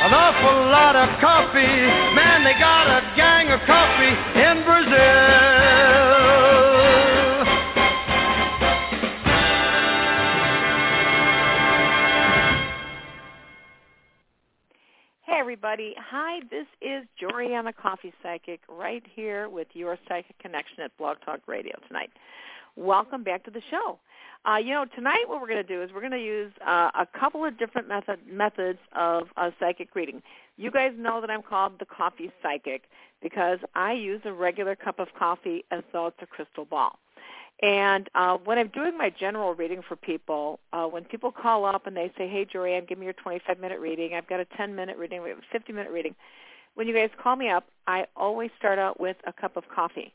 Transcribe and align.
an 0.00 0.14
awful 0.14 0.64
lot 0.72 0.96
of 0.96 1.20
coffee. 1.20 1.60
Man, 2.16 2.42
they 2.42 2.54
got 2.54 2.88
a 2.88 3.02
gang 3.16 3.50
of 3.52 3.60
coffee 3.66 4.16
in 4.40 4.64
Brazil. 4.64 4.96
Hey 15.26 15.36
everybody. 15.38 15.94
Hi, 15.98 16.40
this 16.50 16.66
is 16.80 17.04
Joriana 17.20 17.74
Coffee 17.76 18.14
Psychic 18.22 18.60
right 18.70 19.02
here 19.14 19.50
with 19.50 19.68
your 19.74 19.98
Psychic 20.08 20.38
Connection 20.38 20.80
at 20.82 20.96
Blog 20.96 21.18
Talk 21.26 21.40
Radio 21.46 21.78
tonight. 21.86 22.08
Welcome 22.74 23.22
back 23.22 23.44
to 23.44 23.50
the 23.50 23.60
show. 23.70 23.98
Uh, 24.46 24.56
you 24.56 24.70
know, 24.70 24.86
tonight 24.94 25.24
what 25.26 25.40
we're 25.40 25.48
going 25.48 25.62
to 25.64 25.68
do 25.68 25.82
is 25.82 25.90
we're 25.92 26.00
going 26.00 26.12
to 26.12 26.18
use 26.18 26.52
uh, 26.66 26.90
a 26.98 27.06
couple 27.18 27.44
of 27.44 27.58
different 27.58 27.88
method, 27.88 28.18
methods 28.26 28.78
of 28.96 29.28
uh, 29.36 29.50
psychic 29.60 29.94
reading. 29.94 30.22
You 30.56 30.70
guys 30.70 30.92
know 30.96 31.20
that 31.20 31.30
I'm 31.30 31.42
called 31.42 31.78
the 31.78 31.84
Coffee 31.84 32.32
Psychic 32.42 32.84
because 33.22 33.58
I 33.74 33.92
use 33.92 34.22
a 34.24 34.32
regular 34.32 34.76
cup 34.76 34.98
of 34.98 35.08
coffee 35.18 35.64
as 35.70 35.82
though 35.92 36.06
it's 36.06 36.16
a 36.22 36.26
crystal 36.26 36.64
ball. 36.64 36.98
And 37.62 38.08
uh, 38.14 38.38
when 38.38 38.56
I'm 38.56 38.68
doing 38.68 38.96
my 38.96 39.10
general 39.10 39.54
reading 39.54 39.82
for 39.86 39.94
people, 39.94 40.60
uh, 40.72 40.86
when 40.86 41.04
people 41.04 41.30
call 41.30 41.66
up 41.66 41.86
and 41.86 41.94
they 41.94 42.10
say, 42.16 42.26
hey, 42.26 42.46
Jorianne, 42.46 42.88
give 42.88 42.98
me 42.98 43.04
your 43.04 43.14
25-minute 43.14 43.78
reading. 43.78 44.14
I've 44.14 44.26
got 44.26 44.40
a 44.40 44.46
10-minute 44.46 44.96
reading. 44.96 45.22
We 45.22 45.28
have 45.28 45.38
a 45.38 45.56
50-minute 45.58 45.92
reading. 45.92 46.14
When 46.74 46.88
you 46.88 46.94
guys 46.94 47.10
call 47.22 47.36
me 47.36 47.50
up, 47.50 47.66
I 47.86 48.06
always 48.16 48.50
start 48.58 48.78
out 48.78 48.98
with 48.98 49.18
a 49.26 49.34
cup 49.34 49.58
of 49.58 49.64
coffee. 49.68 50.14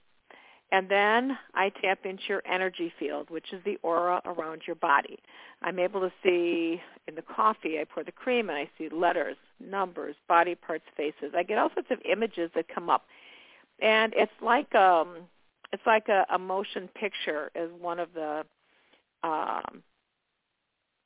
And 0.71 0.89
then 0.89 1.37
I 1.53 1.69
tap 1.69 1.99
into 2.05 2.23
your 2.27 2.41
energy 2.45 2.91
field, 2.99 3.29
which 3.29 3.53
is 3.53 3.61
the 3.63 3.77
aura 3.83 4.21
around 4.25 4.63
your 4.65 4.75
body. 4.75 5.19
I'm 5.61 5.79
able 5.79 6.01
to 6.01 6.11
see 6.23 6.81
in 7.07 7.15
the 7.15 7.21
coffee, 7.21 7.79
I 7.79 7.85
pour 7.85 8.03
the 8.03 8.11
cream 8.11 8.49
and 8.49 8.57
I 8.57 8.69
see 8.77 8.89
letters, 8.89 9.37
numbers, 9.59 10.15
body 10.27 10.55
parts, 10.55 10.85
faces. 10.97 11.33
I 11.35 11.43
get 11.43 11.57
all 11.57 11.69
sorts 11.73 11.89
of 11.91 11.99
images 12.09 12.49
that 12.55 12.67
come 12.67 12.89
up. 12.89 13.05
And 13.81 14.13
it's 14.15 14.31
like 14.41 14.73
um 14.75 15.17
it's 15.71 15.85
like 15.85 16.07
a, 16.09 16.25
a 16.33 16.39
motion 16.39 16.89
picture 16.95 17.51
as 17.55 17.69
one 17.79 17.99
of 17.99 18.09
the 18.13 18.43
um 19.23 19.83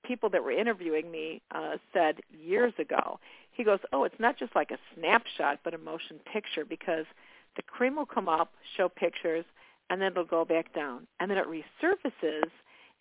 people 0.06 0.30
that 0.30 0.44
were 0.44 0.52
interviewing 0.52 1.12
me 1.12 1.42
uh, 1.54 1.78
said 1.94 2.16
years 2.32 2.74
ago. 2.80 3.20
He 3.52 3.64
goes, 3.64 3.80
"Oh, 3.92 4.06
it's 4.06 4.20
not 4.20 4.38
just 4.38 4.56
like 4.56 4.72
a 4.72 4.78
snapshot, 4.96 5.60
but 5.64 5.74
a 5.74 5.78
motion 5.78 6.20
picture 6.32 6.66
because 6.66 7.06
the 7.56 7.64
cream 7.64 7.96
will 7.96 8.06
come 8.06 8.30
up, 8.30 8.52
show 8.78 8.90
pictures, 8.90 9.46
and 9.90 10.02
then 10.02 10.12
it'll 10.12 10.26
go 10.26 10.46
back 10.46 10.74
down, 10.74 11.08
and 11.20 11.30
then 11.30 11.38
it 11.38 11.46
resurfaces 11.48 12.50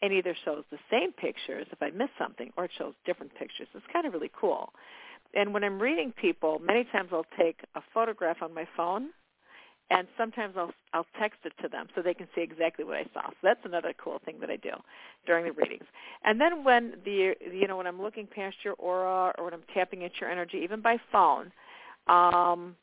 and 0.01 0.13
either 0.13 0.35
shows 0.45 0.65
the 0.71 0.79
same 0.91 1.13
pictures 1.13 1.67
if 1.73 1.83
I 1.83 1.91
miss 1.91 2.09
something, 2.19 2.53
or 2.57 2.65
it 2.67 2.71
shows 2.79 2.95
different 3.05 3.35
pictures. 3.35 3.69
It's 3.75 3.85
kind 3.93 4.07
of 4.07 4.13
really 4.13 4.31
cool. 4.39 4.73
And 5.35 5.53
when 5.53 5.65
I'm 5.65 5.81
reading 5.81 6.13
people, 6.13 6.61
many 6.61 6.85
times 6.85 7.11
I'll 7.13 7.27
take 7.39 7.61
a 7.75 7.81
photograph 7.93 8.39
on 8.43 8.55
my 8.55 8.67
phone 8.77 9.11
and 9.91 10.07
sometimes 10.17 10.55
I'll 10.57 10.73
I'll 10.93 11.07
text 11.19 11.41
it 11.45 11.53
to 11.63 11.69
them 11.69 11.87
so 11.95 12.03
they 12.03 12.15
can 12.15 12.29
see 12.35 12.43
exactly 12.43 12.85
what 12.85 12.97
I 12.97 13.05
saw. 13.15 13.29
So 13.29 13.37
that's 13.43 13.61
another 13.65 13.93
cool 14.03 14.21
thing 14.25 14.37
that 14.41 14.51
I 14.51 14.57
do 14.57 14.73
during 15.27 15.45
the 15.47 15.53
readings. 15.53 15.85
And 16.25 16.41
then 16.41 16.65
when 16.65 16.95
the 17.05 17.35
you 17.53 17.67
know 17.67 17.77
when 17.77 17.87
I'm 17.87 18.01
looking 18.01 18.27
past 18.27 18.57
your 18.65 18.75
aura 18.75 19.33
or 19.39 19.45
when 19.45 19.55
I'm 19.55 19.65
tapping 19.75 20.03
into 20.03 20.17
your 20.21 20.31
energy, 20.31 20.59
even 20.63 20.81
by 20.81 20.97
phone, 21.11 21.53
um, 22.07 22.77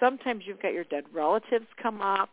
sometimes 0.00 0.44
you've 0.46 0.62
got 0.62 0.72
your 0.72 0.84
dead 0.84 1.04
relatives 1.12 1.66
come 1.82 2.00
up. 2.00 2.30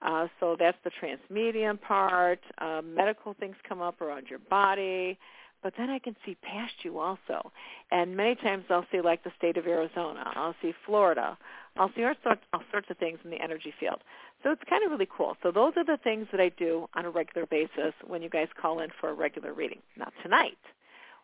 Uh, 0.00 0.28
so 0.38 0.56
that's 0.58 0.78
the 0.84 0.90
trance 0.90 1.20
medium 1.28 1.76
part. 1.76 2.38
Uh, 2.58 2.80
medical 2.84 3.34
things 3.34 3.56
come 3.68 3.80
up 3.80 4.00
around 4.00 4.26
your 4.28 4.38
body 4.38 5.18
but 5.62 5.74
then 5.76 5.90
I 5.90 5.98
can 5.98 6.16
see 6.24 6.36
past 6.36 6.74
you 6.82 6.98
also. 6.98 7.50
And 7.90 8.16
many 8.16 8.36
times 8.36 8.64
I'll 8.70 8.86
see 8.92 9.00
like 9.00 9.24
the 9.24 9.32
state 9.36 9.56
of 9.56 9.66
Arizona. 9.66 10.32
I'll 10.34 10.54
see 10.62 10.72
Florida. 10.86 11.36
I'll 11.76 11.90
see 11.96 12.04
all 12.04 12.14
sorts, 12.22 12.42
all 12.52 12.62
sorts 12.70 12.88
of 12.90 12.98
things 12.98 13.18
in 13.24 13.30
the 13.30 13.42
energy 13.42 13.72
field. 13.78 14.00
So 14.42 14.50
it's 14.50 14.62
kind 14.68 14.84
of 14.84 14.90
really 14.90 15.08
cool. 15.10 15.36
So 15.42 15.50
those 15.50 15.72
are 15.76 15.84
the 15.84 15.98
things 16.02 16.28
that 16.30 16.40
I 16.40 16.50
do 16.50 16.88
on 16.94 17.04
a 17.04 17.10
regular 17.10 17.46
basis 17.46 17.92
when 18.06 18.22
you 18.22 18.28
guys 18.28 18.48
call 18.60 18.80
in 18.80 18.90
for 19.00 19.10
a 19.10 19.14
regular 19.14 19.52
reading. 19.52 19.80
Not 19.96 20.12
tonight, 20.22 20.58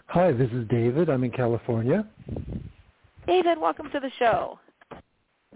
Hi, 0.07 0.33
this 0.33 0.51
is 0.51 0.67
David. 0.69 1.11
I'm 1.11 1.25
in 1.25 1.31
California. 1.31 2.07
David, 3.27 3.59
welcome 3.61 3.91
to 3.91 4.01
the 4.01 4.11
show. 4.19 4.59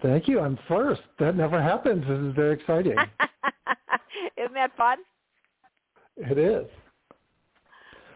Thank 0.02 0.28
you. 0.28 0.38
I'm 0.40 0.58
first. 0.69 1.00
That 1.19 1.37
never 1.37 1.60
happens. 1.60 2.04
This 2.06 2.19
is 2.19 2.34
very 2.34 2.52
exciting. 2.52 2.92
Isn't 4.37 4.52
that 4.52 4.76
fun? 4.76 4.98
It 6.19 6.37
is. 6.37 6.66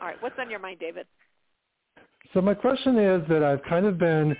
All 0.03 0.09
right. 0.09 0.21
What's 0.21 0.39
on 0.39 0.51
your 0.51 0.61
mind, 0.61 0.81
David? 0.81 1.07
So 2.35 2.43
my 2.43 2.53
question 2.53 2.99
is 2.99 3.27
that 3.31 3.43
I've 3.43 3.63
kind 3.63 3.87
of 3.87 3.97
been 3.97 4.37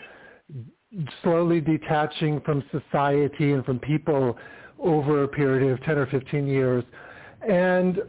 slowly 1.23 1.63
detaching 1.63 2.39
from 2.43 2.63
society 2.71 3.53
and 3.53 3.65
from 3.65 3.79
people 3.79 4.37
over 4.79 5.23
a 5.23 5.29
period 5.29 5.73
of 5.73 5.83
10 5.85 5.97
or 5.97 6.07
15 6.07 6.47
years. 6.47 6.85
And 7.49 8.03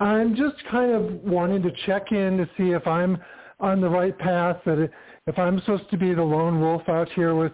I'm 0.00 0.36
just 0.36 0.56
kind 0.70 0.92
of 0.92 1.04
wanting 1.24 1.62
to 1.62 1.72
check 1.86 2.12
in 2.12 2.38
to 2.38 2.48
see 2.56 2.70
if 2.70 2.86
I'm 2.86 3.18
on 3.60 3.80
the 3.80 3.88
right 3.88 4.16
path, 4.16 4.58
that 4.64 4.90
if 5.26 5.38
I'm 5.38 5.58
supposed 5.60 5.90
to 5.90 5.96
be 5.96 6.14
the 6.14 6.22
lone 6.22 6.60
wolf 6.60 6.88
out 6.88 7.08
here 7.10 7.34
with 7.34 7.52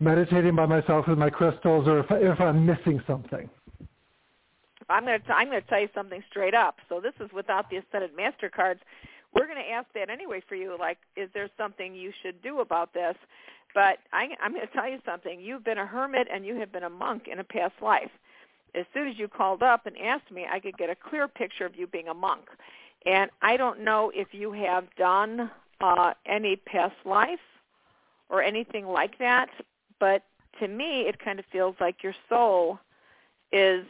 meditating 0.00 0.56
by 0.56 0.66
myself 0.66 1.06
with 1.06 1.18
my 1.18 1.30
crystals, 1.30 1.86
or 1.86 2.00
if, 2.00 2.06
if 2.10 2.40
I'm 2.40 2.66
missing 2.66 3.00
something. 3.06 3.48
I'm 4.88 5.04
going 5.04 5.20
to 5.20 5.32
I'm 5.32 5.48
going 5.48 5.62
to 5.62 5.68
tell 5.68 5.80
you 5.80 5.88
something 5.94 6.22
straight 6.28 6.54
up. 6.54 6.76
So 6.88 7.00
this 7.00 7.14
is 7.20 7.32
without 7.32 7.70
the 7.70 7.76
ascended 7.76 8.14
master 8.16 8.50
cards. 8.50 8.80
We're 9.32 9.46
going 9.46 9.62
to 9.62 9.70
ask 9.70 9.86
that 9.94 10.10
anyway 10.10 10.42
for 10.48 10.54
you. 10.54 10.76
Like, 10.78 10.98
is 11.16 11.28
there 11.32 11.48
something 11.56 11.94
you 11.94 12.12
should 12.22 12.40
do 12.42 12.60
about 12.60 12.92
this? 12.92 13.16
But 13.74 13.98
I, 14.12 14.28
I'm 14.42 14.52
going 14.54 14.66
to 14.66 14.72
tell 14.72 14.88
you 14.88 14.98
something. 15.04 15.40
You've 15.40 15.64
been 15.64 15.78
a 15.78 15.86
hermit 15.86 16.28
and 16.32 16.46
you 16.46 16.56
have 16.56 16.70
been 16.70 16.84
a 16.84 16.90
monk 16.90 17.24
in 17.30 17.40
a 17.40 17.44
past 17.44 17.74
life. 17.82 18.10
As 18.74 18.86
soon 18.92 19.08
as 19.08 19.18
you 19.18 19.28
called 19.28 19.62
up 19.62 19.86
and 19.86 19.96
asked 19.98 20.30
me, 20.30 20.46
I 20.50 20.58
could 20.60 20.76
get 20.76 20.90
a 20.90 20.96
clear 20.96 21.28
picture 21.28 21.66
of 21.66 21.76
you 21.76 21.86
being 21.86 22.08
a 22.08 22.14
monk. 22.14 22.48
And 23.06 23.30
I 23.42 23.56
don't 23.56 23.80
know 23.84 24.10
if 24.14 24.28
you 24.32 24.52
have 24.52 24.86
done 24.96 25.50
uh, 25.80 26.14
any 26.26 26.56
past 26.56 26.94
life 27.04 27.38
or 28.28 28.42
anything 28.42 28.86
like 28.86 29.18
that, 29.18 29.50
but 30.00 30.22
to 30.60 30.68
me, 30.68 31.02
it 31.02 31.18
kind 31.18 31.38
of 31.38 31.44
feels 31.52 31.76
like 31.80 32.02
your 32.02 32.14
soul 32.28 32.78
is 33.52 33.84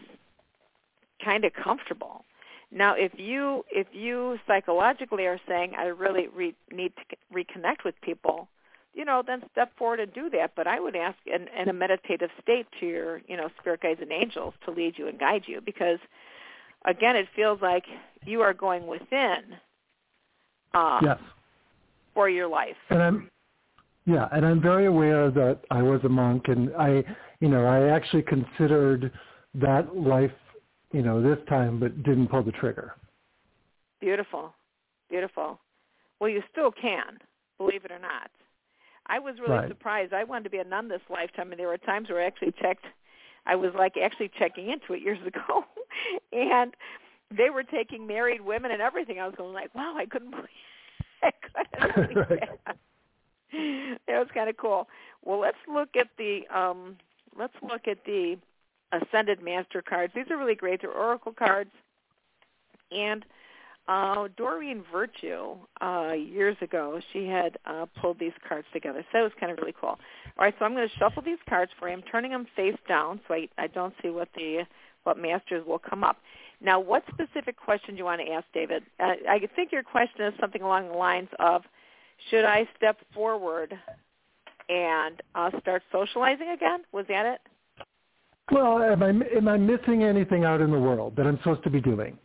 kind 1.25 1.45
of 1.45 1.53
comfortable. 1.53 2.25
Now, 2.71 2.95
if 2.95 3.13
you 3.17 3.65
if 3.71 3.87
you 3.93 4.39
psychologically 4.47 5.27
are 5.27 5.41
saying 5.47 5.75
I 5.79 5.85
really 5.85 6.29
re- 6.29 6.57
need 6.73 6.93
to 6.97 7.17
reconnect 7.33 7.85
with 7.85 7.95
people, 8.03 8.49
you 8.95 9.05
know, 9.05 9.23
then 9.27 9.43
step 9.53 9.77
forward 9.77 10.01
and 10.01 10.13
do 10.15 10.31
that. 10.31 10.53
But 10.57 10.67
I 10.67 10.81
would 10.81 10.97
ask 10.97 11.17
in, 11.27 11.47
in 11.61 11.69
a 11.69 11.73
meditative 11.73 12.31
state 12.43 12.67
to 12.81 12.87
your 12.87 13.21
you 13.29 13.37
know 13.37 13.49
spirit 13.61 13.83
guides 13.83 14.01
and 14.01 14.13
angels 14.13 14.55
to 14.65 14.71
lead 14.71 14.95
you 14.97 15.09
and 15.09 15.19
guide 15.19 15.43
you 15.47 15.61
because 15.61 15.99
again, 16.87 17.17
it 17.17 17.27
feels 17.35 17.61
like 17.61 17.85
you 18.25 18.41
are 18.41 18.55
going 18.55 18.87
within. 18.87 19.41
Uh, 20.73 20.99
yes. 21.03 21.19
For 22.15 22.29
your 22.29 22.49
life. 22.49 22.77
And 22.91 23.03
I'm 23.03 23.31
yeah, 24.07 24.29
and 24.33 24.45
I'm 24.45 24.61
very 24.61 24.87
aware 24.87 25.31
that 25.31 25.61
I 25.71 25.81
was 25.81 26.01
a 26.05 26.09
monk, 26.09 26.49
and 26.49 26.71
I, 26.77 27.03
you 27.41 27.49
know, 27.49 27.65
I 27.65 27.89
actually 27.89 28.23
considered 28.23 29.11
that 29.55 29.97
life 29.97 30.31
you 30.95 31.03
know, 31.03 31.21
this 31.21 31.39
time, 31.49 31.81
but 31.81 32.05
didn't 32.05 32.29
pull 32.29 32.45
the 32.45 32.53
trigger. 32.53 32.95
Beautiful, 34.01 34.55
beautiful. 35.11 35.59
Well, 36.21 36.31
you 36.31 36.41
still 36.53 36.71
can, 36.71 37.19
believe 37.59 37.85
it 37.85 37.91
or 37.91 37.99
not. 37.99 38.31
I 39.07 39.19
was 39.19 39.35
really 39.39 39.55
right. 39.55 39.69
surprised. 39.69 40.13
I 40.13 40.25
wanted 40.25 40.45
to 40.45 40.51
be 40.51 40.59
a 40.59 40.65
nun 40.65 40.89
this 40.89 41.01
lifetime, 41.11 41.51
and 41.51 41.61
there 41.61 41.69
were 41.69 41.79
times 41.79 42.09
where 42.09 42.23
I 42.23 42.27
actually 42.27 42.53
checked. 42.61 42.87
I 43.47 43.57
was 43.57 43.73
like 43.77 43.97
actually 43.97 44.31
checking 44.39 44.71
into 44.71 44.95
it 44.95 45.03
years 45.03 45.19
ago, 45.27 45.65
and 46.33 46.75
they 47.37 47.51
were 47.51 47.63
taking 47.63 48.07
married 48.07 48.41
women 48.41 48.71
and 48.71 48.81
everything. 48.81 49.21
I 49.21 49.27
was 49.27 49.35
going 49.37 49.53
like, 49.53 49.75
wow, 49.75 49.95
I 49.97 50.07
couldn't 50.07 50.31
believe, 50.31 50.49
I 51.23 51.31
couldn't 51.33 51.95
believe 52.15 52.31
right. 52.31 52.49
that. 52.67 52.77
It 53.53 54.03
was 54.09 54.29
kind 54.35 54.51
of 54.51 54.57
cool. 54.57 54.89
Well, 55.25 55.39
let's 55.39 55.59
look 55.73 55.91
at 55.99 56.09
the 56.19 56.41
um, 56.55 56.97
let's 57.39 57.55
look 57.63 57.87
at 57.87 58.05
the 58.05 58.37
Ascended 58.93 59.43
Master 59.43 59.83
cards. 59.83 60.13
These 60.15 60.27
are 60.31 60.37
really 60.37 60.55
great. 60.55 60.81
They're 60.83 60.93
Oracle 60.93 61.33
cards. 61.33 61.71
And 62.91 63.25
uh, 63.87 64.29
Doreen 64.37 64.83
Virtue, 64.91 65.57
uh, 65.81 66.13
years 66.13 66.57
ago, 66.63 67.01
she 67.13 67.27
had 67.27 67.59
uh, 67.67 67.87
pulled 68.01 68.19
these 68.19 68.33
cards 68.49 68.67
together. 68.73 69.05
So 69.13 69.21
it 69.21 69.23
was 69.23 69.33
kind 69.39 69.53
of 69.53 69.59
really 69.59 69.75
cool. 69.79 69.91
All 69.91 69.99
right, 70.39 70.55
so 70.59 70.65
I'm 70.65 70.75
going 70.75 70.89
to 70.89 70.99
shuffle 70.99 71.23
these 71.23 71.39
cards 71.49 71.71
for 71.79 71.89
you. 71.89 71.95
I'm 71.95 72.03
turning 72.03 72.31
them 72.31 72.47
face 72.57 72.79
down 72.89 73.21
so 73.29 73.35
I, 73.35 73.49
I 73.59 73.67
don't 73.67 73.95
see 74.03 74.09
what 74.09 74.29
the 74.35 74.65
what 75.03 75.19
masters 75.19 75.67
will 75.67 75.79
come 75.79 76.03
up. 76.03 76.17
Now, 76.63 76.81
what 76.81 77.05
specific 77.13 77.57
question 77.59 77.95
do 77.95 77.99
you 77.99 78.07
want 78.07 78.23
to 78.23 78.33
ask, 78.33 78.47
David? 78.55 78.85
Uh, 78.99 79.13
I 79.29 79.39
think 79.55 79.71
your 79.71 79.83
question 79.83 80.25
is 80.25 80.33
something 80.41 80.63
along 80.63 80.89
the 80.89 80.95
lines 80.95 81.29
of, 81.39 81.63
should 82.31 82.47
I 82.47 82.67
step 82.75 82.97
forward 83.13 83.75
and 84.71 85.21
uh, 85.35 85.51
start 85.61 85.83
socializing 85.93 86.49
again? 86.55 86.85
Was 86.93 87.05
that 87.09 87.27
it? 87.27 87.41
Well, 88.51 88.83
am 88.83 89.03
I 89.03 89.09
am 89.09 89.49
I 89.49 89.57
missing 89.57 90.05
anything 90.05 90.45
out 90.45 90.61
in 90.61 90.71
the 90.71 90.79
world 90.79 91.17
that 91.17 91.27
I'm 91.27 91.39
supposed 91.39 91.65
to 91.65 91.71
be 91.71 91.81
doing? 91.81 92.19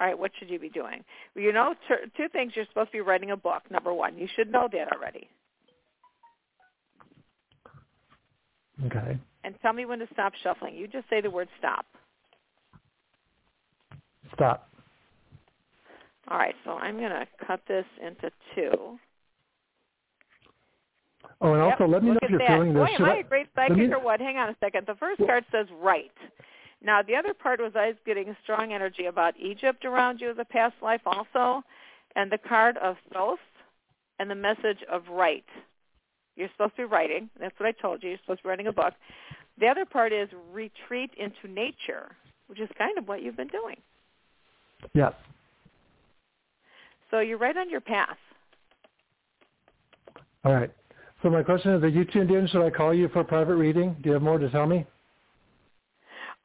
All 0.00 0.06
right, 0.06 0.18
what 0.18 0.30
should 0.38 0.48
you 0.48 0.58
be 0.58 0.70
doing? 0.70 1.04
Well, 1.34 1.44
you 1.44 1.52
know, 1.52 1.74
t- 1.88 1.94
two 2.16 2.28
things. 2.30 2.52
You're 2.56 2.64
supposed 2.66 2.88
to 2.88 2.92
be 2.92 3.00
writing 3.00 3.30
a 3.30 3.36
book. 3.36 3.62
Number 3.70 3.92
one, 3.92 4.16
you 4.16 4.26
should 4.34 4.50
know 4.50 4.68
that 4.72 4.92
already. 4.92 5.28
Okay. 8.86 9.18
And 9.44 9.54
tell 9.60 9.72
me 9.72 9.84
when 9.84 9.98
to 9.98 10.06
stop 10.12 10.32
shuffling. 10.42 10.74
You 10.74 10.88
just 10.88 11.08
say 11.10 11.20
the 11.20 11.30
word 11.30 11.48
stop. 11.58 11.84
Stop. 14.34 14.68
All 16.28 16.38
right, 16.38 16.54
so 16.64 16.72
I'm 16.72 16.96
going 16.96 17.10
to 17.10 17.26
cut 17.46 17.60
this 17.68 17.84
into 18.04 18.30
two. 18.54 18.98
Oh, 21.40 21.54
and 21.54 21.64
yep. 21.64 21.80
also 21.80 21.92
let 21.92 22.02
me 22.02 22.10
Look 22.12 22.22
know 22.22 22.26
if 22.26 22.30
you're 22.30 22.38
that. 22.38 22.48
feeling 22.48 22.72
Boy, 22.72 22.86
this. 22.86 22.94
am 23.00 23.04
I 23.04 23.16
a 23.16 23.22
great 23.24 23.48
psychic 23.54 23.76
me, 23.76 23.92
or 23.92 24.00
what? 24.00 24.20
Hang 24.20 24.36
on 24.36 24.48
a 24.48 24.56
second. 24.60 24.86
The 24.86 24.94
first 24.94 25.20
card 25.26 25.44
says 25.52 25.66
right. 25.80 26.12
Now, 26.84 27.00
the 27.02 27.14
other 27.14 27.32
part 27.32 27.60
was 27.60 27.72
I 27.76 27.88
was 27.88 27.96
getting 28.04 28.28
a 28.28 28.36
strong 28.42 28.72
energy 28.72 29.06
about 29.06 29.34
Egypt 29.38 29.84
around 29.84 30.20
you 30.20 30.30
as 30.30 30.36
a 30.38 30.44
past 30.44 30.74
life 30.82 31.02
also, 31.06 31.62
and 32.16 32.30
the 32.30 32.38
card 32.38 32.76
of 32.78 32.96
Thoth 33.12 33.38
and 34.18 34.30
the 34.30 34.34
message 34.34 34.78
of 34.90 35.02
right. 35.08 35.44
You're 36.36 36.48
supposed 36.52 36.76
to 36.76 36.82
be 36.82 36.84
writing. 36.84 37.30
That's 37.38 37.58
what 37.58 37.68
I 37.68 37.72
told 37.72 38.02
you. 38.02 38.10
You're 38.10 38.18
supposed 38.18 38.40
to 38.40 38.44
be 38.44 38.48
writing 38.48 38.66
a 38.66 38.72
book. 38.72 38.94
The 39.60 39.66
other 39.66 39.84
part 39.84 40.12
is 40.12 40.28
retreat 40.52 41.10
into 41.16 41.52
nature, 41.52 42.16
which 42.48 42.58
is 42.58 42.68
kind 42.76 42.98
of 42.98 43.06
what 43.06 43.22
you've 43.22 43.36
been 43.36 43.48
doing. 43.48 43.76
Yes. 44.94 45.12
So 47.10 47.20
you're 47.20 47.38
right 47.38 47.56
on 47.56 47.70
your 47.70 47.80
path. 47.80 48.16
All 50.44 50.52
right. 50.52 50.72
So 51.22 51.30
my 51.30 51.42
question 51.42 51.74
is, 51.74 51.82
are 51.84 51.88
you 51.88 52.04
tuned 52.04 52.30
in? 52.32 52.48
Should 52.48 52.64
I 52.64 52.70
call 52.70 52.92
you 52.92 53.08
for 53.10 53.20
a 53.20 53.24
private 53.24 53.54
reading? 53.54 53.94
Do 54.02 54.08
you 54.08 54.14
have 54.14 54.22
more 54.22 54.38
to 54.38 54.50
tell 54.50 54.66
me? 54.66 54.86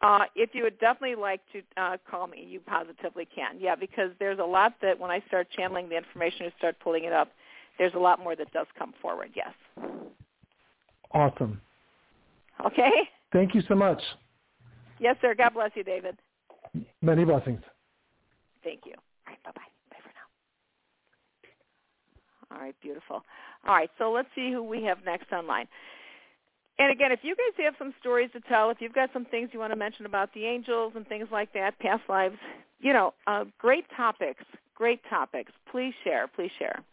Uh, 0.01 0.25
if 0.36 0.51
you 0.54 0.62
would 0.63 0.80
definitely 0.80 1.16
like 1.16 1.42
to 1.51 1.62
uh, 1.75 1.98
call 2.10 2.27
me, 2.27 2.46
you 2.48 2.60
positively 2.60 3.27
can. 3.34 3.60
Yeah, 3.60 3.75
because 3.75 4.12
there's 4.20 4.38
a 4.39 4.44
lot 4.44 4.75
that 4.82 5.00
when 5.00 5.10
I 5.10 5.22
start 5.27 5.48
channeling 5.50 5.89
the 5.89 5.98
information 5.98 6.46
and 6.46 6.54
start 6.58 6.75
pulling 6.84 7.06
it 7.06 7.13
up, 7.13 7.32
there's 7.80 7.96
a 7.96 8.00
lot 8.00 8.20
more 8.20 8.36
that 8.36 8.51
does 8.51 8.68
come 8.77 8.94
forward. 9.01 9.32
Yes. 9.36 9.54
Awesome. 11.12 11.60
Okay. 12.66 12.92
Thank 13.34 13.56
you 13.56 13.62
so 13.68 13.75
much. 13.75 14.01
Yes, 15.00 15.16
sir. 15.22 15.34
God 15.36 15.54
bless 15.54 15.72
you, 15.75 15.84
David. 15.84 16.18
Many 17.01 17.25
blessings. 17.25 17.62
Thank 18.63 18.82
you. 18.86 18.94
All 18.94 19.32
right. 19.34 19.44
Bye-bye. 19.44 19.62
Bye 19.92 19.98
for 20.01 20.12
now. 22.51 22.56
All 22.56 22.62
right. 22.63 22.75
Beautiful. 22.82 23.24
All 23.68 23.75
right. 23.75 23.89
So 23.98 24.12
let's 24.12 24.30
see 24.36 24.51
who 24.51 24.63
we 24.63 24.84
have 24.84 25.04
next 25.06 25.32
online. 25.32 25.68
And 26.79 26.91
again, 26.91 27.12
if 27.12 27.19
you 27.24 27.36
guys 27.36 27.65
have 27.65 27.74
some 27.79 27.93
stories 28.00 28.29
to 28.34 28.39
tell, 28.41 28.69
if 28.69 28.77
you've 28.79 28.93
got 28.93 29.10
some 29.12 29.25
things 29.25 29.50
you 29.51 29.60
want 29.60 29.74
to 29.74 29.77
mention 29.77 30.05
about 30.05 30.34
the 30.34 30.46
angels 30.46 30.93
and 30.96 31.07
things 31.07 31.27
like 31.31 31.51
that, 31.53 31.77
past 31.79 32.03
lives, 32.07 32.36
you 32.79 32.93
know, 32.93 33.13
uh, 33.25 33.46
great 33.57 33.86
topics, 33.96 34.43
great 34.75 35.01
topics. 35.10 35.51
Please 35.72 35.93
share. 36.03 36.27
Please 36.27 36.51
share. 36.60 36.84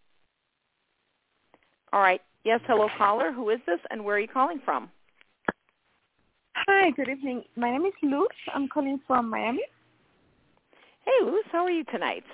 All 1.92 2.00
right. 2.00 2.20
Yes, 2.44 2.60
hello 2.66 2.88
caller. 2.96 3.32
Who 3.32 3.50
is 3.50 3.60
this 3.66 3.80
and 3.90 4.04
where 4.04 4.16
are 4.16 4.20
you 4.20 4.28
calling 4.28 4.60
from? 4.64 4.90
Hi, 6.56 6.90
good 6.90 7.08
evening. 7.08 7.42
My 7.56 7.70
name 7.70 7.84
is 7.84 7.92
Luz. 8.02 8.28
I'm 8.54 8.68
calling 8.68 9.00
from 9.06 9.28
Miami. 9.28 9.62
Hey, 11.04 11.24
Luz, 11.24 11.44
how 11.52 11.64
are 11.64 11.70
you 11.70 11.84
tonight? 11.84 12.24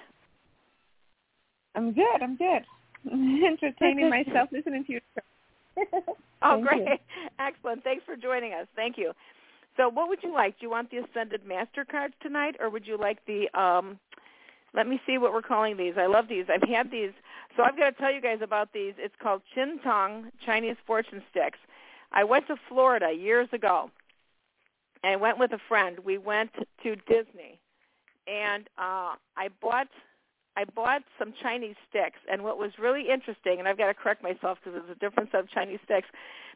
I'm 1.74 1.92
good. 1.92 2.22
I'm 2.22 2.36
good. 2.36 2.64
Entertaining 3.10 4.10
myself 4.10 4.50
listening 4.52 4.84
to 4.84 4.92
you. 4.94 5.00
oh, 6.42 6.62
great. 6.62 6.82
You. 6.82 6.96
Excellent. 7.38 7.84
Thanks 7.84 8.04
for 8.04 8.16
joining 8.16 8.52
us. 8.52 8.66
Thank 8.76 8.98
you. 8.98 9.12
So 9.76 9.88
what 9.88 10.08
would 10.08 10.22
you 10.22 10.34
like? 10.34 10.58
Do 10.58 10.66
you 10.66 10.70
want 10.70 10.90
the 10.90 10.98
Ascended 10.98 11.46
Master 11.46 11.84
cards 11.84 12.14
tonight 12.22 12.56
or 12.60 12.70
would 12.70 12.86
you 12.86 12.98
like 12.98 13.18
the 13.26 13.48
um 13.58 13.98
let 14.74 14.86
me 14.86 15.00
see 15.06 15.18
what 15.18 15.32
we're 15.32 15.42
calling 15.42 15.76
these. 15.76 15.94
I 15.96 16.06
love 16.06 16.26
these. 16.28 16.44
I've 16.48 16.68
had 16.68 16.90
these. 16.90 17.10
So 17.56 17.64
I've 17.64 17.76
got 17.76 17.90
to 17.90 17.96
tell 17.96 18.12
you 18.12 18.20
guys 18.20 18.38
about 18.40 18.72
these. 18.72 18.94
It's 18.98 19.14
called 19.20 19.42
Chien 19.54 19.80
Tung 19.82 20.30
Chinese 20.46 20.76
fortune 20.86 21.22
sticks. 21.30 21.58
I 22.12 22.22
went 22.22 22.46
to 22.46 22.56
Florida 22.68 23.10
years 23.12 23.48
ago. 23.52 23.90
And 25.02 25.14
I 25.14 25.16
went 25.16 25.38
with 25.38 25.52
a 25.52 25.58
friend. 25.68 25.98
We 26.04 26.18
went 26.18 26.50
to 26.82 26.96
Disney. 26.96 27.58
And 28.26 28.68
uh 28.78 29.14
I 29.36 29.48
bought 29.60 29.88
I 30.56 30.64
bought 30.64 31.02
some 31.18 31.32
Chinese 31.40 31.76
sticks, 31.88 32.18
and 32.30 32.42
what 32.42 32.58
was 32.58 32.72
really 32.78 33.08
interesting, 33.08 33.58
and 33.58 33.68
I've 33.68 33.78
got 33.78 33.86
to 33.86 33.94
correct 33.94 34.22
myself 34.22 34.58
because 34.62 34.80
there's 34.80 34.96
a 34.96 34.98
difference 34.98 35.30
of 35.32 35.48
Chinese 35.48 35.78
sticks, 35.84 36.08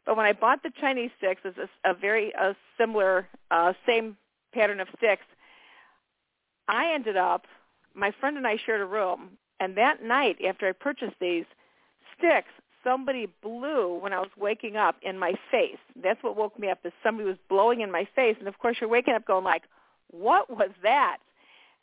but 0.05 0.17
when 0.17 0.27
I 0.27 0.33
bought 0.33 0.63
the 0.63 0.73
Chinese 0.81 1.11
sticks, 1.19 1.41
it's 1.45 1.59
a, 1.59 1.91
a 1.91 1.95
very 1.95 2.33
a 2.33 2.55
similar, 2.79 3.29
uh, 3.51 3.73
same 3.87 4.17
pattern 4.53 4.81
of 4.81 4.89
sticks. 4.97 5.25
I 6.69 6.93
ended 6.93 7.17
up, 7.17 7.47
my 7.95 8.13
friend 8.21 8.37
and 8.37 8.47
I 8.47 8.57
shared 8.65 8.81
a 8.81 8.87
room, 8.87 9.39
and 9.61 9.77
that 9.77 10.03
night 10.03 10.39
after 10.47 10.69
I 10.69 10.73
purchased 10.73 11.17
these 11.21 11.45
sticks, 12.19 12.51
somebody 12.83 13.29
blew 13.43 13.99
when 13.99 14.13
I 14.13 14.19
was 14.19 14.31
waking 14.37 14.77
up 14.77 14.97
in 15.03 15.19
my 15.19 15.35
face. 15.51 15.79
That's 16.03 16.23
what 16.23 16.37
woke 16.37 16.59
me 16.59 16.69
up 16.69 16.81
is 16.85 16.93
somebody 17.03 17.27
was 17.27 17.39
blowing 17.49 17.81
in 17.81 17.91
my 17.91 18.07
face, 18.15 18.37
and 18.39 18.49
of 18.49 18.59
course 18.59 18.77
you're 18.81 18.91
waking 18.91 19.15
up 19.15 19.27
going 19.27 19.45
like, 19.45 19.63
what 20.11 20.51
was 20.51 20.71
that? 20.83 21.19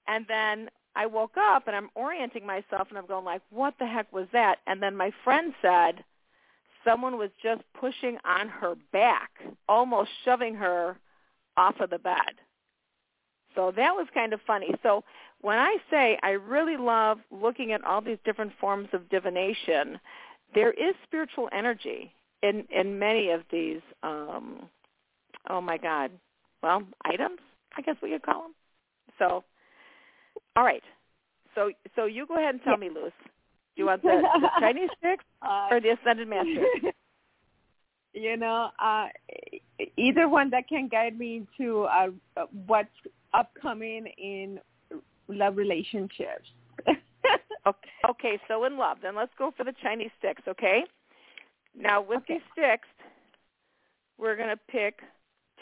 And 0.08 0.26
then 0.28 0.70
I 0.96 1.06
woke 1.06 1.36
up 1.38 1.68
and 1.68 1.76
I'm 1.76 1.90
orienting 1.96 2.46
myself 2.46 2.88
and 2.90 2.98
I'm 2.98 3.06
going 3.06 3.26
like, 3.26 3.42
what 3.50 3.74
the 3.80 3.86
heck 3.86 4.12
was 4.12 4.28
that? 4.34 4.58
And 4.68 4.82
then 4.82 4.96
my 4.96 5.12
friend 5.24 5.54
said 5.62 6.04
someone 6.86 7.18
was 7.18 7.30
just 7.42 7.62
pushing 7.80 8.18
on 8.26 8.50
her 8.50 8.76
back, 8.92 9.32
almost 9.70 10.10
shoving 10.26 10.56
her 10.56 10.98
off 11.58 11.80
of 11.80 11.90
the 11.90 12.00
bed. 12.00 12.40
So 13.56 13.72
that 13.76 13.92
was 13.96 14.08
kind 14.14 14.34
of 14.34 14.40
funny. 14.48 14.74
So 14.84 15.04
when 15.42 15.58
I 15.58 15.78
say 15.90 16.18
I 16.24 16.32
really 16.32 16.78
love 16.78 17.20
looking 17.32 17.72
at 17.74 17.84
all 17.84 18.02
these 18.02 18.18
different 18.26 18.54
forms 18.60 18.90
of 18.94 19.10
divination, 19.10 20.00
there 20.54 20.72
is 20.72 20.96
spiritual 21.04 21.50
energy 21.52 22.14
in 22.44 22.66
in 22.72 22.98
many 22.98 23.30
of 23.30 23.42
these 23.52 23.82
um 24.04 24.68
oh 25.50 25.62
my 25.62 25.78
god. 25.78 26.12
Well, 26.64 26.84
items, 27.04 27.40
I 27.76 27.82
guess 27.82 27.96
we 28.04 28.12
could 28.12 28.22
call 28.22 28.44
them. 28.44 28.54
So 29.18 29.44
all 30.56 30.64
right. 30.64 30.84
So 31.56 31.72
so 31.96 32.06
you 32.06 32.26
go 32.26 32.36
ahead 32.36 32.56
and 32.56 32.64
tell 32.64 32.74
yeah. 32.74 32.90
me, 32.90 32.90
Luz. 32.90 33.12
Do 33.76 33.84
you 33.84 33.86
want 33.86 34.02
the, 34.02 34.22
the 34.42 34.50
Chinese 34.60 34.90
sticks 34.98 35.24
uh, 35.42 35.68
or 35.72 35.80
the 35.80 35.90
Ascended 35.92 36.28
Master? 36.28 36.66
You 38.14 38.36
know, 38.36 38.72
uh, 38.78 39.08
either 39.98 40.28
one 40.28 40.50
that 40.50 40.68
can 40.68 40.90
guide 40.90 41.18
me 41.18 41.48
to 41.58 41.84
uh, 41.84 42.08
what's 42.68 42.90
upcoming 43.34 44.06
in 44.18 44.60
love 45.30 45.56
relationships. 45.56 46.50
okay, 47.66 47.90
okay, 48.10 48.40
so 48.50 48.66
in 48.66 48.78
love, 48.78 48.98
then 49.02 49.16
let's 49.16 49.32
go 49.38 49.54
for 49.56 49.64
the 49.64 49.74
Chinese 49.82 50.12
sticks, 50.20 50.42
okay? 50.46 50.84
Now 51.74 52.02
with 52.02 52.18
okay. 52.24 52.34
these 52.34 52.42
sticks, 52.52 52.88
we're 54.18 54.36
going 54.36 54.50
to 54.50 54.60
pick 54.70 55.00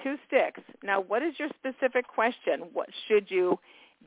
two 0.04 0.16
sticks. 0.28 0.62
Now, 0.84 1.02
what 1.02 1.22
is 1.22 1.36
your 1.38 1.50
specific 1.60 2.08
question? 2.08 2.70
What 2.74 2.90
should 3.08 3.30
you 3.30 3.60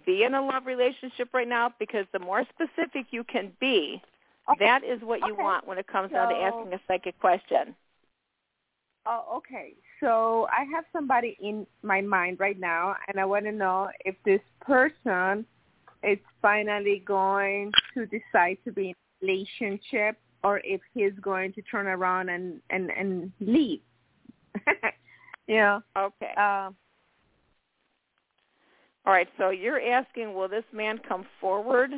be 0.05 0.25
in 0.25 0.35
a 0.35 0.45
love 0.45 0.67
relationship 0.67 1.29
right 1.33 1.49
now 1.49 1.73
because 1.79 2.07
the 2.13 2.19
more 2.19 2.45
specific 2.45 3.07
you 3.11 3.25
can 3.25 3.53
be, 3.61 4.03
okay. 4.51 4.65
that 4.65 4.85
is 4.85 5.01
what 5.03 5.21
you 5.21 5.35
okay. 5.35 5.43
want 5.43 5.67
when 5.67 5.79
it 5.79 5.87
comes 5.87 6.11
so, 6.11 6.15
down 6.15 6.29
to 6.31 6.37
asking 6.37 6.73
a 6.73 6.81
psychic 6.89 7.19
question. 7.21 7.75
Oh, 9.07 9.25
okay. 9.39 9.75
So 10.01 10.49
I 10.53 10.65
have 10.75 10.85
somebody 10.93 11.37
in 11.41 11.67
my 11.83 12.01
mind 12.01 12.39
right 12.41 12.59
now, 12.59 12.97
and 13.09 13.19
I 13.19 13.25
want 13.25 13.45
to 13.47 13.53
know 13.53 13.89
if 14.05 14.15
this 14.25 14.41
person 14.61 15.45
is 16.03 16.19
finally 16.41 17.03
going 17.07 17.73
to 17.95 18.07
decide 18.07 18.59
to 18.65 18.73
be 18.73 18.89
in 18.89 18.95
a 18.95 19.27
relationship 19.27 20.17
or 20.43 20.61
if 20.65 20.81
he's 20.95 21.13
going 21.21 21.53
to 21.53 21.63
turn 21.63 21.87
around 21.87 22.29
and 22.29 22.61
and 22.71 22.91
and 22.91 23.33
leave. 23.41 23.81
yeah. 25.47 25.81
Okay. 25.97 26.33
Uh, 26.37 26.71
all 29.05 29.13
right, 29.13 29.29
so 29.37 29.51
you're 29.51 29.81
asking, 29.81 30.35
will 30.35 30.49
this 30.49 30.65
man 30.73 31.01
come 31.07 31.27
forward 31.41 31.91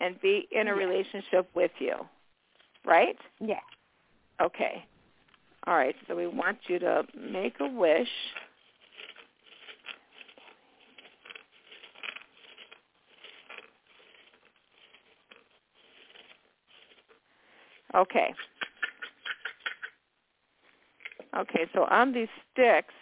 and 0.00 0.20
be 0.20 0.48
in 0.50 0.66
a 0.66 0.70
yes. 0.70 0.76
relationship 0.76 1.48
with 1.54 1.70
you, 1.78 1.94
right? 2.84 3.16
Yes. 3.40 3.62
Okay. 4.40 4.84
All 5.66 5.74
right, 5.76 5.94
so 6.06 6.16
we 6.16 6.26
want 6.26 6.58
you 6.68 6.78
to 6.80 7.04
make 7.16 7.54
a 7.60 7.68
wish. 7.68 8.08
Okay. 17.94 18.34
Okay, 21.38 21.66
so 21.72 21.84
on 21.84 22.12
these 22.12 22.28
sticks, 22.52 22.94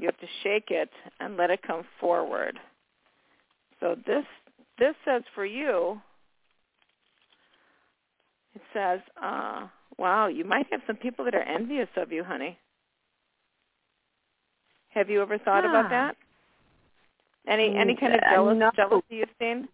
you 0.00 0.06
have 0.06 0.18
to 0.18 0.26
shake 0.42 0.70
it 0.70 0.90
and 1.20 1.36
let 1.36 1.50
it 1.50 1.60
come 1.62 1.84
forward. 2.00 2.58
So 3.80 3.96
this 4.06 4.24
this 4.78 4.94
says 5.04 5.22
for 5.34 5.44
you, 5.44 6.00
it 8.54 8.62
says, 8.72 9.00
uh, 9.22 9.66
wow, 9.98 10.28
you 10.28 10.44
might 10.44 10.66
have 10.70 10.80
some 10.86 10.96
people 10.96 11.24
that 11.26 11.34
are 11.34 11.42
envious 11.42 11.88
of 11.96 12.10
you, 12.10 12.24
honey. 12.24 12.58
Have 14.88 15.10
you 15.10 15.20
ever 15.20 15.36
thought 15.36 15.64
huh. 15.64 15.70
about 15.70 15.90
that? 15.90 16.16
Any 17.46 17.76
any 17.76 17.94
kind 17.94 18.14
of 18.14 18.20
jealous, 18.20 18.56
no. 18.58 18.70
jealousy 18.74 19.04
you've 19.10 19.28
seen? 19.38 19.68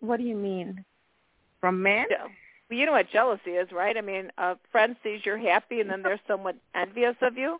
What 0.00 0.18
do 0.18 0.24
you 0.24 0.36
mean? 0.36 0.84
From 1.60 1.82
men? 1.82 2.06
Yeah. 2.10 2.26
Well, 2.68 2.78
you 2.78 2.84
know 2.84 2.92
what 2.92 3.10
jealousy 3.10 3.52
is, 3.52 3.72
right? 3.72 3.96
I 3.96 4.02
mean, 4.02 4.30
a 4.36 4.56
friend 4.70 4.96
sees 5.02 5.20
you're 5.24 5.38
happy 5.38 5.80
and 5.80 5.88
then 5.88 6.02
they're 6.02 6.20
somewhat 6.28 6.56
envious 6.74 7.16
of 7.22 7.38
you. 7.38 7.58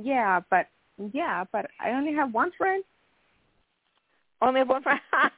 Yeah, 0.00 0.40
but 0.50 0.66
yeah, 1.12 1.44
but 1.52 1.66
I 1.80 1.90
only 1.90 2.14
have 2.14 2.32
one 2.32 2.50
friend. 2.56 2.84
Only 4.40 4.62
one 4.62 4.82
friend. 4.82 5.00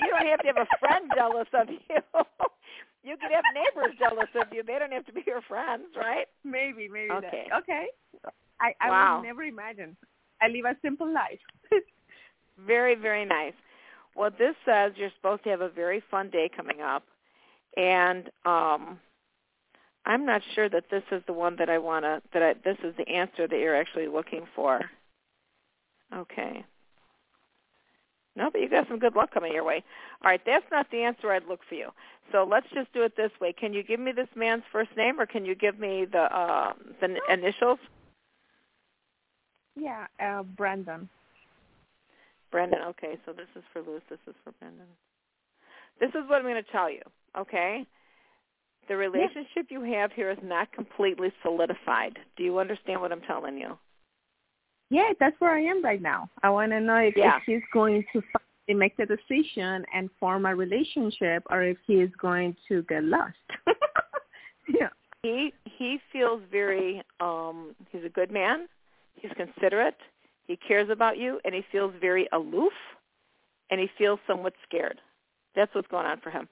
you 0.00 0.10
don't 0.10 0.26
have 0.26 0.40
to 0.40 0.46
have 0.46 0.56
a 0.56 0.78
friend 0.78 1.10
jealous 1.14 1.48
of 1.54 1.68
you. 1.68 1.78
you 3.02 3.16
can 3.16 3.30
have 3.30 3.44
neighbors 3.54 3.96
jealous 3.98 4.28
of 4.34 4.52
you. 4.52 4.62
They 4.62 4.78
don't 4.78 4.92
have 4.92 5.06
to 5.06 5.12
be 5.12 5.22
your 5.26 5.40
friends, 5.42 5.84
right? 5.96 6.26
Maybe, 6.44 6.88
maybe. 6.88 7.10
Okay. 7.10 7.46
That. 7.50 7.62
Okay. 7.62 7.86
I 8.60 8.74
I 8.80 8.90
wow. 8.90 9.18
would 9.20 9.26
never 9.26 9.42
imagine. 9.42 9.96
I 10.42 10.48
live 10.48 10.64
a 10.66 10.76
simple 10.82 11.12
life. 11.12 11.40
very, 12.66 12.94
very 12.94 13.24
nice. 13.24 13.54
Well, 14.14 14.30
this 14.30 14.54
says 14.64 14.92
you're 14.96 15.10
supposed 15.16 15.44
to 15.44 15.50
have 15.50 15.60
a 15.60 15.68
very 15.68 16.02
fun 16.10 16.30
day 16.30 16.50
coming 16.54 16.80
up, 16.80 17.04
and 17.76 18.30
um 18.44 18.98
I'm 20.06 20.24
not 20.24 20.40
sure 20.54 20.68
that 20.68 20.84
this 20.90 21.02
is 21.10 21.22
the 21.26 21.32
one 21.32 21.56
that 21.56 21.68
I 21.68 21.78
want 21.78 22.04
to, 22.04 22.22
that 22.32 22.42
I, 22.42 22.54
this 22.64 22.78
is 22.84 22.94
the 22.96 23.08
answer 23.08 23.48
that 23.48 23.58
you're 23.58 23.76
actually 23.76 24.06
looking 24.06 24.46
for. 24.54 24.80
Okay. 26.14 26.64
No, 28.36 28.50
but 28.50 28.60
you 28.60 28.68
got 28.68 28.86
some 28.86 28.98
good 28.98 29.16
luck 29.16 29.32
coming 29.32 29.52
your 29.52 29.64
way. 29.64 29.82
All 30.22 30.30
right, 30.30 30.40
that's 30.46 30.64
not 30.70 30.86
the 30.90 31.02
answer 31.02 31.32
I'd 31.32 31.46
look 31.48 31.60
for 31.68 31.74
you. 31.74 31.88
So 32.30 32.46
let's 32.48 32.66
just 32.72 32.92
do 32.92 33.02
it 33.02 33.16
this 33.16 33.32
way. 33.40 33.52
Can 33.52 33.72
you 33.72 33.82
give 33.82 33.98
me 33.98 34.12
this 34.12 34.28
man's 34.36 34.62
first 34.70 34.90
name, 34.96 35.18
or 35.18 35.26
can 35.26 35.44
you 35.44 35.54
give 35.54 35.78
me 35.78 36.06
the 36.10 36.22
uh, 36.36 36.72
the 37.00 37.18
initials? 37.32 37.78
Yeah, 39.74 40.06
uh, 40.20 40.42
Brandon. 40.42 41.08
Brandon. 42.50 42.80
Okay, 42.88 43.18
so 43.24 43.32
this 43.32 43.48
is 43.56 43.62
for 43.72 43.80
Luz. 43.80 44.02
This 44.08 44.18
is 44.26 44.34
for 44.44 44.52
Brandon. 44.60 44.86
This 45.98 46.10
is 46.10 46.28
what 46.28 46.36
I'm 46.36 46.42
going 46.42 46.62
to 46.62 46.72
tell 46.72 46.90
you. 46.90 47.02
Okay, 47.38 47.86
the 48.88 48.96
relationship 48.96 49.66
yeah. 49.70 49.78
you 49.78 49.82
have 49.94 50.12
here 50.12 50.30
is 50.30 50.38
not 50.42 50.72
completely 50.72 51.32
solidified. 51.42 52.18
Do 52.36 52.44
you 52.44 52.58
understand 52.58 53.00
what 53.00 53.12
I'm 53.12 53.20
telling 53.22 53.58
you? 53.58 53.78
Yeah, 54.90 55.12
that's 55.18 55.34
where 55.40 55.52
I 55.52 55.62
am 55.62 55.82
right 55.82 56.00
now. 56.00 56.30
I 56.42 56.50
want 56.50 56.70
to 56.72 56.80
know 56.80 56.96
if, 56.96 57.14
yeah. 57.16 57.36
if 57.38 57.42
he's 57.46 57.62
going 57.72 58.04
to 58.12 58.22
finally 58.22 58.78
make 58.78 58.96
the 58.96 59.06
decision 59.06 59.84
and 59.92 60.08
form 60.20 60.46
a 60.46 60.54
relationship, 60.54 61.42
or 61.50 61.62
if 61.62 61.76
he 61.86 61.94
is 61.94 62.10
going 62.20 62.56
to 62.68 62.82
get 62.82 63.02
lost. 63.02 63.34
yeah. 64.68 64.88
He 65.22 65.52
he 65.64 65.98
feels 66.12 66.40
very. 66.50 67.02
um 67.20 67.74
He's 67.90 68.04
a 68.04 68.08
good 68.08 68.30
man. 68.30 68.68
He's 69.14 69.32
considerate. 69.36 69.96
He 70.46 70.56
cares 70.56 70.88
about 70.90 71.18
you, 71.18 71.40
and 71.44 71.52
he 71.52 71.64
feels 71.72 71.92
very 72.00 72.28
aloof, 72.32 72.72
and 73.70 73.80
he 73.80 73.88
feels 73.98 74.20
somewhat 74.26 74.52
scared. 74.68 75.00
That's 75.56 75.74
what's 75.74 75.88
going 75.88 76.06
on 76.06 76.20
for 76.20 76.30
him. 76.30 76.48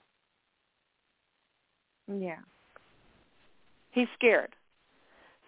Yeah. 2.08 2.38
He's 3.90 4.08
scared. 4.14 4.54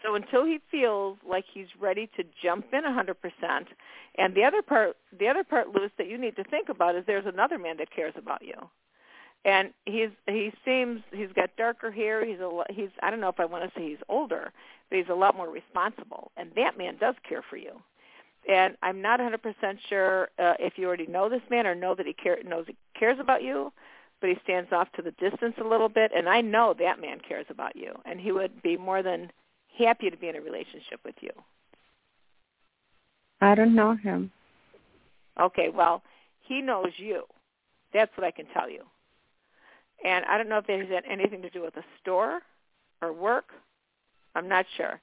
So 0.04 0.14
until 0.14 0.44
he 0.44 0.60
feels 0.70 1.18
like 1.28 1.44
he's 1.52 1.66
ready 1.80 2.08
to 2.16 2.24
jump 2.42 2.66
in 2.72 2.82
100%, 2.82 3.14
and 4.18 4.34
the 4.34 4.44
other 4.44 4.62
part, 4.62 4.96
the 5.18 5.26
other 5.26 5.42
part, 5.42 5.74
Luz, 5.74 5.90
that 5.98 6.08
you 6.08 6.18
need 6.18 6.36
to 6.36 6.44
think 6.44 6.68
about 6.68 6.94
is 6.94 7.04
there's 7.06 7.26
another 7.26 7.58
man 7.58 7.76
that 7.78 7.90
cares 7.90 8.14
about 8.16 8.42
you, 8.42 8.54
and 9.44 9.70
he's 9.84 10.10
he 10.26 10.52
seems 10.64 11.00
he's 11.12 11.32
got 11.34 11.50
darker 11.56 11.90
hair. 11.90 12.24
He's 12.24 12.40
a 12.40 12.62
he's 12.70 12.90
I 13.02 13.10
don't 13.10 13.20
know 13.20 13.28
if 13.28 13.40
I 13.40 13.44
want 13.44 13.64
to 13.64 13.78
say 13.78 13.88
he's 13.88 13.98
older, 14.08 14.52
but 14.88 14.98
he's 14.98 15.08
a 15.10 15.14
lot 15.14 15.36
more 15.36 15.50
responsible, 15.50 16.30
and 16.36 16.50
that 16.56 16.78
man 16.78 16.96
does 16.98 17.14
care 17.28 17.42
for 17.48 17.56
you. 17.56 17.72
And 18.48 18.76
I'm 18.82 19.02
not 19.02 19.18
100% 19.18 19.40
sure 19.88 20.28
uh, 20.38 20.54
if 20.60 20.74
you 20.76 20.86
already 20.86 21.08
know 21.08 21.28
this 21.28 21.42
man 21.50 21.66
or 21.66 21.74
know 21.74 21.96
that 21.96 22.06
he 22.06 22.12
care, 22.12 22.38
knows 22.44 22.66
he 22.68 22.76
cares 22.96 23.18
about 23.18 23.42
you, 23.42 23.72
but 24.20 24.30
he 24.30 24.36
stands 24.42 24.72
off 24.72 24.90
to 24.92 25.02
the 25.02 25.12
distance 25.12 25.54
a 25.60 25.68
little 25.68 25.88
bit. 25.88 26.10
And 26.14 26.28
I 26.28 26.40
know 26.40 26.74
that 26.78 27.00
man 27.00 27.18
cares 27.26 27.46
about 27.48 27.76
you, 27.76 27.92
and 28.04 28.20
he 28.20 28.32
would 28.32 28.62
be 28.62 28.76
more 28.76 29.02
than 29.02 29.30
happy 29.78 30.10
to 30.10 30.16
be 30.16 30.28
in 30.28 30.36
a 30.36 30.40
relationship 30.40 31.00
with 31.04 31.16
you. 31.20 31.30
I 33.40 33.54
don't 33.54 33.74
know 33.74 33.94
him. 33.94 34.30
Okay, 35.38 35.68
well, 35.68 36.02
he 36.40 36.62
knows 36.62 36.92
you. 36.96 37.24
That's 37.92 38.10
what 38.16 38.26
I 38.26 38.30
can 38.30 38.46
tell 38.54 38.70
you. 38.70 38.82
And 40.04 40.24
I 40.24 40.38
don't 40.38 40.48
know 40.48 40.58
if 40.58 40.68
it 40.68 40.88
has 40.88 41.02
anything 41.08 41.42
to 41.42 41.50
do 41.50 41.62
with 41.62 41.76
a 41.76 41.84
store 42.00 42.40
or 43.02 43.12
work. 43.12 43.46
I'm 44.34 44.48
not 44.48 44.66
sure. 44.76 45.00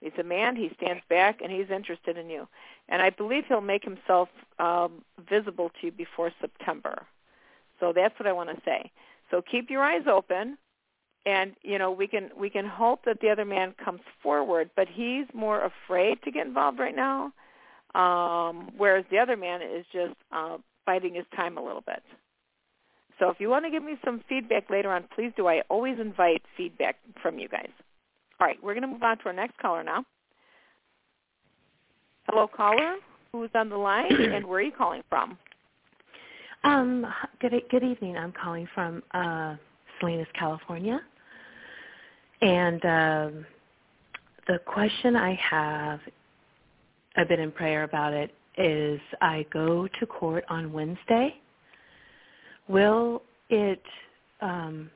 He's 0.00 0.12
a 0.18 0.24
man. 0.24 0.56
He 0.56 0.70
stands 0.76 1.02
back, 1.08 1.40
and 1.42 1.50
he's 1.50 1.70
interested 1.70 2.16
in 2.16 2.28
you. 2.28 2.46
And 2.88 3.02
I 3.02 3.10
believe 3.10 3.44
he'll 3.48 3.60
make 3.60 3.82
himself 3.82 4.28
um, 4.58 5.02
visible 5.28 5.70
to 5.80 5.86
you 5.86 5.92
before 5.92 6.30
September. 6.40 7.06
So 7.80 7.92
that's 7.94 8.18
what 8.18 8.26
I 8.26 8.32
want 8.32 8.50
to 8.50 8.60
say. 8.64 8.90
So 9.30 9.42
keep 9.42 9.70
your 9.70 9.82
eyes 9.82 10.02
open 10.10 10.56
and 11.26 11.56
you 11.62 11.78
know 11.78 11.90
we 11.90 12.06
can 12.06 12.30
we 12.38 12.48
can 12.48 12.64
hope 12.64 13.04
that 13.04 13.20
the 13.20 13.28
other 13.28 13.44
man 13.44 13.74
comes 13.84 14.00
forward 14.22 14.70
but 14.76 14.86
he's 14.88 15.26
more 15.34 15.64
afraid 15.64 16.22
to 16.22 16.30
get 16.30 16.46
involved 16.46 16.78
right 16.78 16.94
now 16.94 17.32
um 17.94 18.70
whereas 18.76 19.04
the 19.10 19.18
other 19.18 19.36
man 19.36 19.60
is 19.60 19.84
just 19.92 20.14
uh 20.32 20.56
biding 20.86 21.14
his 21.14 21.24
time 21.34 21.58
a 21.58 21.62
little 21.62 21.82
bit. 21.84 22.00
So 23.18 23.28
if 23.28 23.40
you 23.40 23.48
want 23.48 23.64
to 23.64 23.72
give 23.72 23.82
me 23.82 23.96
some 24.04 24.22
feedback 24.28 24.70
later 24.70 24.92
on 24.92 25.04
please 25.14 25.32
do. 25.36 25.48
I 25.48 25.62
always 25.68 25.98
invite 25.98 26.42
feedback 26.56 26.96
from 27.20 27.38
you 27.38 27.48
guys. 27.48 27.70
All 28.40 28.46
right 28.46 28.62
we're 28.62 28.74
going 28.74 28.82
to 28.82 28.88
move 28.88 29.02
on 29.02 29.18
to 29.18 29.24
our 29.26 29.32
next 29.32 29.58
caller 29.58 29.82
now. 29.82 30.04
Hello 32.28 32.46
caller 32.46 32.96
who's 33.32 33.50
on 33.54 33.68
the 33.68 33.76
line 33.76 34.14
and 34.32 34.46
where 34.46 34.60
are 34.60 34.62
you 34.62 34.72
calling 34.72 35.02
from 35.08 35.36
um 36.66 37.06
good 37.40 37.52
good 37.70 37.82
evening 37.84 38.16
i'm 38.16 38.32
calling 38.32 38.68
from 38.74 39.02
uh 39.12 39.56
Salinas, 40.00 40.28
California. 40.38 41.00
And 42.42 42.84
um, 42.84 43.46
the 44.46 44.58
question 44.66 45.16
I 45.16 45.34
have, 45.34 46.00
I've 47.16 47.28
been 47.28 47.40
in 47.40 47.52
prayer 47.52 47.84
about 47.84 48.12
it, 48.12 48.34
is 48.58 49.00
I 49.20 49.46
go 49.52 49.86
to 49.86 50.06
court 50.06 50.44
on 50.48 50.72
Wednesday. 50.72 51.34
Will 52.68 53.22
it, 53.48 53.82
um, 54.40 54.90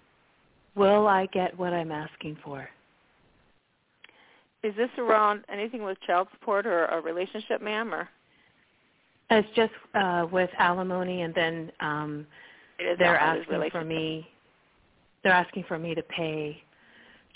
will 0.74 1.06
I 1.06 1.26
get 1.26 1.58
what 1.58 1.72
I'm 1.72 1.92
asking 1.92 2.38
for? 2.44 2.68
Is 4.62 4.74
this 4.76 4.90
around 4.98 5.44
anything 5.50 5.82
with 5.82 5.98
child 6.06 6.28
support 6.32 6.66
or 6.66 6.86
a 6.86 7.00
relationship, 7.00 7.62
ma'am, 7.62 7.94
or? 7.94 8.08
It's 9.30 9.48
just 9.54 9.72
uh, 9.94 10.26
with 10.30 10.50
alimony, 10.58 11.22
and 11.22 11.34
then 11.34 11.72
um, 11.80 12.26
they're 12.98 13.18
asking 13.18 13.70
for 13.70 13.84
me. 13.84 14.28
They're 15.22 15.32
asking 15.32 15.64
for 15.68 15.78
me 15.78 15.94
to 15.94 16.02
pay 16.02 16.60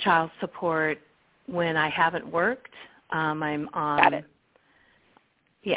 child 0.01 0.31
support 0.41 0.99
when 1.47 1.77
I 1.77 1.89
haven't 1.89 2.27
worked. 2.27 2.73
Um, 3.11 3.43
I'm 3.43 3.69
on. 3.75 4.03
Got 4.03 4.13
it. 4.15 4.25
Yeah. 5.63 5.77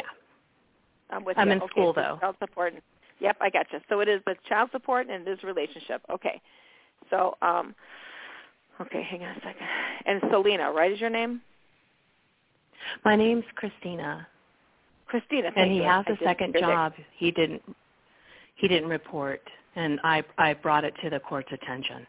I'm 1.10 1.24
with 1.24 1.38
I'm 1.38 1.48
you. 1.48 1.54
in 1.54 1.62
okay, 1.62 1.70
school 1.70 1.92
so 1.94 2.00
though. 2.00 2.18
Child 2.20 2.36
support. 2.40 2.72
And, 2.74 2.82
Yep, 3.20 3.36
I 3.40 3.50
got 3.50 3.66
you. 3.72 3.80
So 3.88 4.00
it 4.00 4.08
is 4.08 4.20
the 4.26 4.36
child 4.48 4.70
support 4.72 5.08
and 5.08 5.26
it 5.26 5.30
is 5.30 5.42
relationship. 5.42 6.02
Okay. 6.10 6.40
So, 7.10 7.36
um, 7.42 7.74
okay, 8.80 9.02
hang 9.02 9.22
on 9.24 9.36
a 9.36 9.40
second. 9.40 9.66
And 10.06 10.22
Selena, 10.30 10.70
right, 10.70 10.92
is 10.92 11.00
your 11.00 11.10
name? 11.10 11.40
My 13.04 13.16
name's 13.16 13.44
Christina. 13.56 14.26
Christina, 15.08 15.50
and 15.56 15.70
he 15.70 15.78
you. 15.78 15.82
has 15.82 16.04
I 16.08 16.12
a 16.12 16.16
second 16.24 16.54
job. 16.58 16.92
He 17.16 17.30
didn't. 17.30 17.62
He 18.56 18.68
didn't 18.68 18.88
report, 18.88 19.42
and 19.76 20.00
I 20.04 20.22
I 20.36 20.54
brought 20.54 20.84
it 20.84 20.94
to 21.02 21.10
the 21.10 21.20
court's 21.20 21.50
attention. 21.52 22.06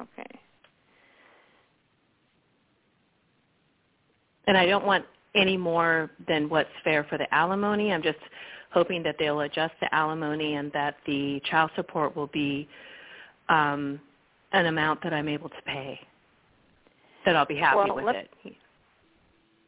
Okay. 0.00 0.38
and 4.48 4.56
I 4.56 4.66
don't 4.66 4.84
want 4.84 5.04
any 5.36 5.56
more 5.56 6.10
than 6.26 6.48
what's 6.48 6.70
fair 6.82 7.04
for 7.04 7.18
the 7.18 7.32
alimony. 7.32 7.92
I'm 7.92 8.02
just 8.02 8.18
hoping 8.72 9.02
that 9.04 9.16
they'll 9.18 9.40
adjust 9.40 9.74
the 9.80 9.94
alimony 9.94 10.54
and 10.54 10.72
that 10.72 10.96
the 11.06 11.40
child 11.50 11.70
support 11.76 12.16
will 12.16 12.28
be 12.28 12.66
um, 13.48 14.00
an 14.52 14.66
amount 14.66 15.02
that 15.04 15.12
I'm 15.12 15.28
able 15.28 15.50
to 15.50 15.62
pay. 15.66 16.00
That 17.26 17.36
I'll 17.36 17.46
be 17.46 17.56
happy 17.56 17.90
well, 17.90 18.04
with 18.04 18.16
it. 18.16 18.30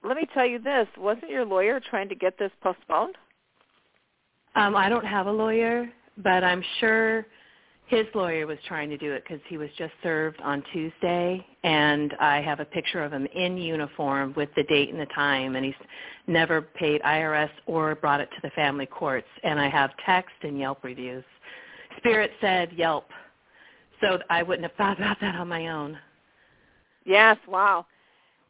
Let 0.03 0.17
me 0.17 0.27
tell 0.33 0.47
you 0.47 0.59
this: 0.59 0.87
wasn't 0.97 1.31
your 1.31 1.45
lawyer 1.45 1.81
trying 1.81 2.09
to 2.09 2.15
get 2.15 2.39
this 2.39 2.53
postponed? 2.63 3.17
Um, 4.57 4.75
I 4.75 4.89
don't 4.89 5.05
have 5.05 5.27
a 5.27 5.33
lawyer, 5.33 5.89
but 6.19 6.43
I'm 6.43 6.63
sure 6.81 7.27
his 7.91 8.07
lawyer 8.15 8.47
was 8.47 8.59
trying 8.67 8.89
to 8.89 8.97
do 8.97 9.13
it 9.13 9.25
because 9.25 9.43
he 9.49 9.59
was 9.59 9.69
just 9.77 9.93
served 10.03 10.41
on 10.41 10.63
Tuesday, 10.73 11.45
and 11.65 12.15
I 12.21 12.41
have 12.41 12.61
a 12.61 12.65
picture 12.65 13.03
of 13.03 13.13
him 13.13 13.27
in 13.35 13.59
uniform 13.59 14.33
with 14.37 14.49
the 14.55 14.63
date 14.65 14.91
and 14.91 15.01
the 15.01 15.07
time, 15.07 15.57
and 15.57 15.65
he's 15.65 15.75
never 16.29 16.63
paid 16.63 17.03
IRS 17.03 17.51
or 17.67 17.97
brought 17.97 18.21
it 18.21 18.29
to 18.31 18.41
the 18.43 18.51
family 18.51 18.87
courts. 18.87 19.27
And 19.43 19.59
I 19.61 19.69
have 19.69 19.91
text 20.07 20.35
and 20.43 20.57
Yelp 20.57 20.85
reviews. 20.85 21.25
Spirit 21.97 22.31
said 22.41 22.73
Yelp, 22.73 23.09
so 24.01 24.19
I 24.31 24.45
wouldn't 24.45 24.67
have 24.69 24.77
thought 24.77 24.99
about 24.99 25.21
that 25.21 25.35
on 25.35 25.49
my 25.49 25.69
own. 25.69 25.99
Yes, 27.05 27.39
wow. 27.49 27.87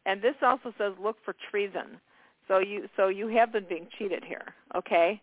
And 0.05 0.21
this 0.21 0.35
also 0.41 0.73
says 0.77 0.93
look 1.01 1.17
for 1.23 1.35
treason. 1.49 1.99
So 2.47 2.59
you 2.59 2.89
so 2.97 3.07
you 3.07 3.27
have 3.27 3.53
been 3.53 3.65
being 3.67 3.87
cheated 3.97 4.23
here, 4.23 4.53
okay? 4.75 5.21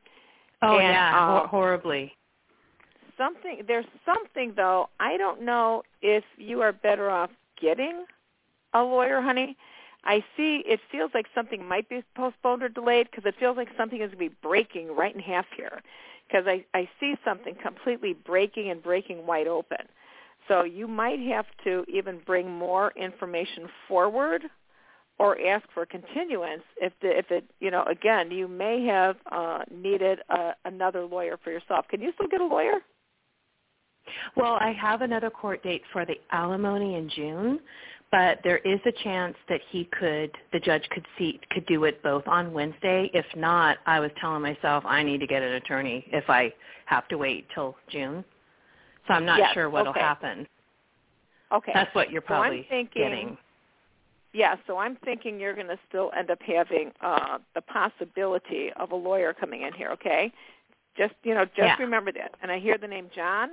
Oh 0.62 0.78
and, 0.78 0.92
yeah, 0.92 1.40
uh, 1.42 1.46
horribly 1.46 2.12
something 3.18 3.62
there's 3.66 3.84
something 4.06 4.52
though 4.56 4.88
i 5.00 5.16
don't 5.16 5.42
know 5.42 5.82
if 6.00 6.24
you 6.38 6.62
are 6.62 6.72
better 6.72 7.10
off 7.10 7.30
getting 7.60 8.04
a 8.74 8.82
lawyer 8.82 9.20
honey 9.20 9.56
i 10.04 10.24
see 10.36 10.62
it 10.64 10.80
feels 10.90 11.10
like 11.12 11.26
something 11.34 11.66
might 11.66 11.88
be 11.88 12.02
postponed 12.14 12.62
or 12.62 12.68
delayed 12.68 13.08
because 13.10 13.26
it 13.26 13.34
feels 13.38 13.56
like 13.56 13.68
something 13.76 14.00
is 14.00 14.06
going 14.06 14.10
to 14.12 14.16
be 14.16 14.36
breaking 14.42 14.94
right 14.94 15.14
in 15.14 15.20
half 15.20 15.44
here 15.56 15.82
because 16.26 16.46
i 16.46 16.64
i 16.72 16.88
see 17.00 17.16
something 17.24 17.54
completely 17.60 18.14
breaking 18.14 18.70
and 18.70 18.82
breaking 18.82 19.26
wide 19.26 19.48
open 19.48 19.84
so 20.46 20.62
you 20.62 20.88
might 20.88 21.20
have 21.20 21.46
to 21.64 21.84
even 21.92 22.20
bring 22.24 22.50
more 22.50 22.92
information 22.96 23.68
forward 23.86 24.44
or 25.18 25.40
ask 25.40 25.64
for 25.74 25.84
continuance 25.84 26.62
if 26.80 26.92
the 27.02 27.16
if 27.16 27.30
it 27.30 27.44
you 27.60 27.70
know 27.70 27.84
again 27.84 28.30
you 28.30 28.48
may 28.48 28.84
have 28.84 29.16
uh 29.32 29.60
needed 29.70 30.20
a, 30.30 30.50
another 30.64 31.04
lawyer 31.04 31.38
for 31.42 31.50
yourself 31.50 31.86
can 31.88 32.00
you 32.00 32.12
still 32.14 32.28
get 32.28 32.40
a 32.40 32.46
lawyer 32.46 32.80
well, 34.36 34.54
I 34.54 34.72
have 34.72 35.02
another 35.02 35.30
court 35.30 35.62
date 35.62 35.82
for 35.92 36.04
the 36.04 36.16
alimony 36.32 36.96
in 36.96 37.08
June, 37.10 37.60
but 38.10 38.38
there 38.42 38.58
is 38.58 38.80
a 38.86 38.92
chance 39.04 39.36
that 39.48 39.60
he 39.70 39.84
could 39.98 40.30
the 40.52 40.60
judge 40.60 40.88
could 40.90 41.06
see 41.18 41.40
could 41.50 41.66
do 41.66 41.84
it 41.84 42.02
both 42.02 42.26
on 42.26 42.52
Wednesday. 42.52 43.10
If 43.12 43.26
not, 43.36 43.78
I 43.86 44.00
was 44.00 44.10
telling 44.20 44.42
myself 44.42 44.84
I 44.86 45.02
need 45.02 45.20
to 45.20 45.26
get 45.26 45.42
an 45.42 45.54
attorney 45.54 46.06
if 46.12 46.28
I 46.30 46.52
have 46.86 47.06
to 47.08 47.18
wait 47.18 47.46
till 47.54 47.76
June. 47.90 48.24
So 49.06 49.14
I'm 49.14 49.26
not 49.26 49.38
yes, 49.38 49.52
sure 49.54 49.68
what'll 49.68 49.90
okay. 49.90 50.00
happen. 50.00 50.46
Okay. 51.52 51.72
That's 51.74 51.94
what 51.94 52.10
you're 52.10 52.22
probably 52.22 52.66
so 52.68 52.76
I'm 52.76 52.84
thinking, 52.84 53.02
getting. 53.02 53.38
Yeah, 54.32 54.56
so 54.66 54.76
I'm 54.78 54.96
thinking 54.96 55.40
you're 55.40 55.54
going 55.54 55.68
to 55.68 55.78
still 55.88 56.10
end 56.16 56.30
up 56.30 56.40
having 56.42 56.92
uh 57.00 57.38
the 57.54 57.62
possibility 57.62 58.70
of 58.76 58.92
a 58.92 58.96
lawyer 58.96 59.32
coming 59.32 59.62
in 59.62 59.72
here, 59.72 59.90
okay? 59.90 60.32
Just, 60.96 61.14
you 61.22 61.34
know, 61.34 61.44
just 61.44 61.58
Yeah. 61.58 61.76
remember 61.78 62.12
that. 62.12 62.34
And 62.42 62.50
I 62.50 62.58
hear 62.58 62.76
the 62.76 62.88
name 62.88 63.08
John. 63.14 63.50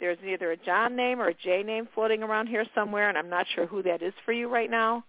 There's 0.00 0.18
either 0.24 0.52
a 0.52 0.56
John 0.56 0.94
name 0.94 1.20
or 1.20 1.28
a 1.28 1.34
J 1.34 1.62
name 1.62 1.88
floating 1.94 2.22
around 2.22 2.46
here 2.48 2.64
somewhere, 2.74 3.08
and 3.08 3.18
I'm 3.18 3.28
not 3.30 3.46
sure 3.54 3.66
who 3.66 3.82
that 3.82 4.02
is 4.02 4.12
for 4.24 4.32
you 4.32 4.48
right 4.48 4.70
now, 4.70 5.04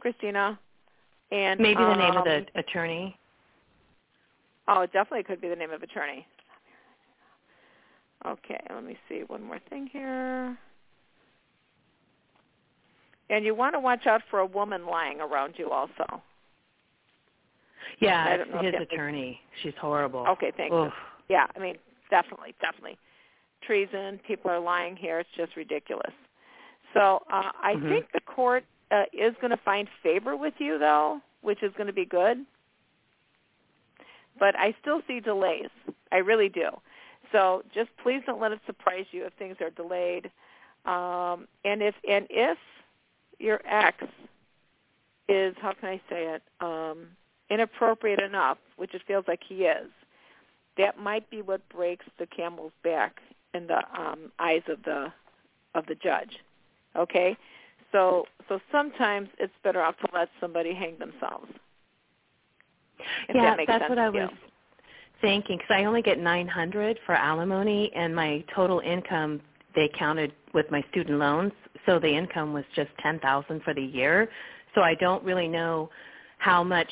Christina. 0.00 0.58
And 1.30 1.60
Maybe 1.60 1.82
the 1.82 1.94
name 1.96 2.16
of 2.16 2.24
the 2.24 2.38
um, 2.38 2.46
attorney. 2.56 3.16
Oh, 4.68 4.82
it 4.82 4.92
definitely 4.92 5.24
could 5.24 5.40
be 5.40 5.48
the 5.48 5.56
name 5.56 5.70
of 5.70 5.82
attorney. 5.82 6.26
Okay, 8.26 8.60
let 8.70 8.84
me 8.84 8.96
see 9.08 9.22
one 9.26 9.42
more 9.42 9.58
thing 9.68 9.86
here. 9.92 10.56
And 13.34 13.44
you 13.44 13.52
want 13.52 13.74
to 13.74 13.80
watch 13.80 14.06
out 14.06 14.22
for 14.30 14.38
a 14.38 14.46
woman 14.46 14.86
lying 14.86 15.20
around 15.20 15.54
you 15.56 15.68
also. 15.70 16.22
Yeah, 17.98 18.24
I 18.30 18.36
don't 18.36 18.50
know 18.52 18.58
his 18.62 18.70
that 18.72 18.78
makes- 18.78 18.92
attorney. 18.92 19.40
She's 19.60 19.74
horrible. 19.80 20.24
Okay, 20.28 20.52
thank 20.56 20.70
you. 20.72 20.92
Yeah, 21.28 21.46
I 21.56 21.58
mean, 21.58 21.76
definitely, 22.10 22.54
definitely. 22.60 22.96
Treason, 23.62 24.20
people 24.24 24.52
are 24.52 24.60
lying 24.60 24.94
here. 24.94 25.18
It's 25.18 25.28
just 25.36 25.56
ridiculous. 25.56 26.12
So 26.92 27.24
uh, 27.28 27.50
I 27.60 27.74
Mhm. 27.74 27.88
think 27.88 28.12
the 28.12 28.20
court 28.20 28.64
uh, 28.92 29.06
is 29.12 29.34
going 29.40 29.50
to 29.50 29.56
find 29.56 29.88
favor 30.02 30.36
with 30.36 30.54
you, 30.60 30.78
though, 30.78 31.20
which 31.40 31.62
is 31.64 31.72
going 31.74 31.88
to 31.88 31.92
be 31.92 32.04
good. 32.04 32.46
But 34.38 34.54
I 34.56 34.76
still 34.80 35.02
see 35.08 35.18
delays. 35.18 35.70
I 36.12 36.18
really 36.18 36.48
do. 36.48 36.68
So 37.32 37.64
just 37.74 37.90
please 37.96 38.22
don't 38.26 38.40
let 38.40 38.52
it 38.52 38.60
surprise 38.66 39.06
you 39.10 39.24
if 39.24 39.32
things 39.32 39.56
are 39.60 39.70
delayed. 39.70 40.30
Um, 40.84 41.48
and 41.64 41.82
if 41.82 41.96
and 42.08 42.26
if 42.30 42.58
your 43.38 43.60
ex 43.66 44.04
is 45.28 45.54
how 45.60 45.72
can 45.72 45.88
I 45.88 46.00
say 46.10 46.34
it 46.34 46.42
um, 46.60 47.06
inappropriate 47.50 48.20
enough, 48.20 48.58
which 48.76 48.94
it 48.94 49.02
feels 49.06 49.24
like 49.26 49.40
he 49.46 49.64
is, 49.64 49.90
that 50.76 50.98
might 50.98 51.28
be 51.30 51.42
what 51.42 51.66
breaks 51.68 52.06
the 52.18 52.26
camel's 52.26 52.72
back 52.82 53.20
in 53.54 53.66
the 53.66 53.78
um, 53.98 54.32
eyes 54.38 54.62
of 54.68 54.82
the 54.84 55.12
of 55.74 55.86
the 55.86 55.94
judge. 55.94 56.38
Okay, 56.96 57.36
so 57.92 58.26
so 58.48 58.60
sometimes 58.70 59.28
it's 59.38 59.52
better 59.62 59.80
off 59.80 59.96
to 59.98 60.08
let 60.12 60.28
somebody 60.40 60.74
hang 60.74 60.98
themselves. 60.98 61.48
If 63.28 63.34
yeah, 63.36 63.42
that 63.42 63.56
makes 63.56 63.68
that's 63.68 63.82
sense 63.82 63.88
what 63.88 63.98
I 63.98 64.08
was 64.08 64.30
thinking 65.20 65.56
because 65.58 65.74
I 65.74 65.84
only 65.84 66.02
get 66.02 66.18
900 66.18 66.98
for 67.06 67.14
alimony, 67.14 67.90
and 67.94 68.14
my 68.14 68.44
total 68.54 68.80
income 68.80 69.40
they 69.74 69.90
counted 69.98 70.32
with 70.52 70.70
my 70.70 70.84
student 70.90 71.18
loans, 71.18 71.52
so 71.86 71.98
the 71.98 72.08
income 72.08 72.52
was 72.52 72.64
just 72.74 72.90
10,000 73.02 73.62
for 73.62 73.74
the 73.74 73.82
year. 73.82 74.28
So 74.74 74.80
I 74.80 74.94
don't 74.94 75.22
really 75.24 75.48
know 75.48 75.90
how 76.38 76.64
much 76.64 76.90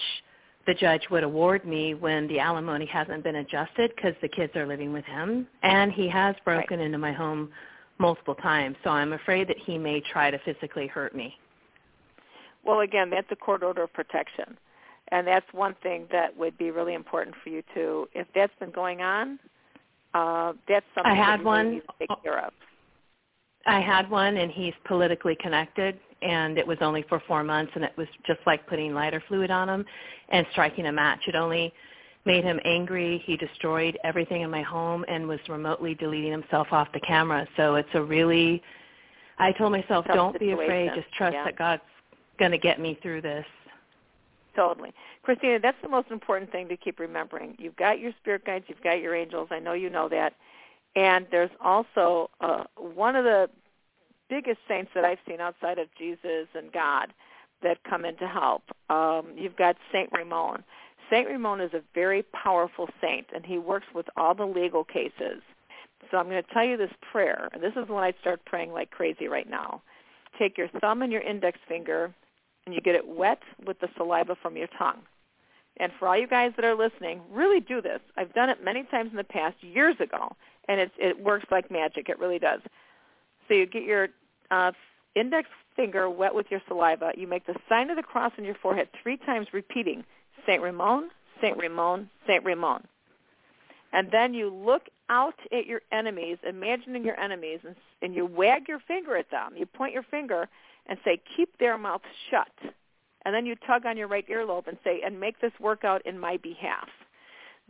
the 0.66 0.75
judge 0.75 1.03
would 1.11 1.25
award 1.25 1.64
me 1.64 1.95
when 1.95 2.29
the 2.29 2.38
alimony 2.38 2.87
hasn't 2.87 3.25
been 3.25 3.37
adjusted 3.37 3.92
because 3.97 4.14
the 4.23 4.29
kids 4.29 4.55
are 4.55 4.66
living 4.66 4.92
with 4.92 5.05
him, 5.05 5.47
and 5.62 5.92
he 5.92 6.09
has 6.09 6.37
broken 6.45 6.81
into 6.81 6.99
my 6.99 7.12
home 7.12 7.51
multiple 7.99 8.35
times. 8.37 8.77
So 8.85 8.90
I'm 8.90 9.12
afraid 9.12 9.49
that 9.49 9.59
he 9.59 9.79
may 9.79 10.01
try 10.01 10.31
to 10.31 10.38
physically 10.45 10.87
hurt 10.87 11.14
me. 11.14 11.35
Well, 12.64 12.81
again, 12.81 13.11
that's 13.11 13.27
a 13.31 13.37
court 13.37 13.62
order 13.62 13.83
of 13.83 13.92
protection. 13.92 14.57
And 15.09 15.27
that's 15.27 15.47
one 15.53 15.75
thing 15.83 16.07
that 16.11 16.37
would 16.37 16.57
be 16.57 16.71
really 16.71 16.95
important 16.95 17.37
for 17.42 17.51
you 17.51 17.62
to, 17.75 18.09
if 18.14 18.27
that's 18.35 18.53
been 18.59 18.71
going 18.71 19.03
on, 19.03 19.38
uh, 20.14 20.53
that's 20.68 20.87
something 20.95 21.12
I 21.12 21.14
had 21.14 21.40
that 21.40 21.40
you 21.40 21.47
one. 21.47 21.71
need 21.73 21.81
to 21.81 22.07
take 22.07 22.23
care 22.23 22.47
of. 22.47 22.53
I 23.66 23.81
had 23.81 24.11
one, 24.11 24.37
and 24.37 24.51
he's 24.51 24.75
politically 24.85 25.37
connected, 25.40 25.98
and 26.22 26.59
it 26.59 26.66
was 26.66 26.79
only 26.81 27.05
for 27.09 27.22
four 27.27 27.44
months, 27.44 27.72
and 27.75 27.85
it 27.85 27.92
was 27.96 28.09
just 28.27 28.40
like 28.46 28.66
putting 28.66 28.94
lighter 28.94 29.22
fluid 29.29 29.51
on 29.51 29.68
him 29.68 29.85
and 30.31 30.46
striking 30.53 30.87
a 30.87 30.92
match. 30.92 31.20
It 31.27 31.35
only 31.35 31.72
made 32.25 32.44
him 32.44 32.61
angry. 32.64 33.22
He 33.25 33.37
destroyed 33.37 33.98
everything 34.05 34.42
in 34.42 34.51
my 34.51 34.62
home 34.62 35.05
and 35.09 35.27
was 35.27 35.40
remotely 35.48 35.94
deleting 35.94 36.31
himself 36.33 36.68
off 36.70 36.88
the 36.92 37.01
camera. 37.01 37.46
So 37.57 37.75
it's 37.77 37.88
a 37.94 38.03
really, 38.03 38.62
I 39.38 39.53
told 39.53 39.72
myself, 39.72 40.07
Tough 40.07 40.14
don't 40.14 40.38
be 40.38 40.53
afraid. 40.53 40.90
Just 40.94 41.12
trust 41.12 41.35
Yeah. 41.35 41.44
that 41.44 41.57
God's 41.57 41.83
going 42.38 42.53
to 42.53 42.59
get 42.59 42.81
me 42.81 42.98
through 43.03 43.22
this. 43.22 43.46
Totally. 44.55 44.92
Christina, 45.22 45.59
that's 45.61 45.81
the 45.83 45.88
most 45.88 46.11
important 46.11 46.53
thing 46.53 46.68
to 46.68 46.77
keep 46.77 46.98
remembering. 46.98 47.57
You've 47.59 47.77
got 47.77 47.98
your 47.98 48.12
spirit 48.20 48.44
guides, 48.44 48.64
you've 48.68 48.83
got 48.83 49.01
your 49.01 49.14
angels. 49.14 49.48
I 49.51 49.59
know 49.59 49.72
you 49.72 49.88
know 49.88 50.09
that. 50.11 50.35
And 50.94 51.26
there's 51.31 51.50
also 51.61 52.31
uh, 52.40 52.64
one 52.76 53.16
of 53.16 53.24
the 53.24 53.48
biggest 54.28 54.59
saints 54.68 54.90
that 54.94 55.05
I've 55.05 55.18
seen 55.26 55.40
outside 55.40 55.78
of 55.78 55.88
Jesus 55.98 56.48
and 56.55 56.72
God 56.72 57.12
that 57.62 57.78
come 57.88 58.05
in 58.05 58.16
to 58.16 58.26
help. 58.26 58.62
Um, 58.90 59.33
you've 59.37 59.57
got 59.57 59.76
Saint 59.92 60.11
Ramon. 60.12 60.64
Saint 61.11 61.28
Ramon 61.28 61.61
is 61.61 61.72
a 61.74 61.83
very 61.94 62.22
powerful 62.22 62.88
saint, 63.00 63.26
and 63.35 63.44
he 63.44 63.59
works 63.59 63.87
with 63.94 64.07
all 64.16 64.35
the 64.35 64.46
legal 64.46 64.85
cases. 64.85 65.42
So 66.11 66.16
I'm 66.16 66.28
going 66.28 66.42
to 66.42 66.55
tell 66.55 66.64
you 66.64 66.76
this 66.76 66.90
prayer, 67.12 67.48
and 67.52 67.62
this 67.62 67.72
is 67.76 67.88
when 67.88 68.02
I 68.02 68.12
start 68.20 68.44
praying 68.44 68.72
like 68.72 68.90
crazy 68.90 69.28
right 69.28 69.48
now. 69.48 69.83
Take 70.38 70.59
your 70.59 70.68
thumb 70.81 71.02
and 71.02 71.12
your 71.12 71.22
index 71.22 71.59
finger, 71.68 72.12
and 72.66 72.74
you 72.74 72.81
get 72.81 72.94
it 72.94 73.07
wet 73.07 73.42
with 73.66 73.78
the 73.81 73.88
saliva 73.96 74.37
from 74.40 74.57
your 74.57 74.68
tongue. 74.78 75.02
And 75.78 75.92
for 75.98 76.09
all 76.09 76.18
you 76.18 76.26
guys 76.26 76.52
that 76.57 76.64
are 76.64 76.74
listening, 76.74 77.20
really 77.31 77.61
do 77.61 77.81
this. 77.81 78.00
I've 78.16 78.35
done 78.35 78.50
it 78.50 78.62
many 78.62 78.85
times 78.85 79.11
in 79.11 79.16
the 79.16 79.24
past, 79.24 79.57
years 79.62 79.96
ago, 80.00 80.35
and 80.68 80.81
it's, 80.81 80.94
it 80.98 81.22
works 81.22 81.46
like 81.51 81.70
magic. 81.70 82.09
It 82.09 82.18
really 82.18 82.38
does. 82.38 82.61
So 83.48 83.55
you 83.55 83.66
get 83.66 83.83
your 83.83 84.09
uh, 84.51 84.72
index 85.14 85.48
finger 85.77 86.09
wet 86.09 86.35
with 86.35 86.46
your 86.51 86.61
saliva. 86.68 87.12
You 87.16 87.27
make 87.27 87.46
the 87.46 87.57
sign 87.68 87.90
of 87.90 87.96
the 87.96 88.03
cross 88.03 88.33
on 88.38 88.44
your 88.44 88.55
forehead 88.57 88.88
three 89.03 89.16
times, 89.16 89.48
repeating 89.53 90.05
Saint 90.46 90.62
Ramon, 90.62 91.11
Saint 91.40 91.57
Ramon, 91.57 92.09
Saint 92.27 92.44
Ramon. 92.44 92.85
And 93.92 94.11
then 94.11 94.33
you 94.33 94.48
look 94.48 94.83
out 95.11 95.35
at 95.53 95.66
your 95.66 95.83
enemies, 95.92 96.38
imagining 96.48 97.05
your 97.05 97.18
enemies, 97.20 97.61
and, 97.66 97.77
and 98.01 98.14
you 98.14 98.25
wag 98.25 98.68
your 98.68 98.81
finger 98.81 99.16
at 99.16 99.31
them. 99.31 99.53
You 99.57 99.66
point 99.66 99.92
your 99.92 100.05
finger 100.05 100.48
and 100.87 100.98
say, 101.05 101.20
keep 101.37 101.59
their 101.59 101.77
mouths 101.77 102.05
shut. 102.31 102.72
And 103.25 103.35
then 103.35 103.46
you 103.46 103.55
tug 103.66 103.87
on 103.87 103.96
your 103.96 104.09
right 104.09 104.27
earlobe 104.29 104.66
and 104.66 104.79
say, 104.83 105.03
and 105.05 105.20
make 105.20 105.40
this 105.40 105.53
work 105.61 105.85
out 105.85 106.05
in 106.07 106.18
my 106.18 106.38
behalf. 106.38 106.88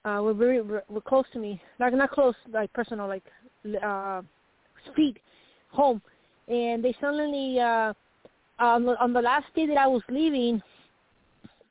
uh, 0.05 0.21
were 0.21 0.33
very 0.33 0.61
were 0.61 0.83
close 1.05 1.25
to 1.33 1.39
me, 1.39 1.61
like 1.79 1.93
not 1.93 2.11
close, 2.11 2.35
like 2.51 2.71
personal, 2.73 3.07
like 3.07 3.23
uh, 3.83 4.21
feet 4.95 5.17
home, 5.69 6.01
and 6.47 6.83
they 6.83 6.95
suddenly 6.99 7.59
uh, 7.59 7.93
on 8.59 8.85
the, 8.85 8.99
on 9.01 9.13
the 9.13 9.21
last 9.21 9.45
day 9.55 9.65
that 9.67 9.77
I 9.77 9.87
was 9.87 10.01
leaving, 10.09 10.61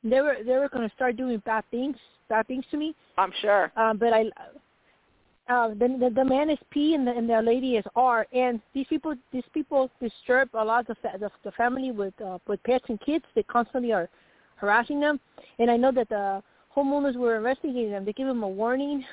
they 0.03 0.21
were 0.21 0.37
they 0.45 0.55
were 0.55 0.69
going 0.69 0.87
to 0.87 0.95
start 0.95 1.17
doing 1.17 1.41
bad 1.45 1.63
things, 1.71 1.97
bad 2.29 2.47
things 2.47 2.65
to 2.71 2.77
me. 2.77 2.95
I'm 3.17 3.33
sure. 3.41 3.71
Um, 3.75 3.97
but 3.97 4.13
I 4.13 4.25
uh, 5.49 5.69
the, 5.69 5.97
the 5.99 6.11
the 6.13 6.25
man 6.25 6.49
is 6.49 6.57
P 6.71 6.93
and 6.93 7.07
the 7.07 7.11
and 7.11 7.29
the 7.29 7.41
lady 7.41 7.75
is 7.77 7.85
R, 7.95 8.27
and 8.33 8.61
these 8.73 8.87
people 8.87 9.15
these 9.31 9.43
people 9.53 9.89
disturb 10.01 10.49
a 10.53 10.63
lot 10.63 10.89
of 10.89 10.97
the, 11.01 11.17
the, 11.19 11.31
the 11.43 11.51
family 11.51 11.91
with 11.91 12.13
uh, 12.21 12.37
with 12.47 12.61
pets 12.63 12.85
and 12.89 12.99
kids. 13.01 13.25
They 13.35 13.43
constantly 13.43 13.91
are 13.91 14.09
harassing 14.55 14.99
them, 14.99 15.19
and 15.59 15.71
I 15.71 15.77
know 15.77 15.91
that 15.93 16.09
the 16.09 16.43
homeowners 16.75 17.15
were 17.15 17.37
investigating 17.37 17.91
them. 17.91 18.05
They 18.05 18.13
gave 18.13 18.27
them 18.27 18.43
a 18.43 18.47
warning, 18.47 19.03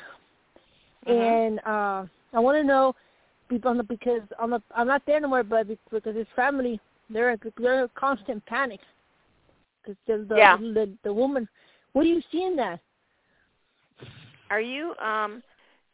mm-hmm. 1.07 1.13
and 1.13 1.59
uh, 1.61 2.07
I 2.33 2.41
want 2.41 2.59
to 2.59 2.65
know 2.65 2.95
because 3.49 4.23
I'm 4.41 4.51
not 4.51 4.63
I'm 4.75 4.87
not 4.87 5.03
there 5.07 5.17
anymore, 5.17 5.43
but 5.43 5.67
because 5.91 6.17
his 6.17 6.27
family 6.35 6.81
they're 7.11 7.37
they're 7.59 7.85
in 7.85 7.89
constant 7.95 8.45
panic 8.47 8.81
because 9.83 9.97
the 10.07 10.27
the, 10.29 10.37
yeah. 10.37 10.57
the 10.57 10.93
the 11.05 11.13
woman. 11.13 11.49
What 11.93 12.03
do 12.03 12.09
you 12.09 12.23
see 12.33 12.45
in 12.45 12.57
that? 12.57 12.81
Are 14.51 14.61
you 14.61 14.95
um 14.97 15.43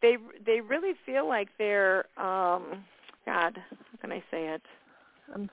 they 0.02 0.16
they 0.46 0.60
really 0.60 0.94
feel 1.06 1.28
like 1.28 1.48
they're 1.58 2.06
um 2.18 2.84
god 3.26 3.56
how 3.56 3.98
can 4.00 4.12
i 4.12 4.22
say 4.30 4.48
it 4.48 4.62
um, 5.34 5.48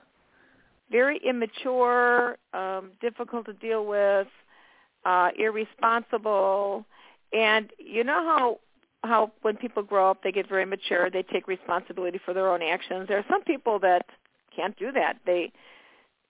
very 0.90 1.20
immature 1.28 2.36
um 2.54 2.90
difficult 3.00 3.46
to 3.46 3.52
deal 3.54 3.84
with 3.86 4.26
uh 5.04 5.28
irresponsible 5.38 6.84
and 7.32 7.70
you 7.78 8.04
know 8.04 8.24
how 8.24 8.58
how 9.08 9.32
when 9.42 9.56
people 9.56 9.82
grow 9.82 10.10
up 10.10 10.22
they 10.22 10.32
get 10.32 10.48
very 10.48 10.64
mature 10.64 11.10
they 11.10 11.22
take 11.22 11.48
responsibility 11.48 12.20
for 12.24 12.34
their 12.34 12.48
own 12.48 12.62
actions 12.62 13.08
there 13.08 13.18
are 13.18 13.26
some 13.28 13.42
people 13.42 13.78
that 13.78 14.06
can't 14.54 14.78
do 14.78 14.92
that 14.92 15.18
they 15.26 15.50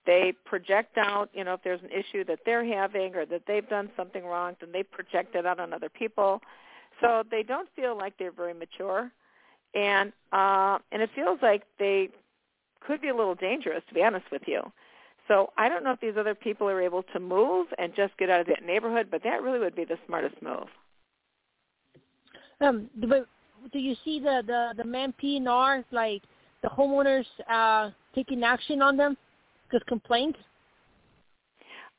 they 0.07 0.33
project 0.45 0.97
out 0.97 1.29
you 1.35 1.45
know 1.45 1.55
if 1.55 1.63
there's 1.63 1.83
an 1.83 1.91
issue 1.91 2.25
that 2.25 2.39
they're 2.47 2.65
having 2.65 3.15
or 3.15 3.27
that 3.27 3.43
they've 3.47 3.69
done 3.69 3.91
something 3.97 4.25
wrong 4.25 4.57
then 4.61 4.71
they 4.73 4.83
project 4.83 5.35
it 5.35 5.45
out 5.45 5.61
on 5.61 5.73
other 5.73 5.89
people 5.89 6.41
so 7.01 7.23
they 7.31 7.43
don't 7.43 7.69
feel 7.77 7.97
like 7.97 8.15
they're 8.19 8.33
very 8.33 8.55
mature, 8.55 9.11
and 9.75 10.13
uh, 10.33 10.79
and 10.91 11.03
it 11.03 11.11
feels 11.15 11.39
like 11.43 11.63
they 11.79 12.09
could 12.81 13.01
be 13.01 13.09
a 13.09 13.15
little 13.15 13.35
dangerous, 13.35 13.83
to 13.89 13.95
be 13.95 14.03
honest 14.03 14.27
with 14.33 14.43
you. 14.47 14.61
So 15.29 15.51
I 15.59 15.69
don't 15.69 15.85
know 15.85 15.93
if 15.93 16.01
these 16.01 16.17
other 16.19 16.35
people 16.35 16.69
are 16.69 16.81
able 16.81 17.03
to 17.13 17.21
move 17.21 17.67
and 17.79 17.95
just 17.95 18.17
get 18.17 18.31
out 18.31 18.41
of 18.41 18.47
that 18.47 18.65
neighborhood, 18.65 19.09
but 19.11 19.23
that 19.25 19.43
really 19.43 19.59
would 19.59 19.77
be 19.77 19.85
the 19.85 19.99
smartest 20.07 20.41
move. 20.43 20.69
Um, 22.61 22.91
but 22.97 23.27
do 23.73 23.79
you 23.79 23.95
see 24.05 24.21
the 24.21 24.43
the 24.47 24.75
the 24.77 24.85
man 24.85 25.15
PNR 25.23 25.85
like 25.91 26.23
the 26.63 26.69
homeowners 26.69 27.27
uh 27.49 27.91
taking 28.15 28.43
action 28.43 28.83
on 28.83 28.97
them 28.97 29.17
because 29.69 29.85
complaints? 29.87 30.39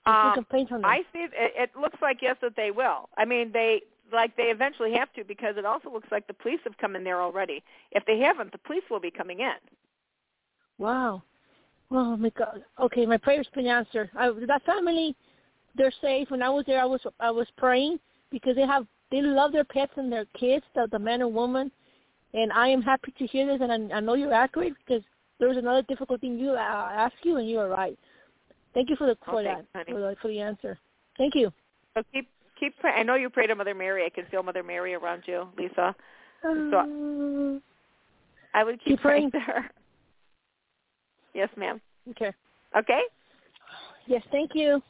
Um, 0.06 0.34
complaints 0.34 0.72
on 0.72 0.82
them. 0.82 0.90
I 0.90 1.00
see. 1.14 1.20
It, 1.20 1.32
it 1.34 1.72
looks 1.80 1.98
like 2.02 2.18
yes 2.22 2.38
that 2.42 2.56
they 2.56 2.72
will. 2.72 3.10
I 3.18 3.26
mean, 3.26 3.52
they 3.54 3.82
like 4.12 4.36
they 4.36 4.44
eventually 4.44 4.94
have 4.94 5.12
to 5.14 5.24
because 5.24 5.56
it 5.58 5.66
also 5.66 5.92
looks 5.92 6.08
like 6.12 6.28
the 6.28 6.34
police 6.34 6.60
have 6.64 6.78
come 6.78 6.96
in 6.96 7.04
there 7.04 7.22
already. 7.22 7.64
If 7.92 8.06
they 8.06 8.20
haven't, 8.20 8.52
the 8.52 8.58
police 8.60 8.84
will 8.90 9.00
be 9.00 9.12
coming 9.12 9.40
in. 9.40 9.56
Wow. 10.78 11.24
Oh 11.92 12.16
my 12.18 12.32
God. 12.38 12.64
Okay, 12.80 13.06
my 13.06 13.18
prayer's 13.18 13.48
been 13.54 13.68
answered. 13.68 14.10
I, 14.18 14.32
that 14.48 14.64
family, 14.66 15.16
they're 15.76 15.94
safe. 16.02 16.30
When 16.30 16.42
I 16.42 16.50
was 16.50 16.66
there, 16.66 16.82
I 16.82 16.86
was 16.86 17.02
I 17.20 17.32
was 17.32 17.48
praying 17.58 18.00
because 18.32 18.56
they 18.56 18.66
have 18.66 18.86
they 19.12 19.22
love 19.22 19.52
their 19.52 19.64
pets 19.64 19.94
and 19.98 20.12
their 20.12 20.26
kids, 20.38 20.64
the, 20.76 20.88
the 20.92 21.00
man 21.00 21.22
and 21.22 21.34
woman, 21.34 21.72
and 22.34 22.52
I 22.54 22.68
am 22.68 22.82
happy 22.82 23.14
to 23.18 23.26
hear 23.26 23.46
this. 23.48 23.60
And 23.62 23.92
I, 23.92 23.98
I 23.98 24.00
know 24.00 24.14
you're 24.14 24.34
accurate 24.34 24.74
because 24.86 25.04
there 25.40 25.50
was 25.50 25.58
another 25.58 25.82
difficult 25.84 26.22
thing 26.22 26.38
you 26.38 26.52
uh, 26.52 26.56
asked 26.56 27.24
you, 27.24 27.38
and 27.38 27.50
you 27.50 27.60
are 27.60 27.70
right. 27.70 27.98
Thank 28.74 28.90
you 28.90 28.96
for 28.96 29.08
the 29.08 29.18
for 29.26 29.40
okay, 29.40 29.62
that 29.74 29.88
for 29.88 30.00
the, 30.00 30.16
for 30.22 30.28
the 30.28 30.40
answer. 30.40 30.78
Thank 31.18 31.34
you. 31.36 31.52
So 31.96 32.04
keep 32.14 32.28
keep 32.60 32.78
pray- 32.80 32.94
I 32.94 33.04
know 33.04 33.16
you 33.16 33.30
pray 33.30 33.48
to 33.48 33.56
Mother 33.56 33.74
Mary. 33.74 34.06
I 34.06 34.10
can 34.10 34.26
feel 34.30 34.44
Mother 34.44 34.64
Mary 34.64 34.94
around 34.94 35.24
you, 35.26 35.48
Lisa. 35.58 35.96
So 36.42 37.60
I 38.54 38.64
would 38.64 38.80
keep, 38.80 38.94
keep 38.94 39.02
praying 39.02 39.32
to 39.32 39.40
her. 39.40 39.70
Yes, 41.34 41.50
ma'am. 41.58 41.82
Okay. 42.12 42.32
Okay. 42.78 43.02
Yes, 44.08 44.24
thank 44.32 44.52
you. 44.56 44.82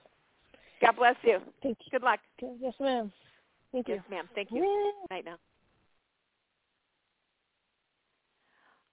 God 0.82 0.96
bless 0.98 1.16
you. 1.24 1.40
Thank 1.62 1.78
you. 1.84 1.92
Good 1.92 2.04
luck. 2.04 2.20
Yes, 2.62 2.74
ma'am. 2.80 3.12
Thank 3.72 3.88
yes, 3.88 3.96
you. 3.98 4.04
Yes, 4.04 4.12
ma'am. 4.12 4.30
Thank 4.36 4.52
you. 4.52 4.64
Yeah. 4.64 5.16
Night 5.16 5.26
now. 5.26 5.38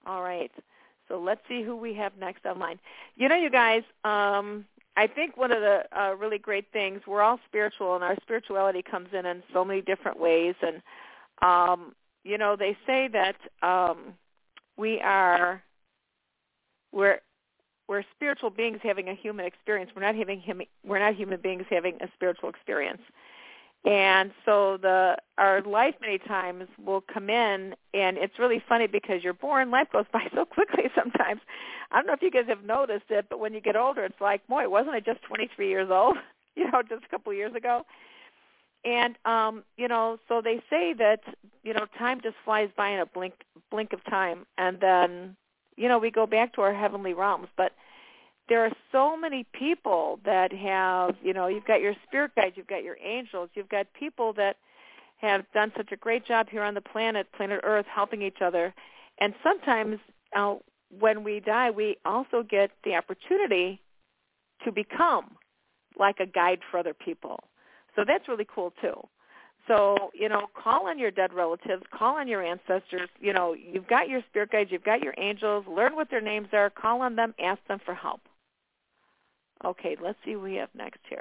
All 0.07 0.23
right. 0.23 0.53
So 1.09 1.21
let's 1.21 1.41
see 1.49 1.63
who 1.63 1.77
we 1.77 1.95
have 1.95 2.13
next 2.19 2.45
online. 2.47 2.79
You 3.17 3.29
know, 3.29 3.37
you 3.37 3.51
guys, 3.51 3.83
um, 4.05 4.65
I 4.97 5.07
think 5.07 5.37
one 5.37 5.53
of 5.53 5.61
the 5.61 5.83
uh, 5.97 6.15
really 6.15 6.39
great 6.39 6.67
things 6.73 7.01
we're 7.07 7.23
all 7.23 7.39
spiritual, 7.47 7.95
and 7.95 8.05
our 8.05 8.17
spirituality 8.23 8.83
comes 8.83 9.09
in 9.13 9.27
in 9.27 9.43
so 9.53 9.65
many 9.65 9.83
different 9.83 10.19
ways. 10.19 10.55
And 10.63 10.83
um, 11.43 11.95
you 12.25 12.39
know, 12.39 12.57
they 12.57 12.77
say 12.87 13.09
that 13.09 13.37
um, 13.63 14.15
we 14.77 15.01
are 15.01 15.63
we're 16.93 17.21
we're 17.89 18.03
spiritual 18.15 18.51
beings 18.51 18.79
having 18.83 19.09
a 19.09 19.15
human 19.15 19.47
experience. 19.47 19.91
We're 19.95 20.03
not 20.03 20.17
having 20.17 20.41
hum, 20.45 20.63
we're 20.85 20.99
not 20.99 21.15
human 21.15 21.41
beings 21.41 21.65
having 21.71 21.97
a 22.01 22.09
spiritual 22.15 22.49
experience. 22.49 23.03
And 23.87 24.33
so 24.45 24.79
the 24.83 25.17
our 25.39 25.63
life 25.63 25.95
many 26.01 26.19
times 26.19 26.65
will 26.85 27.01
come 27.01 27.31
in 27.31 27.77
and 27.95 28.19
it's 28.19 28.37
really 28.37 28.61
funny 28.69 28.89
because 28.89 29.23
you're 29.23 29.33
born, 29.33 29.71
life 29.71 29.87
goes 29.93 30.07
by 30.13 30.29
so 30.35 30.45
quickly 30.45 30.91
sometimes. 30.95 31.41
I 31.93 31.99
don't 31.99 32.09
know 32.09 32.13
if 32.13 32.23
you 32.23 32.33
guys 32.33 32.49
have 32.49 32.65
noticed 32.65 33.11
it, 33.11 33.27
but 33.31 33.39
when 33.39 33.55
you 33.55 33.61
get 33.61 33.77
older 33.77 34.05
it's 34.05 34.21
like, 34.21 34.45
boy, 34.49 34.69
wasn't 34.69 34.97
I 34.97 35.01
just 35.01 35.23
23 35.23 35.69
years 35.69 35.89
old, 35.91 36.17
you 36.57 36.69
know, 36.71 36.83
just 36.83 37.05
a 37.05 37.09
couple 37.09 37.31
of 37.31 37.39
years 37.39 37.55
ago? 37.55 37.87
And 38.85 39.17
um, 39.25 39.63
you 39.77 39.87
know, 39.87 40.19
so 40.27 40.41
they 40.43 40.61
say 40.69 40.93
that, 40.95 41.21
you 41.63 41.73
know, 41.73 41.87
time 41.97 42.21
just 42.21 42.37
flies 42.45 42.71
by 42.77 42.91
in 42.91 42.99
a 42.99 43.07
blink 43.07 43.35
blink 43.71 43.93
of 43.93 44.05
time 44.05 44.47
and 44.59 44.81
then, 44.81 45.37
you 45.77 45.89
know, 45.89 45.99
we 45.99 46.11
go 46.11 46.27
back 46.27 46.55
to 46.55 46.63
our 46.63 46.75
heavenly 46.75 47.15
realms, 47.15 47.49
but 47.57 47.73
there 48.49 48.65
are 48.65 48.73
so 48.93 49.17
many 49.17 49.45
people 49.53 50.21
that 50.25 50.53
have, 50.53 51.17
you 51.23 51.33
know, 51.33 51.49
you've 51.49 51.65
got 51.65 51.81
your 51.81 51.95
spirit 52.07 52.33
guides, 52.37 52.57
you've 52.57 52.67
got 52.67 52.85
your 52.85 52.97
angels, 53.03 53.51
you've 53.55 53.69
got 53.69 53.87
people 53.93 54.33
that 54.35 54.57
have 55.19 55.45
done 55.53 55.73
such 55.77 55.91
a 55.93 55.97
great 55.97 56.25
job 56.25 56.49
here 56.49 56.63
on 56.63 56.75
the 56.75 56.81
planet, 56.81 57.27
planet 57.33 57.61
Earth, 57.65 57.87
helping 57.93 58.23
each 58.23 58.41
other. 58.41 58.75
And 59.19 59.35
sometimes 59.43 59.99
uh, 60.37 60.57
when 60.97 61.25
we 61.25 61.41
die, 61.41 61.71
we 61.71 61.97
also 62.05 62.43
get 62.43 62.71
the 62.85 62.95
opportunity 62.95 63.81
to 64.65 64.71
become 64.71 65.37
like 65.99 66.21
a 66.21 66.27
guide 66.27 66.61
for 66.71 66.79
other 66.79 66.95
people. 66.95 67.45
So 67.95 68.05
that's 68.07 68.29
really 68.29 68.47
cool 68.47 68.73
too. 68.81 69.01
So, 69.67 70.11
you 70.15 70.29
know, 70.29 70.47
call 70.55 70.87
on 70.87 70.99
your 70.99 71.11
dead 71.11 71.33
relatives, 71.33 71.83
call 71.91 72.19
on 72.19 72.29
your 72.29 72.45
ancestors. 72.45 73.09
You 73.19 73.33
know, 73.33 73.55
you've 73.55 73.89
got 73.89 74.09
your 74.09 74.23
spirit 74.29 74.53
guides, 74.53 74.71
you've 74.71 74.85
got 74.85 75.03
your 75.03 75.15
angels. 75.19 75.65
Learn 75.67 75.97
what 75.97 76.11
their 76.11 76.21
names 76.21 76.49
are, 76.53 76.71
call 76.71 77.01
on 77.01 77.17
them, 77.17 77.35
ask 77.41 77.59
them 77.67 77.81
for 77.85 77.95
help. 77.95 78.21
Okay, 79.65 79.97
let's 80.03 80.19
see 80.25 80.33
who 80.33 80.41
we 80.41 80.55
have 80.55 80.69
next 80.75 81.01
here. 81.09 81.21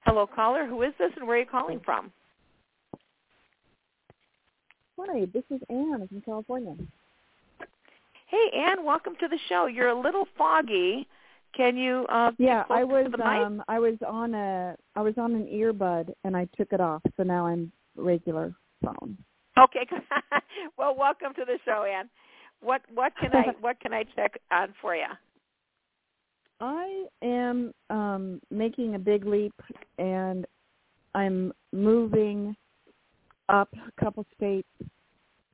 Hello, 0.00 0.26
caller. 0.26 0.66
Who 0.66 0.82
is 0.82 0.92
this 0.98 1.10
and 1.16 1.26
where 1.26 1.36
are 1.36 1.40
you 1.40 1.46
calling 1.46 1.80
from? 1.84 2.12
Hi, 4.98 5.26
this 5.32 5.44
is 5.50 5.60
Anne 5.68 6.06
from 6.08 6.20
California. 6.20 6.76
Hey, 8.26 8.50
Anne, 8.56 8.84
welcome 8.84 9.14
to 9.20 9.28
the 9.28 9.38
show. 9.48 9.66
You're 9.66 9.88
a 9.88 10.00
little 10.00 10.26
foggy. 10.38 11.06
Can 11.56 11.76
you 11.76 12.06
uh 12.08 12.30
Yeah, 12.38 12.64
I 12.70 12.82
was 12.82 13.06
um 13.22 13.62
I 13.68 13.78
was 13.78 13.96
on 14.06 14.34
a 14.34 14.74
I 14.96 15.02
was 15.02 15.14
on 15.18 15.34
an 15.34 15.46
earbud 15.46 16.12
and 16.24 16.36
I 16.36 16.48
took 16.56 16.72
it 16.72 16.80
off, 16.80 17.02
so 17.16 17.22
now 17.22 17.46
I'm 17.46 17.70
regular 17.96 18.54
phone. 18.82 19.18
Okay. 19.58 19.86
well, 20.78 20.96
welcome 20.96 21.34
to 21.34 21.44
the 21.44 21.58
show, 21.64 21.84
Anne. 21.84 22.08
What 22.62 22.82
what 22.94 23.12
can 23.20 23.34
I 23.34 23.52
what 23.60 23.80
can 23.80 23.92
I 23.92 24.04
check 24.16 24.38
on 24.50 24.72
for 24.80 24.94
you? 24.96 25.04
I 26.62 27.06
am 27.22 27.74
um, 27.90 28.40
making 28.50 28.94
a 28.94 28.98
big 28.98 29.26
leap, 29.26 29.52
and 29.98 30.46
I'm 31.12 31.52
moving 31.72 32.54
up 33.48 33.68
a 33.74 34.00
couple 34.02 34.24
states 34.36 34.68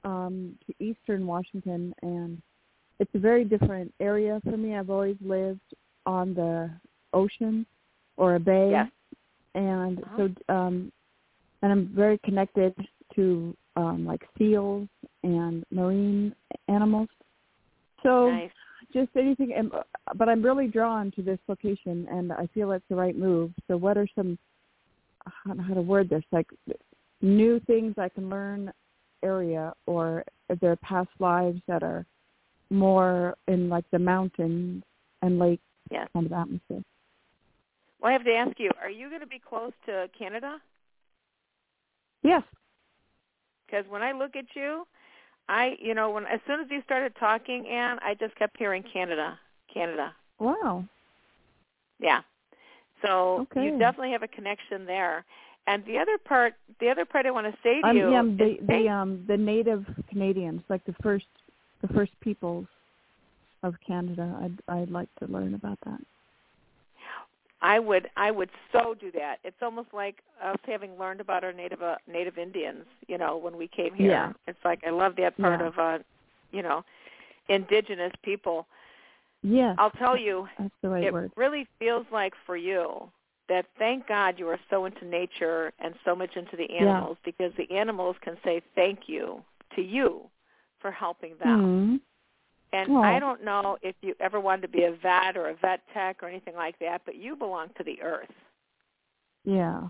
um, 0.04 0.54
to 0.66 0.84
eastern 0.84 1.26
Washington, 1.26 1.94
and 2.02 2.42
it's 2.98 3.10
a 3.14 3.18
very 3.18 3.44
different 3.44 3.92
area 4.00 4.38
for 4.44 4.58
me. 4.58 4.76
I've 4.76 4.90
always 4.90 5.16
lived 5.24 5.60
on 6.04 6.34
the 6.34 6.70
ocean 7.14 7.64
or 8.18 8.34
a 8.34 8.40
bay, 8.40 8.68
Yes. 8.70 8.90
and 9.54 9.98
Uh-huh. 10.00 10.28
so 10.48 10.54
um, 10.54 10.92
and 11.62 11.72
I'm 11.72 11.90
very 11.94 12.18
connected 12.18 12.74
to 13.16 13.56
um, 13.76 14.04
like 14.04 14.22
seals 14.36 14.88
and 15.22 15.64
marine 15.70 16.34
animals. 16.68 17.08
So 18.02 18.30
Nice. 18.30 18.50
Just 18.92 19.10
anything, 19.16 19.52
and, 19.56 19.72
uh, 19.72 19.82
but 20.16 20.28
I'm 20.28 20.42
really 20.42 20.66
drawn 20.66 21.10
to 21.12 21.22
this 21.22 21.38
location, 21.48 22.06
and 22.10 22.32
I 22.32 22.48
feel 22.54 22.72
it's 22.72 22.84
the 22.88 22.96
right 22.96 23.16
move. 23.16 23.52
So 23.68 23.76
what 23.76 23.96
are 23.96 24.06
some 24.14 24.38
I 25.26 25.30
don't 25.46 25.58
know 25.58 25.64
how 25.64 25.74
to 25.74 25.82
word 25.82 26.08
this 26.08 26.22
like 26.32 26.46
new 27.20 27.60
things 27.60 27.94
I 27.98 28.08
can 28.08 28.30
learn 28.30 28.72
area, 29.22 29.72
or 29.86 30.24
there 30.60 30.76
past 30.76 31.10
lives 31.18 31.60
that 31.66 31.82
are 31.82 32.06
more 32.70 33.36
in 33.46 33.68
like 33.68 33.84
the 33.90 33.98
mountains 33.98 34.82
and 35.22 35.38
lake 35.38 35.60
Yes. 35.90 36.08
kind 36.12 36.26
of 36.26 36.32
atmosphere. 36.32 36.82
Well, 38.00 38.10
I 38.10 38.12
have 38.12 38.24
to 38.24 38.34
ask 38.34 38.58
you, 38.60 38.70
are 38.80 38.90
you 38.90 39.08
going 39.08 39.20
to 39.20 39.26
be 39.26 39.40
close 39.40 39.72
to 39.86 40.06
Canada? 40.18 40.58
Yes. 42.22 42.42
Because 43.66 43.84
when 43.88 44.02
I 44.02 44.12
look 44.12 44.36
at 44.36 44.44
you, 44.54 44.86
I, 45.48 45.76
you 45.80 45.94
know, 45.94 46.10
when 46.10 46.24
as 46.26 46.40
soon 46.46 46.60
as 46.60 46.66
you 46.70 46.82
started 46.84 47.14
talking, 47.18 47.66
Anne, 47.66 47.98
I 48.02 48.14
just 48.14 48.34
kept 48.36 48.56
hearing 48.58 48.82
Canada, 48.92 49.38
Canada. 49.72 50.14
Wow. 50.38 50.84
Yeah. 51.98 52.20
So 53.02 53.46
Okay. 53.52 53.64
you 53.64 53.78
definitely 53.78 54.12
have 54.12 54.22
a 54.22 54.28
connection 54.28 54.84
there. 54.84 55.24
And 55.66 55.84
the 55.84 55.98
other 55.98 56.18
part, 56.18 56.54
the 56.80 56.88
other 56.88 57.04
part 57.04 57.26
I 57.26 57.30
want 57.30 57.46
to 57.46 57.58
say 57.62 57.80
to 57.82 57.88
Um, 57.88 57.96
you 57.96 58.10
yeah, 58.10 58.22
is 58.22 58.38
the 58.38 58.56
thank- 58.56 58.66
the 58.66 58.88
um 58.88 59.24
the 59.26 59.36
native 59.36 59.84
Canadians, 60.08 60.62
like 60.68 60.84
the 60.84 60.94
first 61.02 61.26
the 61.82 61.88
first 61.88 62.12
peoples 62.20 62.66
of 63.62 63.74
Canada. 63.86 64.38
I'd 64.42 64.60
I'd 64.68 64.90
like 64.90 65.08
to 65.20 65.26
learn 65.26 65.54
about 65.54 65.78
that. 65.84 66.00
I 67.60 67.78
would 67.78 68.08
I 68.16 68.30
would 68.30 68.50
so 68.72 68.94
do 68.94 69.10
that. 69.12 69.36
It's 69.44 69.56
almost 69.62 69.88
like 69.92 70.22
us 70.42 70.56
having 70.66 70.96
learned 70.98 71.20
about 71.20 71.42
our 71.44 71.52
native 71.52 71.82
uh, 71.82 71.96
native 72.06 72.38
Indians, 72.38 72.84
you 73.08 73.18
know, 73.18 73.36
when 73.36 73.56
we 73.56 73.66
came 73.68 73.94
here. 73.94 74.10
Yeah. 74.10 74.32
It's 74.46 74.58
like 74.64 74.80
I 74.86 74.90
love 74.90 75.14
that 75.16 75.36
part 75.38 75.60
Yeah. 75.60 75.66
of 75.66 75.78
uh, 75.78 75.98
you 76.52 76.62
know, 76.62 76.84
indigenous 77.48 78.12
people. 78.22 78.66
Yes. 79.42 79.76
I'll 79.78 79.90
tell 79.90 80.16
you, 80.16 80.48
That's 80.58 80.74
the 80.82 80.88
right 80.88 81.04
it 81.04 81.12
word. 81.12 81.32
really 81.36 81.66
feels 81.78 82.06
like 82.12 82.32
for 82.46 82.56
you 82.56 83.10
that 83.48 83.66
thank 83.78 84.06
God 84.06 84.38
you 84.38 84.46
are 84.48 84.58
so 84.68 84.84
into 84.84 85.04
nature 85.04 85.72
and 85.78 85.94
so 86.04 86.14
much 86.14 86.36
into 86.36 86.56
the 86.56 86.68
animals 86.76 87.16
because 87.24 87.52
the 87.56 87.70
animals 87.74 88.16
can 88.20 88.36
say 88.44 88.60
thank 88.74 89.00
you 89.06 89.40
to 89.74 89.82
you 89.82 90.22
for 90.80 90.90
helping 90.90 91.34
them. 91.42 92.00
And 92.72 92.90
Aw. 92.96 93.02
I 93.02 93.18
don't 93.18 93.42
know 93.44 93.78
if 93.82 93.94
you 94.02 94.14
ever 94.20 94.40
wanted 94.40 94.62
to 94.62 94.68
be 94.68 94.84
a 94.84 94.92
vet 94.92 95.36
or 95.36 95.48
a 95.48 95.54
vet 95.54 95.80
tech 95.94 96.22
or 96.22 96.28
anything 96.28 96.54
like 96.54 96.78
that, 96.80 97.02
but 97.06 97.16
you 97.16 97.34
belong 97.34 97.68
to 97.78 97.84
the 97.84 98.00
earth. 98.02 98.28
Yeah. 99.44 99.88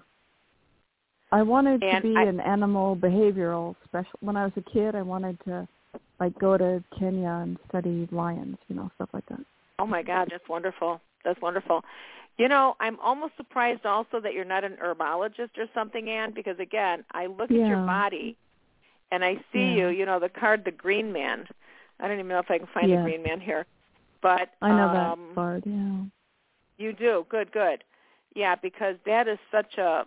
I 1.33 1.43
wanted 1.43 1.83
And 1.83 2.03
to 2.03 2.09
be 2.15 2.17
I- 2.17 2.23
an 2.25 2.41
animal 2.41 2.97
behavioral 2.97 3.75
special. 3.85 4.13
When 4.21 4.37
I 4.37 4.45
was 4.45 4.53
a 4.57 4.63
kid, 4.63 4.95
I 4.95 5.03
wanted 5.03 5.39
to 5.45 5.67
like 6.21 6.39
go 6.39 6.57
to 6.57 6.83
Kenya 6.99 7.29
and 7.43 7.59
study 7.69 8.09
lions, 8.11 8.59
you 8.69 8.77
know, 8.77 8.91
stuff 8.97 9.09
like 9.13 9.27
that. 9.27 9.41
Oh 9.79 9.87
my 9.87 10.03
God, 10.03 10.29
that's 10.31 10.49
wonderful. 10.49 11.01
That's 11.25 11.41
wonderful. 11.41 11.85
You 12.39 12.49
know, 12.49 12.77
I'm 12.81 12.99
almost 13.01 13.37
surprised 13.37 13.85
also 13.85 14.21
that 14.21 14.33
you're 14.33 14.45
not 14.45 14.65
an 14.65 14.77
herbologist 14.83 15.59
or 15.59 15.67
something, 15.75 16.09
Anne, 16.09 16.33
because 16.33 16.59
again, 16.61 17.05
I 17.13 17.27
look 17.27 17.51
at 17.51 17.57
your 17.57 17.85
body 17.85 18.37
and 19.11 19.25
I 19.25 19.35
see 19.53 19.75
Yeah. 19.75 19.75
you, 19.75 19.89
you 19.89 20.07
know, 20.07 20.19
the 20.21 20.29
card 20.29 20.65
the 20.65 20.71
green 20.71 21.13
man. 21.13 21.49
I 22.01 22.09
don't 22.09 22.19
even 22.19 22.29
know 22.29 22.39
if 22.39 22.51
I 22.51 22.59
can 22.59 22.69
find 22.73 22.91
Yeah. 22.91 22.99
the 22.99 23.03
green 23.03 23.23
man 23.23 23.41
here. 23.41 23.67
But 24.23 24.51
I 24.63 24.71
know 24.71 24.87
um 24.87 25.29
that 25.29 25.35
card, 25.35 25.63
yeah. 25.67 26.03
You 26.79 26.93
do. 26.93 27.27
Good, 27.29 27.53
good. 27.53 27.85
Yeah, 28.35 28.55
because 28.55 28.97
that 29.07 29.29
is 29.29 29.39
such 29.51 29.79
a 29.79 30.07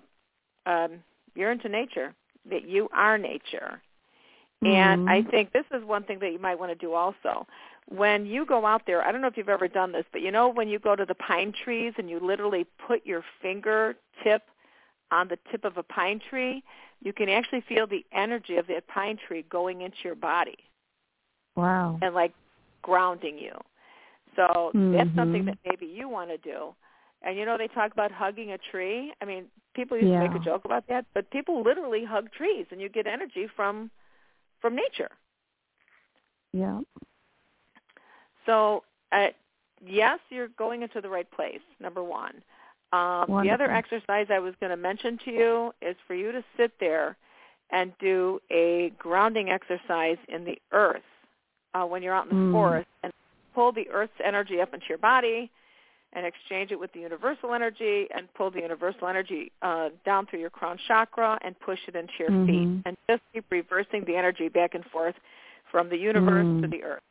um 0.65 1.03
you're 1.35 1.51
into 1.51 1.69
nature. 1.69 2.13
That 2.49 2.67
you 2.67 2.89
are 2.93 3.17
nature. 3.17 3.81
And 4.63 5.09
I 5.09 5.21
Mhm. 5.21 5.31
think 5.31 5.51
this 5.53 5.65
is 5.71 5.83
one 5.83 6.03
thing 6.03 6.19
that 6.19 6.31
you 6.31 6.39
might 6.39 6.59
want 6.59 6.71
to 6.71 6.75
do 6.75 6.93
also. 6.93 7.47
When 7.87 8.25
you 8.27 8.45
go 8.45 8.65
out 8.65 8.85
there, 8.85 9.03
I 9.03 9.11
don't 9.11 9.21
know 9.21 9.27
if 9.27 9.35
you've 9.35 9.49
ever 9.49 9.67
done 9.67 9.91
this, 9.91 10.05
but 10.11 10.21
you 10.21 10.31
know 10.31 10.49
when 10.49 10.67
you 10.67 10.77
go 10.77 10.95
to 10.95 11.05
the 11.05 11.15
pine 11.15 11.51
trees 11.51 11.93
and 11.97 12.09
you 12.09 12.19
literally 12.19 12.65
put 12.87 13.05
your 13.05 13.23
finger 13.41 13.95
tip 14.23 14.43
on 15.09 15.27
the 15.27 15.37
tip 15.49 15.65
of 15.65 15.77
a 15.77 15.83
pine 15.83 16.19
tree, 16.29 16.63
you 17.01 17.11
can 17.11 17.27
actually 17.27 17.61
feel 17.61 17.87
the 17.87 18.05
energy 18.11 18.57
of 18.57 18.67
that 18.67 18.87
pine 18.87 19.17
tree 19.17 19.43
going 19.49 19.81
into 19.81 19.97
your 20.03 20.15
body 20.15 20.57
Wow. 21.55 21.99
and 22.01 22.15
like 22.15 22.33
grounding 22.81 23.37
you. 23.37 23.53
So 24.35 24.71
that's 24.73 25.13
something 25.15 25.45
that 25.45 25.57
maybe 25.65 25.85
you 25.85 26.07
want 26.07 26.29
to 26.29 26.37
do. 26.37 26.73
And 27.21 27.37
you 27.37 27.45
know 27.45 27.57
they 27.57 27.67
talk 27.67 27.91
about 27.91 28.11
hugging 28.11 28.51
a 28.53 28.57
tree. 28.57 29.13
I 29.21 29.25
mean, 29.25 29.45
people 29.75 29.97
used 29.97 30.11
to 30.11 30.19
make 30.19 30.35
a 30.35 30.43
joke 30.43 30.65
about 30.65 30.87
that, 30.87 31.05
but 31.13 31.29
people 31.31 31.61
literally 31.61 32.03
hug 32.05 32.31
trees 32.31 32.65
and 32.71 32.81
you 32.81 32.89
get 32.89 33.05
energy 33.07 33.47
from 33.55 33.91
from 34.59 34.75
nature. 34.75 35.09
Yeah. 36.53 36.79
So, 38.45 38.83
uh, 39.11 39.27
yes, 39.85 40.19
you're 40.29 40.49
going 40.49 40.81
into 40.81 41.01
the 41.01 41.09
right 41.09 41.29
place. 41.29 41.61
Number 41.79 42.03
one. 42.03 42.41
Um, 42.93 43.25
the 43.43 43.51
other 43.51 43.71
exercise 43.71 44.27
I 44.29 44.39
was 44.39 44.53
going 44.59 44.71
to 44.71 44.77
mention 44.77 45.17
to 45.25 45.31
you 45.31 45.71
is 45.81 45.95
for 46.07 46.13
you 46.13 46.31
to 46.33 46.43
sit 46.57 46.73
there 46.79 47.15
and 47.71 47.93
do 47.99 48.41
a 48.51 48.91
grounding 48.97 49.49
exercise 49.49 50.17
in 50.27 50.43
the 50.43 50.57
earth 50.73 51.01
uh, 51.73 51.85
when 51.85 52.03
you're 52.03 52.13
out 52.13 52.23
in 52.23 52.29
the 52.29 52.35
Mm. 52.35 52.51
forest 52.51 52.87
and 53.03 53.13
pull 53.53 53.71
the 53.71 53.89
earth's 53.89 54.19
energy 54.23 54.61
up 54.61 54.73
into 54.73 54.85
your 54.87 54.97
body 54.97 55.49
and 56.13 56.25
exchange 56.25 56.71
it 56.71 56.79
with 56.79 56.91
the 56.93 56.99
universal 56.99 57.53
energy 57.53 58.07
and 58.13 58.31
pull 58.33 58.51
the 58.51 58.59
universal 58.59 59.07
energy 59.07 59.51
uh, 59.61 59.89
down 60.05 60.25
through 60.25 60.39
your 60.39 60.49
crown 60.49 60.77
chakra 60.87 61.37
and 61.41 61.57
push 61.59 61.79
it 61.87 61.95
into 61.95 62.13
your 62.19 62.31
Mhm. 62.31 62.45
feet 62.47 62.81
and 62.85 62.97
just 63.09 63.21
keep 63.33 63.45
reversing 63.49 64.03
the 64.05 64.15
energy 64.15 64.49
back 64.49 64.75
and 64.75 64.85
forth 64.87 65.15
from 65.71 65.89
the 65.89 65.97
universe 65.97 66.47
to 66.61 66.67
Mm. 66.67 66.71
the 66.71 66.83
earth. 66.83 67.03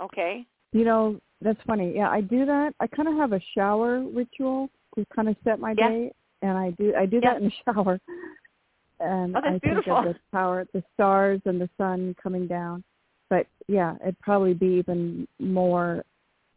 Okay? 0.00 0.46
You 0.72 0.84
know, 0.84 1.20
that's 1.40 1.60
funny. 1.62 1.94
Yeah, 1.94 2.10
I 2.10 2.20
do 2.22 2.44
that. 2.46 2.74
I 2.80 2.86
kind 2.86 3.08
of 3.08 3.16
have 3.16 3.32
a 3.32 3.40
shower 3.54 4.00
ritual 4.00 4.70
to 4.94 5.04
kind 5.14 5.28
of 5.28 5.36
set 5.44 5.58
my 5.60 5.74
Yeah. 5.74 5.90
day, 5.90 6.12
and 6.42 6.56
I 6.56 6.70
do 6.72 6.94
I 6.94 7.06
do 7.06 7.20
Yeah. 7.20 7.34
that 7.34 7.42
in 7.42 7.44
the 7.44 7.50
shower. 7.64 8.00
And 9.00 9.36
Oh, 9.36 9.40
that's 9.42 9.56
I 9.56 9.58
think 9.58 9.62
beautiful. 9.62 9.98
of 9.98 10.04
the 10.04 10.16
power, 10.32 10.66
the 10.72 10.82
stars 10.94 11.40
and 11.44 11.60
the 11.60 11.68
sun 11.76 12.14
coming 12.22 12.46
down. 12.46 12.82
But 13.28 13.46
yeah, 13.68 13.96
it'd 14.02 14.18
probably 14.20 14.54
be 14.54 14.66
even 14.78 15.26
more. 15.38 16.04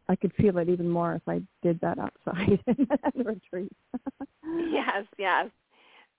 I 0.08 0.16
could 0.16 0.32
feel 0.34 0.58
it 0.58 0.68
even 0.68 0.88
more 0.88 1.14
if 1.14 1.22
I 1.28 1.42
did 1.62 1.80
that 1.80 1.98
outside 1.98 2.60
in 2.66 2.86
the 3.14 3.24
retreat. 3.24 3.72
Yes, 4.42 5.04
yes. 5.18 5.48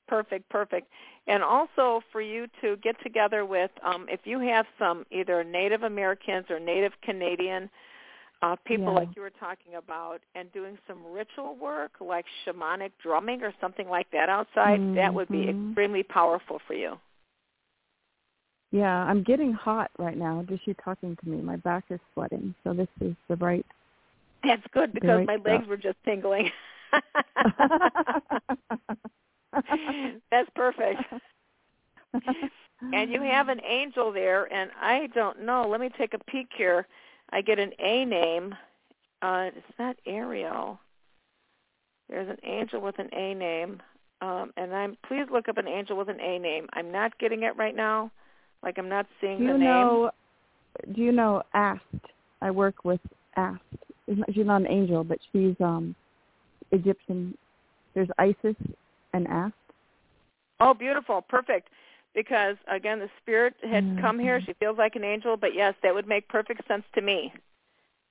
Perfect, 0.07 0.47
perfect. 0.49 0.87
And 1.27 1.43
also 1.43 2.01
for 2.11 2.21
you 2.21 2.47
to 2.61 2.75
get 2.77 2.95
together 3.01 3.45
with, 3.45 3.71
um, 3.83 4.05
if 4.09 4.21
you 4.25 4.39
have 4.39 4.65
some 4.77 5.05
either 5.11 5.43
Native 5.43 5.83
Americans 5.83 6.45
or 6.49 6.59
Native 6.59 6.93
Canadian 7.01 7.69
uh, 8.41 8.55
people 8.65 8.93
Yeah. 8.93 8.99
like 8.99 9.09
you 9.15 9.21
were 9.21 9.29
talking 9.29 9.75
about 9.75 10.19
and 10.35 10.51
doing 10.51 10.77
some 10.87 11.05
ritual 11.11 11.55
work 11.55 11.91
like 11.99 12.25
shamanic 12.45 12.91
drumming 13.01 13.43
or 13.43 13.53
something 13.61 13.87
like 13.87 14.09
that 14.11 14.29
outside, 14.29 14.79
that 14.95 15.13
would 15.13 15.29
be 15.29 15.47
Mhm. 15.47 15.69
extremely 15.71 16.03
powerful 16.03 16.59
for 16.67 16.73
you. 16.73 16.97
Yeah, 18.71 19.03
I'm 19.03 19.21
getting 19.23 19.51
hot 19.53 19.91
right 19.99 20.17
now. 20.17 20.43
Just 20.47 20.65
you 20.65 20.73
talking 20.75 21.15
to 21.17 21.29
me, 21.29 21.41
my 21.41 21.57
back 21.57 21.83
is 21.89 21.99
sweating. 22.13 22.55
So 22.63 22.73
this 22.73 22.87
is 23.01 23.15
the 23.27 23.35
right. 23.35 23.65
That's 24.43 24.65
good 24.71 24.93
because 24.93 25.17
Great 25.17 25.27
my 25.27 25.35
stuff. 25.35 25.45
legs 25.45 25.67
were 25.67 25.77
just 25.77 25.97
tingling. 26.05 26.49
That's 30.31 30.49
perfect. 30.55 31.01
and 32.93 33.11
you 33.11 33.21
have 33.21 33.49
an 33.49 33.61
angel 33.67 34.11
there 34.11 34.51
and 34.53 34.71
i 34.81 35.07
don't 35.13 35.41
know 35.41 35.67
let 35.67 35.79
me 35.79 35.89
take 35.97 36.13
a 36.13 36.19
peek 36.31 36.47
here 36.57 36.87
i 37.31 37.41
get 37.41 37.59
an 37.59 37.71
a 37.79 38.05
name 38.05 38.53
uh 39.21 39.49
it's 39.55 39.77
not 39.79 39.95
ariel 40.05 40.79
there's 42.09 42.29
an 42.29 42.37
angel 42.43 42.81
with 42.81 42.97
an 42.99 43.09
a 43.13 43.33
name 43.33 43.81
um 44.21 44.51
and 44.57 44.73
i'm 44.73 44.97
please 45.07 45.25
look 45.31 45.47
up 45.49 45.57
an 45.57 45.67
angel 45.67 45.97
with 45.97 46.09
an 46.09 46.19
a 46.19 46.39
name 46.39 46.67
i'm 46.73 46.91
not 46.91 47.17
getting 47.19 47.43
it 47.43 47.55
right 47.57 47.75
now 47.75 48.11
like 48.63 48.77
i'm 48.77 48.89
not 48.89 49.05
seeing 49.19 49.39
do 49.39 49.45
the 49.47 49.51
you 49.53 49.57
name 49.57 49.65
know? 49.65 50.11
Do 50.95 51.01
you 51.01 51.11
know 51.11 51.43
Ast? 51.53 51.81
I 52.41 52.49
work 52.49 52.85
with 52.85 53.01
Ast. 53.35 53.61
She's 54.07 54.17
not- 54.17 54.33
She's 54.33 54.45
not 54.45 54.61
an 54.61 54.67
angel, 54.67 55.03
but 55.03 55.19
she's 55.31 55.55
um 55.59 55.93
Egyptian. 56.71 57.37
There's 57.93 58.07
Isis 58.17 58.55
and 59.13 59.27
Ast. 59.27 59.53
oh 60.61 60.73
beautiful 60.73 61.21
perfect 61.21 61.67
because 62.13 62.55
again 62.67 62.99
the 62.99 63.09
spirit 63.21 63.53
had 63.63 63.83
mm-hmm. 63.83 64.01
come 64.01 64.19
here 64.19 64.41
she 64.41 64.53
feels 64.53 64.77
like 64.77 64.95
an 64.95 65.03
angel 65.03 65.37
but 65.37 65.53
yes 65.55 65.73
that 65.83 65.93
would 65.93 66.07
make 66.07 66.27
perfect 66.27 66.67
sense 66.67 66.83
to 66.93 67.01
me 67.01 67.33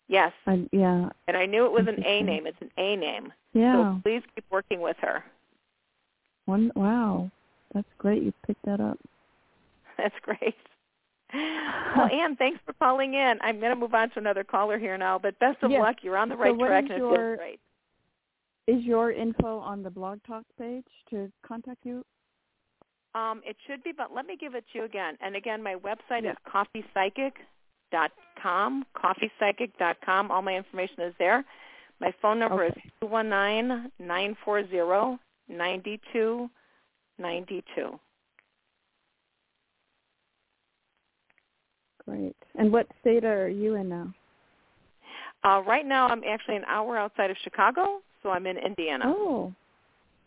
yes 0.09 0.33
And 0.47 0.69
yeah, 0.73 1.11
and 1.29 1.37
i 1.37 1.47
knew 1.47 1.65
it 1.67 1.73
was 1.73 1.87
an 1.87 2.03
a 2.05 2.23
name 2.23 2.47
it's 2.47 2.61
an 2.61 2.71
a 2.77 2.97
name 2.97 3.33
yeah. 3.53 3.95
So 3.95 4.01
please 4.03 4.23
keep 4.35 4.45
working 4.51 4.81
with 4.81 4.97
her. 5.01 5.25
One. 6.47 6.73
Wow, 6.75 7.31
that's 7.75 7.89
great. 7.99 8.23
You 8.23 8.33
picked 8.47 8.65
that 8.65 8.81
up. 8.81 8.99
That's 9.99 10.15
great. 10.23 10.57
well, 11.35 12.09
Anne, 12.11 12.35
thanks 12.37 12.59
for 12.65 12.73
calling 12.73 13.13
in. 13.13 13.39
I'm 13.43 13.61
going 13.61 13.71
to 13.71 13.77
move 13.77 13.93
on 13.93 14.09
to 14.11 14.19
another 14.19 14.43
caller 14.43 14.79
here 14.79 14.97
now, 14.97 15.19
but 15.19 15.39
best 15.39 15.59
of 15.63 15.71
yes. 15.71 15.81
luck. 15.83 15.97
You're 16.01 16.17
on 16.17 16.31
the 16.31 16.37
right 16.37 16.55
so 16.59 16.67
track, 16.67 16.85
and 16.89 16.99
your, 16.99 17.35
it 17.35 17.37
feels 17.37 17.39
great. 17.39 17.61
Is 18.67 18.85
your 18.85 19.13
info 19.13 19.59
on 19.59 19.83
the 19.83 19.91
blog 19.91 20.21
talk 20.27 20.45
page 20.59 20.87
to 21.11 21.31
contact 21.47 21.81
you? 21.85 22.03
Um, 23.15 23.41
it 23.45 23.57
should 23.67 23.83
be, 23.83 23.93
but 23.97 24.15
let 24.15 24.27
me 24.27 24.37
give 24.39 24.55
it 24.55 24.65
to 24.73 24.79
you 24.79 24.85
again. 24.85 25.17
And 25.21 25.35
again, 25.35 25.61
my 25.63 25.75
website 25.75 26.23
yeah. 26.23 26.33
is 26.33 26.37
coffeepsychic.com, 26.47 28.85
coffeepsychic.com. 28.97 30.31
All 30.31 30.43
my 30.43 30.55
information 30.55 31.01
is 31.01 31.15
there. 31.19 31.45
My 32.01 32.15
phone 32.23 32.39
number 32.39 32.65
okay. 32.65 32.77
is 32.77 32.83
two 33.01 33.09
one 33.09 33.29
nine 33.29 33.91
nine 33.99 34.37
four 34.45 34.65
zero 34.69 35.19
ninety 35.49 35.99
two 36.13 36.49
ninety 37.19 37.65
two. 37.75 37.99
Great. 42.07 42.37
And 42.57 42.73
what 42.73 42.87
state 43.01 43.25
are 43.25 43.49
you 43.49 43.75
in 43.75 43.89
now? 43.89 44.15
Uh, 45.45 45.63
right 45.67 45.87
now, 45.87 46.09
I'm 46.09 46.23
actually 46.25 46.57
an 46.57 46.65
hour 46.67 46.99
outside 46.99 47.31
of 47.31 47.37
Chicago, 47.43 48.01
so 48.23 48.31
I'm 48.31 48.47
in 48.47 48.59
Indiana. 48.59 49.05
Oh, 49.07 49.55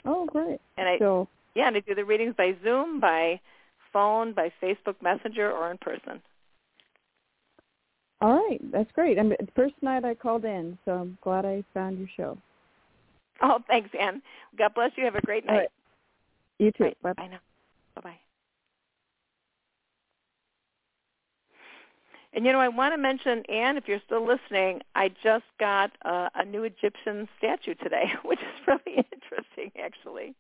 oh, 0.06 0.26
great. 0.26 0.60
And 0.78 0.88
I, 0.88 0.98
so, 0.98 1.28
yeah, 1.56 1.68
and 1.68 1.78
I 1.78 1.80
do 1.82 1.96
the 1.96 2.06
readings 2.06 2.36
by 2.38 2.56
Zoom, 2.64 3.00
by 3.00 3.40
phone, 3.92 4.34
by 4.34 4.52
Facebook 4.62 4.96
Messenger, 5.02 5.52
or 5.52 5.72
in 5.72 5.78
person. 5.78 6.22
All 8.22 8.36
right, 8.36 8.60
that's 8.72 8.92
great. 8.94 9.18
And 9.18 9.32
the 9.32 9.48
first 9.56 9.76
night 9.82 10.06
I 10.06 10.16
called 10.16 10.46
in, 10.46 10.78
so 10.86 10.94
I'm 10.94 11.18
glad 11.22 11.46
I 11.46 11.64
found 11.74 12.00
your 12.00 12.08
show. 12.16 12.38
Oh, 13.42 13.60
thanks, 13.68 13.90
Anne. 14.00 14.22
God 14.58 14.74
bless 14.74 14.92
you. 14.96 15.04
Have 15.04 15.16
a 15.16 15.22
great 15.22 15.46
night. 15.46 15.58
Right. 15.58 15.70
You 16.60 16.72
too. 16.72 16.84
Right. 16.84 16.98
Bye. 17.02 17.14
Bye 17.14 17.28
now. 17.28 17.40
Bye-bye. 17.96 18.18
And 22.36 22.46
you 22.46 22.52
know, 22.52 22.60
I 22.60 22.68
want 22.68 22.94
to 22.94 22.98
mention, 22.98 23.44
Anne, 23.48 23.78
if 23.78 23.88
you're 23.88 24.02
still 24.06 24.26
listening, 24.26 24.82
I 24.96 25.10
just 25.24 25.46
got 25.60 25.92
uh, 26.04 26.30
a 26.34 26.46
new 26.46 26.64
Egyptian 26.64 27.28
statue 27.38 27.76
today, 27.76 28.12
which 28.24 28.40
is 28.40 28.68
really 28.68 29.06
interesting, 29.14 29.72
actually. 29.80 30.34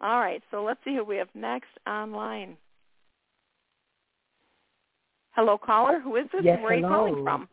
All 0.00 0.18
right, 0.20 0.42
so 0.50 0.62
let's 0.64 0.80
see 0.84 0.94
who 0.96 1.04
we 1.04 1.16
have 1.16 1.28
next 1.34 1.70
online. 1.86 2.56
Hello, 5.32 5.56
caller. 5.56 6.00
Who 6.00 6.16
is 6.16 6.26
this? 6.32 6.42
Yes, 6.44 6.58
Where 6.62 6.72
are 6.72 6.76
you 6.76 6.86
calling 6.86 7.24
from? 7.24 7.48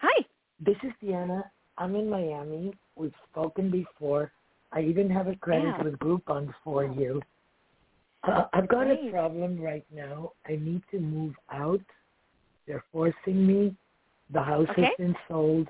Hi. 0.00 0.24
This 0.64 0.76
is 0.82 0.92
Deanna. 1.02 1.42
I'm 1.78 1.94
in 1.94 2.08
Miami. 2.10 2.72
We've 2.96 3.14
spoken 3.30 3.70
before. 3.70 4.32
I 4.72 4.82
even 4.82 5.08
have 5.10 5.26
a 5.28 5.36
credit 5.36 5.64
Yeah. 5.76 5.82
with 5.82 5.98
Groupon 5.98 6.52
for 6.64 6.84
you. 6.84 7.22
Uh, 8.22 8.44
I've 8.52 8.68
got 8.68 8.86
Great. 8.86 9.08
a 9.08 9.10
problem 9.10 9.60
right 9.60 9.84
now. 9.92 10.32
I 10.46 10.52
need 10.56 10.82
to 10.90 11.00
move 11.00 11.34
out. 11.50 11.80
They're 12.66 12.84
forcing 12.92 13.46
me. 13.46 13.74
The 14.32 14.42
house 14.42 14.68
Okay. 14.70 14.82
has 14.84 14.96
been 14.98 15.16
sold, 15.28 15.68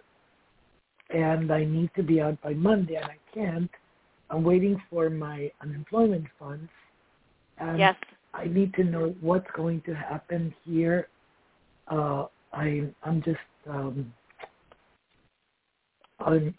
and 1.10 1.50
I 1.52 1.64
need 1.64 1.90
to 1.96 2.02
be 2.02 2.20
out 2.20 2.40
by 2.42 2.52
Monday, 2.54 2.96
and 2.96 3.10
I 3.10 3.18
can't. 3.32 3.70
I'm 4.30 4.44
waiting 4.44 4.80
for 4.88 5.10
my 5.10 5.50
unemployment 5.60 6.26
funds. 6.38 6.70
And 7.58 7.78
yes. 7.78 7.96
I 8.32 8.46
need 8.46 8.72
to 8.74 8.84
know 8.84 9.14
what's 9.20 9.50
going 9.56 9.82
to 9.82 9.94
happen 9.94 10.54
here. 10.64 11.08
Uh, 11.88 12.26
I 12.52 12.88
I'm 13.02 13.22
just 13.22 13.38
um, 13.68 14.12
I'm 16.20 16.54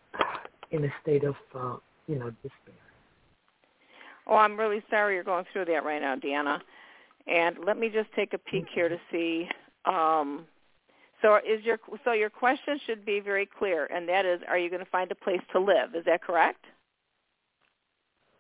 in 0.72 0.86
a 0.86 0.94
state 1.02 1.24
of 1.24 1.36
uh, 1.56 1.78
you 2.08 2.20
know 2.20 2.30
despair. 2.44 2.76
Oh, 4.28 4.36
I'm 4.36 4.60
really 4.60 4.84
sorry 4.90 5.16
you're 5.16 5.24
going 5.24 5.46
through 5.52 5.66
that 5.66 5.84
right 5.84 6.02
now, 6.02 6.16
Deanna. 6.16 6.60
And 7.28 7.58
let 7.66 7.78
me 7.78 7.90
just 7.90 8.12
take 8.16 8.34
a 8.34 8.38
peek 8.38 8.66
here 8.74 8.90
to 8.90 8.98
see. 9.12 9.48
Um, 9.86 10.46
so 11.22 11.38
is 11.38 11.64
your 11.64 11.80
so 12.04 12.12
your 12.14 12.30
question 12.30 12.80
should 12.86 13.06
be 13.06 13.20
very 13.20 13.46
clear, 13.46 13.86
and 13.86 14.08
that 14.10 14.26
is, 14.26 14.42
are 14.48 14.58
you 14.58 14.70
going 14.70 14.84
to 14.84 14.90
find 14.92 15.12
a 15.12 15.16
place 15.16 15.42
to 15.54 15.60
live? 15.60 15.96
Is 15.96 16.06
that 16.06 16.22
correct? 16.22 16.66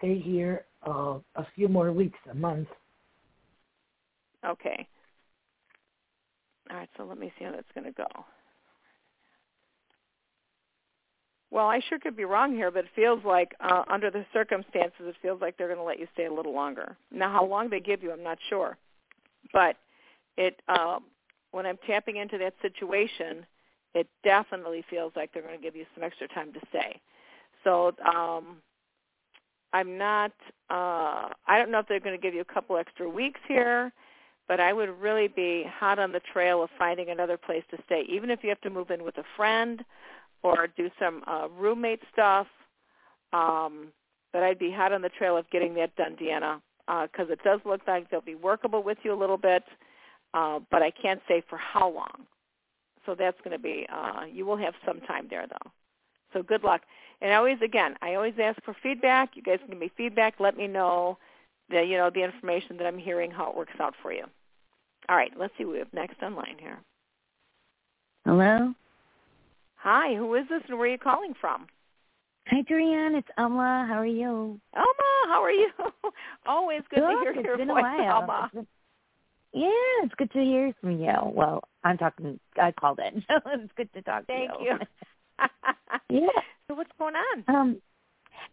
Stay 0.01 0.19
here 0.19 0.65
uh, 0.87 1.19
a 1.35 1.45
few 1.55 1.67
more 1.67 1.91
weeks, 1.91 2.17
a 2.31 2.33
month. 2.33 2.67
Okay. 4.43 4.87
All 6.71 6.77
right. 6.77 6.89
So 6.97 7.03
let 7.03 7.19
me 7.19 7.31
see 7.37 7.45
how 7.45 7.51
that's 7.51 7.71
going 7.75 7.85
to 7.85 7.91
go. 7.91 8.07
Well, 11.51 11.67
I 11.67 11.81
sure 11.87 11.99
could 11.99 12.15
be 12.15 12.23
wrong 12.23 12.55
here, 12.55 12.71
but 12.71 12.85
it 12.85 12.91
feels 12.95 13.23
like 13.23 13.53
uh, 13.59 13.83
under 13.89 14.09
the 14.09 14.25
circumstances, 14.33 15.01
it 15.01 15.15
feels 15.21 15.39
like 15.41 15.57
they're 15.57 15.67
going 15.67 15.77
to 15.77 15.83
let 15.83 15.99
you 15.99 16.07
stay 16.13 16.25
a 16.25 16.33
little 16.33 16.53
longer. 16.53 16.97
Now, 17.11 17.31
how 17.31 17.45
long 17.45 17.69
they 17.69 17.81
give 17.81 18.01
you, 18.01 18.11
I'm 18.11 18.23
not 18.23 18.39
sure, 18.49 18.77
but 19.53 19.75
it 20.37 20.61
um, 20.69 21.03
when 21.51 21.65
I'm 21.65 21.77
tapping 21.85 22.15
into 22.15 22.37
that 22.37 22.53
situation, 22.61 23.45
it 23.93 24.07
definitely 24.23 24.83
feels 24.89 25.11
like 25.15 25.33
they're 25.33 25.43
going 25.43 25.57
to 25.57 25.61
give 25.61 25.75
you 25.75 25.85
some 25.93 26.03
extra 26.03 26.27
time 26.29 26.53
to 26.53 26.59
stay. 26.69 27.01
So 27.65 27.93
um, 28.05 28.61
I'm 29.73 29.97
not. 29.97 30.31
Uh, 30.69 31.29
I 31.47 31.57
don't 31.57 31.71
know 31.71 31.79
if 31.79 31.87
they're 31.87 31.99
going 31.99 32.15
to 32.15 32.21
give 32.21 32.33
you 32.33 32.41
a 32.41 32.53
couple 32.53 32.77
extra 32.77 33.09
weeks 33.09 33.39
here, 33.47 33.91
but 34.47 34.59
I 34.59 34.73
would 34.73 34.89
really 34.99 35.27
be 35.27 35.65
hot 35.79 35.99
on 35.99 36.11
the 36.11 36.21
trail 36.33 36.63
of 36.63 36.69
finding 36.77 37.09
another 37.09 37.37
place 37.37 37.63
to 37.71 37.77
stay, 37.85 38.03
even 38.09 38.29
if 38.29 38.39
you 38.43 38.49
have 38.49 38.61
to 38.61 38.69
move 38.69 38.91
in 38.91 39.03
with 39.03 39.17
a 39.17 39.23
friend 39.37 39.83
or 40.43 40.67
do 40.75 40.89
some 40.99 41.23
uh, 41.27 41.47
roommate 41.57 42.01
stuff. 42.11 42.47
Um, 43.33 43.87
but 44.33 44.43
I'd 44.43 44.59
be 44.59 44.71
hot 44.71 44.93
on 44.93 45.01
the 45.01 45.09
trail 45.09 45.37
of 45.37 45.49
getting 45.51 45.73
that 45.75 45.95
done, 45.95 46.15
Deanna, 46.15 46.61
because 47.11 47.29
it 47.29 47.39
does 47.43 47.59
look 47.65 47.81
like 47.87 48.09
they'll 48.09 48.21
be 48.21 48.35
workable 48.35 48.83
with 48.83 48.97
you 49.03 49.13
a 49.13 49.19
little 49.19 49.37
bit, 49.37 49.63
uh, 50.33 50.59
but 50.69 50.81
I 50.81 50.91
can't 50.91 51.21
say 51.27 51.43
for 51.49 51.57
how 51.57 51.89
long. 51.89 52.25
So 53.05 53.15
that's 53.17 53.37
going 53.43 53.55
to 53.57 53.61
be, 53.61 53.87
uh, 53.93 54.25
you 54.31 54.45
will 54.45 54.57
have 54.57 54.73
some 54.85 54.99
time 55.01 55.27
there, 55.29 55.45
though. 55.47 55.71
So 56.33 56.43
good 56.43 56.63
luck. 56.63 56.81
And 57.21 57.31
I 57.31 57.35
always, 57.35 57.57
again, 57.61 57.95
I 58.01 58.15
always 58.15 58.33
ask 58.41 58.61
for 58.63 58.75
feedback. 58.81 59.31
You 59.35 59.43
guys 59.43 59.59
can 59.59 59.69
give 59.69 59.79
me 59.79 59.91
feedback. 59.95 60.39
Let 60.39 60.57
me 60.57 60.67
know 60.67 61.17
the, 61.69 61.83
you 61.83 61.97
know, 61.97 62.09
the 62.09 62.23
information 62.23 62.77
that 62.77 62.87
I'm 62.87 62.97
hearing, 62.97 63.31
how 63.31 63.49
it 63.49 63.55
works 63.55 63.73
out 63.79 63.93
for 64.01 64.11
you. 64.11 64.25
All 65.09 65.15
right, 65.15 65.31
let's 65.37 65.53
see 65.57 65.65
what 65.65 65.73
we 65.73 65.79
have 65.79 65.93
next 65.93 66.21
online 66.21 66.55
here. 66.59 66.79
Hello. 68.25 68.73
Hi, 69.77 70.15
who 70.15 70.33
is 70.35 70.47
this 70.49 70.61
and 70.67 70.77
where 70.77 70.87
are 70.87 70.91
you 70.91 70.97
calling 70.97 71.33
from? 71.39 71.67
Hi, 72.47 72.61
Jorianne. 72.69 73.17
It's 73.17 73.27
Alma. 73.37 73.85
How 73.87 73.95
are 73.95 74.05
you? 74.05 74.59
Alma, 74.75 75.11
how 75.25 75.41
are 75.43 75.51
you? 75.51 75.69
Always 76.45 76.81
good, 76.89 77.01
to 77.01 77.19
hear 77.21 77.31
it's 77.31 77.43
your 77.43 77.57
been 77.57 77.67
voice, 77.67 77.79
a 77.79 78.03
while. 78.03 78.13
Alma. 78.13 78.41
It's 78.45 78.53
been- 78.53 78.67
yeah, 79.53 79.69
it's 80.03 80.13
good 80.15 80.31
to 80.31 80.39
hear 80.39 80.73
from 80.79 80.99
you. 81.01 81.13
Well, 81.25 81.61
I'm 81.83 81.97
talking. 81.97 82.39
I 82.57 82.71
called 82.71 82.99
in, 82.99 83.21
so 83.27 83.35
it's 83.47 83.71
good 83.75 83.91
to 83.93 84.01
talk 84.01 84.25
Thank 84.25 84.53
to 84.53 84.63
you. 84.63 84.77
Thank 84.77 84.81
you. 84.81 85.05
yeah. 86.09 86.27
So 86.67 86.75
what's 86.75 86.91
going 86.97 87.15
on? 87.15 87.43
Um, 87.47 87.81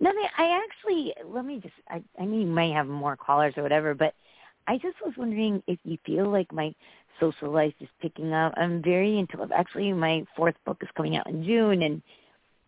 nothing. 0.00 0.24
I 0.36 0.60
actually 0.64 1.14
let 1.24 1.44
me 1.44 1.60
just. 1.60 1.74
I, 1.88 2.02
I 2.18 2.24
mean, 2.24 2.42
you 2.42 2.46
may 2.46 2.70
have 2.70 2.86
more 2.86 3.16
callers 3.16 3.54
or 3.56 3.62
whatever, 3.62 3.94
but 3.94 4.14
I 4.66 4.74
just 4.76 4.96
was 5.04 5.14
wondering 5.16 5.62
if 5.66 5.78
you 5.84 5.98
feel 6.04 6.30
like 6.30 6.52
my 6.52 6.74
social 7.20 7.50
life 7.50 7.74
is 7.80 7.88
picking 8.00 8.32
up. 8.32 8.52
I'm 8.56 8.82
very 8.82 9.18
into 9.18 9.42
it. 9.42 9.50
Actually, 9.54 9.92
my 9.92 10.24
fourth 10.36 10.56
book 10.64 10.78
is 10.82 10.88
coming 10.96 11.16
out 11.16 11.28
in 11.28 11.44
June, 11.44 11.82
and 11.82 12.02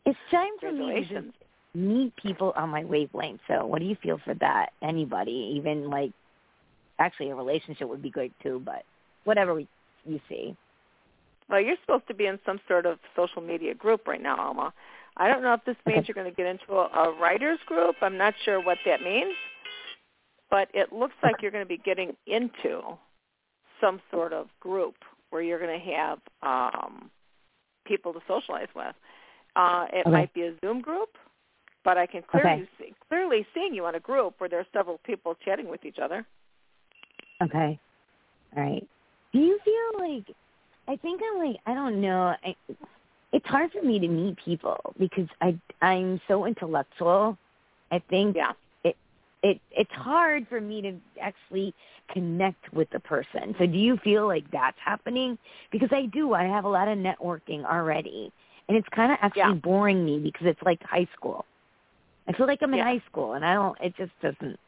it's 0.07 0.19
time 0.31 0.51
for 0.61 0.73
me 0.73 1.07
to 1.11 1.25
meet 1.75 2.15
people 2.17 2.53
on 2.57 2.71
my 2.71 2.85
wavelength. 2.85 3.41
So, 3.47 3.67
what 3.67 3.81
do 3.81 3.85
you 3.85 3.97
feel 4.03 4.19
for 4.25 4.35
that? 4.35 4.71
Anybody, 4.83 5.55
even 5.57 5.91
like, 5.91 6.13
actually, 6.99 7.31
a 7.31 7.35
relationship 7.35 7.89
would 7.89 8.03
be 8.03 8.11
great 8.11 8.33
too. 8.43 8.63
But 8.65 8.85
whatever 9.25 9.55
we, 9.55 9.69
you 10.05 10.21
see. 10.29 10.57
Well, 11.51 11.61
you're 11.61 11.77
supposed 11.81 12.07
to 12.07 12.15
be 12.15 12.27
in 12.27 12.39
some 12.47 12.61
sort 12.69 12.87
of 12.87 12.99
social 13.17 13.43
media 13.43 13.75
group 13.75 14.07
right 14.07 14.23
now, 14.23 14.39
Alma. 14.39 14.73
I 15.17 15.27
don't 15.27 15.43
know 15.43 15.53
if 15.53 15.65
this 15.65 15.77
means 15.85 16.07
you're 16.07 16.15
going 16.15 16.31
to 16.31 16.37
get 16.37 16.47
into 16.47 16.75
a, 16.75 16.87
a 16.87 17.21
writers 17.21 17.59
group. 17.67 17.97
I'm 18.01 18.17
not 18.17 18.35
sure 18.45 18.63
what 18.63 18.79
that 18.87 19.03
means, 19.03 19.35
but 20.49 20.69
it 20.73 20.93
looks 20.93 21.15
like 21.23 21.43
you're 21.43 21.51
going 21.51 21.65
to 21.65 21.69
be 21.69 21.79
getting 21.79 22.17
into 22.27 22.81
some 23.81 24.01
sort 24.13 24.33
of 24.33 24.47
group 24.61 24.95
where 25.31 25.43
you're 25.43 25.59
going 25.59 25.79
to 25.79 25.87
have 25.93 26.19
um, 26.43 27.11
people 27.85 28.13
to 28.13 28.21
socialize 28.29 28.69
with. 28.75 28.95
Uh, 29.57 29.87
it 29.93 30.07
Okay. 30.07 30.11
might 30.11 30.33
be 30.33 30.43
a 30.43 30.55
Zoom 30.65 30.81
group, 30.81 31.11
but 31.85 31.99
I 31.99 32.07
can 32.07 32.23
clearly 32.23 32.63
Okay. 32.63 32.69
see 32.79 32.95
clearly 33.09 33.45
seeing 33.53 33.75
you 33.75 33.85
on 33.85 33.97
a 33.97 34.01
group 34.01 34.35
where 34.39 34.49
there 34.49 34.61
are 34.61 34.67
several 34.73 34.99
people 34.99 35.35
chatting 35.45 35.69
with 35.69 35.85
each 35.85 35.99
other. 35.99 36.25
Okay. 37.43 37.79
All 38.57 38.63
right. 38.63 38.87
Do 39.33 39.41
you 39.41 39.59
feel 39.65 40.01
like 40.01 40.25
I 40.91 40.97
think 40.99 41.23
I'm 41.25 41.47
like 41.47 41.59
I 41.67 41.75
don't 41.75 42.01
know. 42.03 42.35
I, 42.45 42.57
it's 43.33 43.47
hard 43.47 43.73
for 43.73 43.83
me 43.83 43.99
to 44.01 44.09
meet 44.09 44.37
people 44.45 44.79
because 44.99 45.29
I 45.41 45.59
I'm 45.83 46.21
so 46.29 46.47
intellectual. 46.47 47.39
I 47.93 48.01
think 48.11 48.37
Yeah. 48.37 48.53
it 48.85 48.97
it 49.43 49.61
it's 49.71 49.93
hard 49.93 50.49
for 50.49 50.61
me 50.61 50.83
to 50.83 51.01
actually 51.21 51.75
connect 52.13 52.73
with 52.73 52.91
the 52.91 53.01
person. 53.01 53.55
So 53.59 53.67
do 53.67 53.79
you 53.79 53.99
feel 53.99 54.27
like 54.29 54.51
that's 54.53 54.79
happening? 54.85 55.39
Because 55.73 55.91
I 55.93 56.07
do. 56.07 56.35
I 56.35 56.45
have 56.45 56.65
a 56.65 56.69
lot 56.69 56.89
of 56.89 56.99
networking 56.99 57.65
already. 57.65 58.33
And 58.69 58.79
it's 58.79 58.89
kind 58.91 59.13
of 59.13 59.19
actually 59.23 59.43
Yeah. 59.43 59.55
boring 59.55 60.05
me 60.05 60.19
because 60.19 60.47
it's 60.47 60.63
like 60.65 60.83
high 60.85 61.09
school. 61.17 61.47
I 62.29 62.33
feel 62.35 62.47
like 62.47 62.61
I'm 62.63 62.73
in 62.75 62.79
Yeah. 62.79 62.85
high 62.85 63.03
school 63.07 63.35
and 63.35 63.45
I 63.45 63.55
don't 63.55 63.79
it 63.81 63.97
just 63.97 64.13
doesn't 64.21 64.59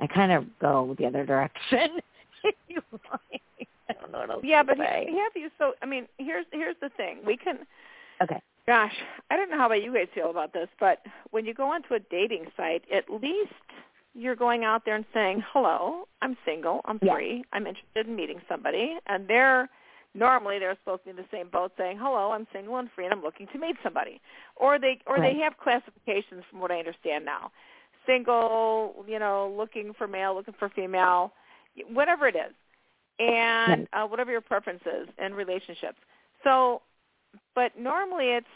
I 0.00 0.06
kind 0.08 0.32
of 0.32 0.58
go 0.60 0.94
the 0.98 1.06
other 1.06 1.26
direction. 1.26 2.00
if 3.90 3.96
you 3.96 4.02
like. 4.02 4.10
I 4.10 4.12
don't 4.12 4.12
know 4.12 4.18
what 4.20 4.30
else 4.30 4.44
yeah, 4.44 4.62
to 4.62 4.66
but 4.68 4.78
say. 4.78 5.06
he- 5.08 5.18
have 5.18 5.32
you? 5.34 5.50
So 5.58 5.74
I 5.82 5.86
mean, 5.86 6.06
here's 6.18 6.46
here's 6.52 6.76
the 6.80 6.90
thing. 6.90 7.18
We 7.24 7.36
can. 7.36 7.66
Okay. 8.22 8.40
Gosh, 8.66 8.94
I 9.30 9.36
don't 9.36 9.50
know 9.50 9.56
how 9.58 9.66
about 9.66 9.82
you 9.82 9.92
guys 9.92 10.08
feel 10.14 10.30
about 10.30 10.52
this, 10.52 10.68
but 10.78 11.04
when 11.30 11.44
you 11.46 11.54
go 11.54 11.64
onto 11.72 11.94
a 11.94 11.98
dating 11.98 12.46
site, 12.56 12.84
at 12.92 13.08
least 13.10 13.52
you're 14.14 14.36
going 14.36 14.64
out 14.64 14.84
there 14.84 14.96
and 14.96 15.04
saying, 15.14 15.42
"Hello, 15.52 16.06
I'm 16.22 16.36
single, 16.44 16.82
I'm 16.84 16.98
Yeah. 17.02 17.14
free, 17.14 17.44
I'm 17.52 17.66
interested 17.66 18.06
in 18.06 18.14
meeting 18.16 18.40
somebody," 18.48 18.98
and 19.06 19.26
they're 19.26 19.68
normally 20.14 20.58
they're 20.58 20.74
supposed 20.74 21.02
to 21.02 21.04
be 21.06 21.10
in 21.10 21.16
the 21.16 21.28
same 21.30 21.48
boat, 21.48 21.72
saying, 21.76 21.96
"Hello, 21.98 22.32
I'm 22.32 22.46
single 22.52 22.76
and 22.76 22.90
free, 22.92 23.04
and 23.06 23.14
I'm 23.14 23.22
looking 23.22 23.46
to 23.48 23.58
meet 23.58 23.76
somebody," 23.82 24.20
or 24.56 24.78
they 24.78 25.00
or 25.06 25.16
Right. 25.16 25.34
they 25.34 25.40
have 25.42 25.56
classifications 25.58 26.44
from 26.46 26.60
what 26.60 26.70
I 26.70 26.78
understand 26.78 27.24
now, 27.24 27.50
single, 28.06 29.04
you 29.08 29.18
know, 29.18 29.48
looking 29.56 29.94
for 29.94 30.06
male, 30.06 30.34
looking 30.34 30.54
for 30.54 30.68
female, 30.68 31.32
whatever 31.88 32.26
it 32.28 32.36
is, 32.36 32.52
and 33.20 33.86
uh, 33.92 34.04
whatever 34.06 34.30
your 34.32 34.40
preference 34.40 34.82
is 34.86 35.08
in 35.18 35.34
relationships. 35.34 35.98
So, 36.42 36.82
but 37.54 37.78
normally 37.78 38.30
it's 38.30 38.46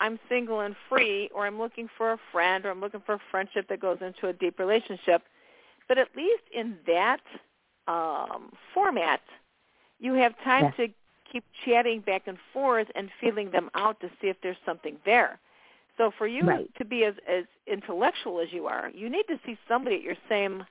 I'm 0.00 0.18
single 0.28 0.60
and 0.60 0.74
free, 0.88 1.30
or 1.34 1.46
I'm 1.46 1.58
looking 1.58 1.88
for 1.96 2.12
a 2.12 2.18
friend, 2.32 2.66
or 2.66 2.70
I'm 2.70 2.80
looking 2.80 3.02
for 3.06 3.14
a 3.14 3.20
friendship 3.30 3.68
that 3.68 3.80
goes 3.80 3.98
into 4.00 4.28
a 4.28 4.32
deep 4.32 4.58
relationship. 4.58 5.22
But 5.88 5.98
at 5.98 6.08
least 6.16 6.42
in 6.52 6.76
that 6.86 7.20
um, 7.86 8.52
format, 8.74 9.20
you 10.00 10.14
have 10.14 10.32
time 10.42 10.64
Yeah. 10.64 10.86
to 10.86 10.92
keep 11.30 11.44
chatting 11.64 12.00
back 12.00 12.26
and 12.26 12.38
forth 12.52 12.88
and 12.94 13.10
feeling 13.20 13.50
them 13.50 13.70
out 13.74 14.00
to 14.00 14.10
see 14.20 14.28
if 14.28 14.36
there's 14.42 14.56
something 14.66 14.98
there. 15.04 15.38
So 15.96 16.10
for 16.10 16.26
you 16.26 16.46
Right. 16.46 16.74
to 16.76 16.84
be 16.84 17.04
as, 17.04 17.14
as 17.28 17.44
intellectual 17.66 18.40
as 18.40 18.52
you 18.52 18.66
are, 18.66 18.90
you 18.90 19.08
need 19.08 19.26
to 19.28 19.38
see 19.46 19.56
somebody 19.68 19.96
at 19.96 20.02
your 20.02 20.16
same 20.28 20.66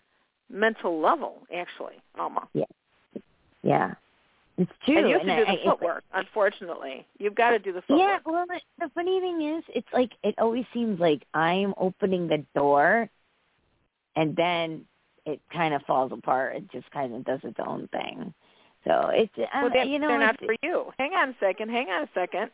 mental 0.49 0.99
level, 0.99 1.47
actually, 1.53 2.01
Alma. 2.17 2.47
Yeah. 3.63 3.93
It's 4.57 4.71
true. 4.85 4.97
And 4.97 5.07
you 5.09 5.13
have 5.17 5.25
to 5.25 5.31
and 5.31 5.45
do 5.45 5.51
I- 5.51 5.55
the 5.55 5.61
footwork, 5.63 6.03
unfortunately. 6.13 7.05
You've 7.17 7.35
got 7.35 7.51
to 7.51 7.59
do 7.59 7.71
the 7.71 7.81
footwork. 7.81 7.99
Yeah, 7.99 8.17
well, 8.25 8.45
the- 8.79 8.89
funny 8.93 9.19
thing 9.19 9.41
is, 9.41 9.63
it's 9.69 9.87
like 9.93 10.11
it 10.23 10.35
always 10.37 10.65
seems 10.73 10.99
like 10.99 11.23
I'm 11.33 11.73
opening 11.77 12.27
the 12.27 12.43
door, 12.55 13.09
and 14.15 14.35
then 14.35 14.85
it 15.25 15.39
kind 15.53 15.73
of 15.73 15.81
falls 15.83 16.11
apart. 16.11 16.55
It 16.57 16.71
just 16.71 16.89
kind 16.91 17.15
of 17.15 17.23
does 17.23 17.39
its 17.43 17.59
own 17.59 17.87
thing. 17.89 18.33
So 18.83 19.09
it's 19.13 19.35
Well, 19.37 19.65
um, 19.65 19.71
that, 19.73 19.87
you 19.87 19.99
know 19.99 20.07
they're 20.09 20.19
not 20.19 20.39
for 20.39 20.55
you. 20.63 20.91
Hang 20.97 21.13
on 21.13 21.29
a 21.29 21.35
second. 21.39 21.69
Hang 21.69 21.89
on 21.89 22.03
a 22.03 22.09
second. 22.13 22.51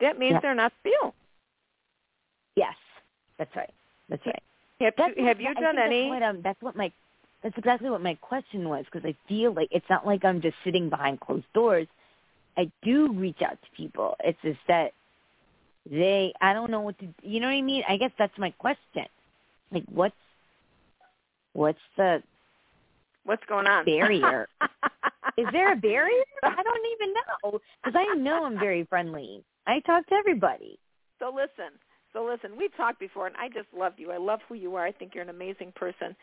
That 0.00 0.18
means 0.18 0.32
Yeah. 0.32 0.40
they're 0.40 0.54
not 0.54 0.72
for 0.82 0.88
you. 0.88 1.12
yes, 2.56 2.74
that's 3.38 3.54
right. 3.54 3.72
That's 4.08 4.24
right. 4.26 4.42
Have 4.80 4.94
That's 4.96 5.16
you, 5.16 5.22
what- 5.22 5.28
have 5.28 5.40
you 5.40 5.54
done 5.54 5.78
any? 5.78 6.08
That's 6.08 6.10
what, 6.10 6.22
um, 6.22 6.42
that's 6.42 6.62
what 6.62 6.76
my 6.76 6.90
that's 7.42 7.56
exactly 7.56 7.90
what 7.90 8.02
my 8.02 8.14
question 8.16 8.68
was 8.68 8.84
because 8.84 9.06
I 9.08 9.14
feel 9.28 9.52
like 9.54 9.68
it's 9.70 9.88
not 9.88 10.06
like 10.06 10.24
I'm 10.24 10.40
just 10.40 10.56
sitting 10.64 10.90
behind 10.90 11.20
closed 11.20 11.50
doors. 11.54 11.86
I 12.56 12.70
do 12.82 13.12
reach 13.12 13.40
out 13.42 13.58
to 13.62 13.76
people. 13.76 14.16
It's 14.22 14.38
just 14.42 14.58
that 14.68 14.92
they 15.90 16.32
I 16.40 16.52
don't 16.52 16.70
know 16.70 16.80
what 16.80 16.98
to 16.98 17.08
you 17.22 17.40
know 17.40 17.46
what 17.46 17.54
I 17.54 17.62
mean? 17.62 17.82
I 17.88 17.96
guess 17.96 18.12
that's 18.18 18.36
my 18.38 18.50
question. 18.50 19.06
Like 19.72 19.84
what's 19.90 20.14
what's 21.52 21.78
the 21.96 22.22
What's 23.24 23.44
going 23.46 23.66
on? 23.66 23.84
barrier? 23.84 24.48
Is 25.36 25.46
there 25.52 25.72
a 25.72 25.76
barrier? 25.76 26.24
I 26.42 26.62
don't 26.62 26.86
even 27.00 27.14
know 27.14 27.60
because 27.84 27.94
I 27.96 28.14
know 28.16 28.44
I'm 28.44 28.58
very 28.58 28.84
friendly. 28.84 29.44
I 29.66 29.80
talk 29.80 30.06
to 30.08 30.14
everybody. 30.14 30.78
So 31.18 31.30
listen, 31.34 31.78
so 32.12 32.24
listen. 32.24 32.56
we've 32.56 32.74
talked 32.76 32.98
before, 32.98 33.26
and 33.26 33.36
I 33.36 33.48
just 33.48 33.68
love 33.76 33.92
you. 33.98 34.10
I 34.10 34.16
love 34.16 34.40
who 34.48 34.54
you 34.54 34.74
are. 34.76 34.84
I 34.84 34.92
think 34.92 35.14
you're 35.14 35.22
an 35.22 35.30
amazing 35.30 35.72
person. 35.76 36.16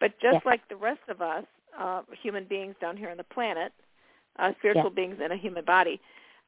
But 0.00 0.18
just 0.20 0.34
Yeah. 0.34 0.40
like 0.44 0.66
the 0.68 0.76
rest 0.76 1.02
of 1.08 1.22
us, 1.22 1.44
uh, 1.76 2.02
human 2.12 2.44
beings 2.44 2.76
down 2.80 2.96
here 2.96 3.10
on 3.10 3.16
the 3.16 3.24
planet, 3.24 3.72
uh, 4.36 4.52
spiritual 4.58 4.90
beings 4.90 5.20
in 5.20 5.32
a 5.32 5.36
human 5.36 5.64
body, 5.64 6.00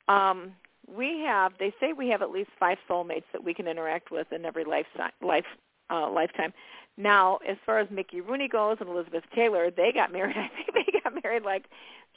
um, 0.09 0.55
we 0.87 1.21
have. 1.21 1.57
They 1.59 1.73
say 1.81 1.93
we 1.93 2.09
have 2.09 2.23
at 2.23 2.31
least 2.31 2.51
five 2.59 2.79
soulmates 2.89 3.25
that 3.33 3.43
we 3.43 3.53
can 3.55 3.67
interact 3.67 4.11
with 4.11 4.33
in 4.33 4.45
every 4.45 4.65
life 4.65 4.87
life 5.21 5.47
uh, 5.91 6.09
lifetime. 6.11 6.53
Now, 6.97 7.37
as 7.47 7.57
far 7.67 7.79
as 7.79 7.91
Mickey 7.91 8.21
Rooney 8.21 8.49
goes 8.49 8.79
and 8.81 8.89
Elizabeth 8.89 9.25
Taylor, 9.35 9.71
they 9.71 9.93
got 9.93 10.13
married. 10.13 10.37
I 10.37 10.49
think 10.49 10.73
they 10.75 11.01
got 11.01 11.23
married 11.23 11.43
like 11.43 11.67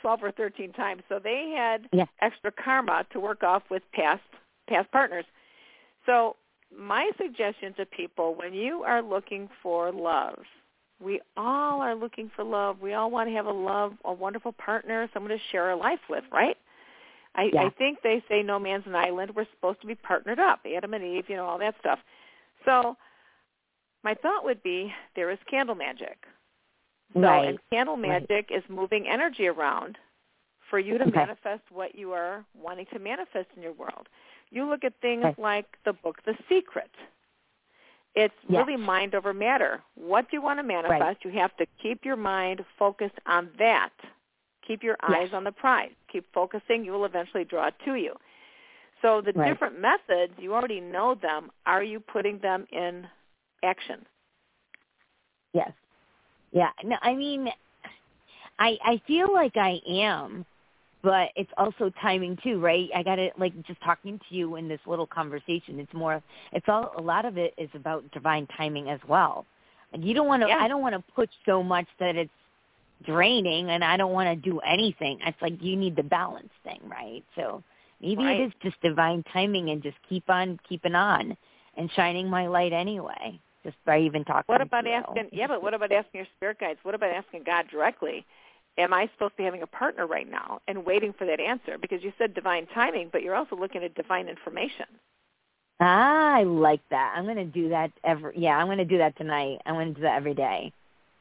twelve 0.02 0.24
or 0.24 0.32
thirteen 0.32 0.72
times. 0.74 1.04
So 1.10 1.20
they 1.20 1.50
had 1.56 1.90
Yeah. 1.92 2.06
extra 2.22 2.52
karma 2.52 3.06
to 3.12 3.20
work 3.20 3.44
off 3.44 3.64
with 3.70 3.84
past 3.92 4.22
past 4.68 4.92
partners. 4.92 5.26
So 6.06 6.36
my 6.76 7.10
suggestion 7.18 7.74
to 7.76 7.86
people 7.86 8.36
when 8.36 8.54
you 8.54 8.84
are 8.84 9.02
looking 9.02 9.50
for 9.62 9.92
love, 9.92 10.40
we 11.00 11.22
all 11.38 11.82
are 11.82 11.96
looking 11.96 12.30
for 12.36 12.44
love. 12.44 12.82
We 12.82 12.94
all 12.94 13.10
want 13.10 13.30
to 13.30 13.36
have 13.36 13.46
a 13.46 13.52
love, 13.52 13.94
a 14.06 14.14
wonderful 14.14 14.52
partner, 14.54 15.10
someone 15.14 15.32
to 15.32 15.38
share 15.52 15.70
our 15.70 15.76
life 15.76 16.00
with, 16.10 16.24
right? 16.32 16.58
I, 17.36 17.52
Yeah. 17.54 17.66
I 17.66 17.70
think 17.78 18.00
they 18.02 18.24
say 18.28 18.44
no 18.44 18.60
man's 18.60 18.86
an 18.86 18.96
island. 18.96 19.32
We're 19.36 19.48
supposed 19.56 19.82
to 19.82 19.88
be 19.88 19.96
partnered 19.96 20.40
up, 20.40 20.66
Adam 20.66 20.94
and 20.94 21.04
Eve, 21.04 21.26
you 21.30 21.36
know, 21.36 21.46
all 21.46 21.60
that 21.60 21.76
stuff. 21.80 22.00
So 22.66 22.98
my 24.04 24.14
thought 24.16 24.44
would 24.44 24.62
be 24.64 24.94
there 25.16 25.30
is 25.32 25.38
candle 25.50 25.76
magic. 25.76 26.18
So, 27.14 27.22
Right. 27.22 27.48
and 27.50 27.60
candle 27.72 27.98
Right. 27.98 28.30
magic 28.30 28.52
is 28.52 28.68
moving 28.70 29.08
energy 29.08 29.48
around 29.48 29.98
for 30.70 30.80
you 30.80 30.98
to 30.98 31.06
Okay. 31.06 31.12
manifest 31.12 31.64
what 31.72 31.96
you 31.96 32.14
are 32.14 32.46
wanting 32.54 32.86
to 32.88 33.00
manifest 33.00 33.50
in 33.56 33.64
your 33.64 33.74
world. 33.74 34.08
You 34.52 34.66
look 34.66 34.84
at 34.84 34.94
things 35.02 35.26
Okay. 35.26 35.42
like 35.42 35.78
the 35.84 35.94
book 35.94 36.22
The 36.24 36.38
Secret. 36.48 36.92
It's 38.20 38.34
Yes. 38.50 38.60
really 38.68 38.78
mind 38.78 39.16
over 39.16 39.34
matter. 39.34 39.82
What 39.96 40.30
do 40.30 40.36
you 40.38 40.42
want 40.42 40.60
to 40.60 40.64
manifest? 40.64 41.24
You 41.24 41.32
have 41.32 41.56
to 41.58 41.66
keep 41.82 42.04
your 42.04 42.18
mind 42.18 42.66
focused 42.78 43.18
on 43.26 43.50
that. 43.58 43.94
Keep 44.68 44.84
your 44.84 44.98
eyes 45.02 45.30
Yes. 45.32 45.34
on 45.34 45.44
the 45.46 45.52
prize. 45.52 45.94
Keep 46.12 46.26
focusing. 46.34 46.84
You 46.84 46.92
will 46.92 47.06
eventually 47.06 47.46
draw 47.46 47.68
it 47.68 47.76
to 47.86 47.96
you. 47.96 48.20
So 49.02 49.22
the 49.22 49.32
Right. 49.32 49.48
different 49.50 49.80
methods, 49.80 50.34
you 50.38 50.54
already 50.54 50.82
know 50.82 51.16
them. 51.16 51.52
Are 51.66 51.82
you 51.84 52.00
putting 52.02 52.40
them 52.40 52.68
in 52.72 53.08
action? 53.64 54.06
Yes. 55.54 55.72
Yeah. 56.52 56.72
No, 56.84 56.98
I 57.02 57.16
mean, 57.16 57.52
I 58.60 58.78
I 58.84 58.98
feel 59.08 59.32
like 59.32 59.56
I 59.56 59.82
am, 59.88 60.46
but 61.02 61.30
it's 61.36 61.52
also 61.58 61.92
timing 62.02 62.38
too, 62.44 62.60
right? 62.60 62.90
I 62.96 63.04
got 63.04 63.16
to 63.16 63.30
like 63.38 63.54
just 63.66 63.82
talking 63.82 64.20
to 64.30 64.36
you 64.36 64.56
in 64.56 64.68
this 64.68 64.80
little 64.86 65.08
conversation. 65.08 65.80
It's 65.80 65.94
more. 65.94 66.22
It's 66.52 66.66
all. 66.68 66.94
A 66.98 67.02
lot 67.02 67.26
of 67.26 67.38
it 67.38 67.54
is 67.58 67.70
about 67.74 68.10
divine 68.12 68.48
timing 68.58 68.90
as 68.90 69.00
well. 69.08 69.46
Like 69.94 70.04
you 70.04 70.14
don't 70.14 70.28
want 70.28 70.44
to. 70.44 70.50
Yeah. 70.50 70.58
I 70.58 70.68
don't 70.68 70.82
want 70.82 70.96
to 70.96 71.14
push 71.14 71.30
so 71.46 71.64
much 71.64 71.88
that 72.00 72.16
it's 72.16 72.32
draining, 73.06 73.70
and 73.70 73.84
I 73.84 73.96
don't 73.96 74.12
want 74.12 74.28
to 74.30 74.50
do 74.50 74.60
anything. 74.60 75.20
It's 75.26 75.42
like 75.42 75.62
you 75.62 75.78
need 75.78 75.96
the 75.96 76.04
balance 76.04 76.52
thing, 76.64 76.82
right? 76.90 77.24
So 77.36 77.64
maybe 78.02 78.24
Right. 78.24 78.42
it 78.42 78.48
is 78.48 78.54
just 78.62 78.82
divine 78.82 79.24
timing, 79.32 79.70
and 79.70 79.82
just 79.82 79.98
keep 80.08 80.30
on 80.30 80.60
keeping 80.68 80.96
on 80.96 81.38
and 81.78 81.90
shining 81.94 82.30
my 82.30 82.48
light 82.48 82.74
anyway. 82.74 83.40
Just 83.64 83.76
by 83.86 84.00
even 84.00 84.24
talking. 84.24 84.46
What 84.48 84.62
about 84.62 84.82
to 84.82 84.90
you. 84.90 84.96
asking? 84.96 85.30
Yeah, 85.34 85.48
but 85.48 85.62
what 85.62 85.74
about 85.74 85.92
asking 85.92 86.20
your 86.20 86.28
spirit 86.38 86.60
guides? 86.60 86.80
What 86.84 86.96
about 86.96 87.12
asking 87.12 87.44
God 87.44 87.68
directly? 87.70 88.26
Am 88.80 88.94
I 88.94 89.10
supposed 89.14 89.34
to 89.34 89.38
be 89.38 89.44
having 89.44 89.62
a 89.62 89.68
partner 89.68 90.08
right 90.08 90.30
now 90.30 90.62
and 90.68 90.86
waiting 90.86 91.14
for 91.18 91.26
that 91.28 91.42
answer? 91.42 91.78
Because 91.80 92.02
you 92.02 92.14
said 92.18 92.34
divine 92.34 92.66
timing, 92.74 93.10
but 93.12 93.22
you're 93.22 93.36
also 93.36 93.56
looking 93.56 93.84
at 93.84 93.94
divine 93.94 94.30
information. 94.30 94.86
Ah, 95.82 96.36
I 96.36 96.44
like 96.44 96.82
that. 96.90 97.14
I'm 97.16 97.26
gonna 97.26 97.46
do 97.46 97.70
that 97.70 97.92
every. 98.04 98.34
Yeah, 98.38 98.58
I'm 98.58 98.68
gonna 98.68 98.86
do 98.86 98.98
that 98.98 99.18
tonight. 99.18 99.60
I'm 99.66 99.76
gonna 99.76 99.94
do 99.94 100.02
that 100.02 100.16
every 100.16 100.34
day. 100.34 100.72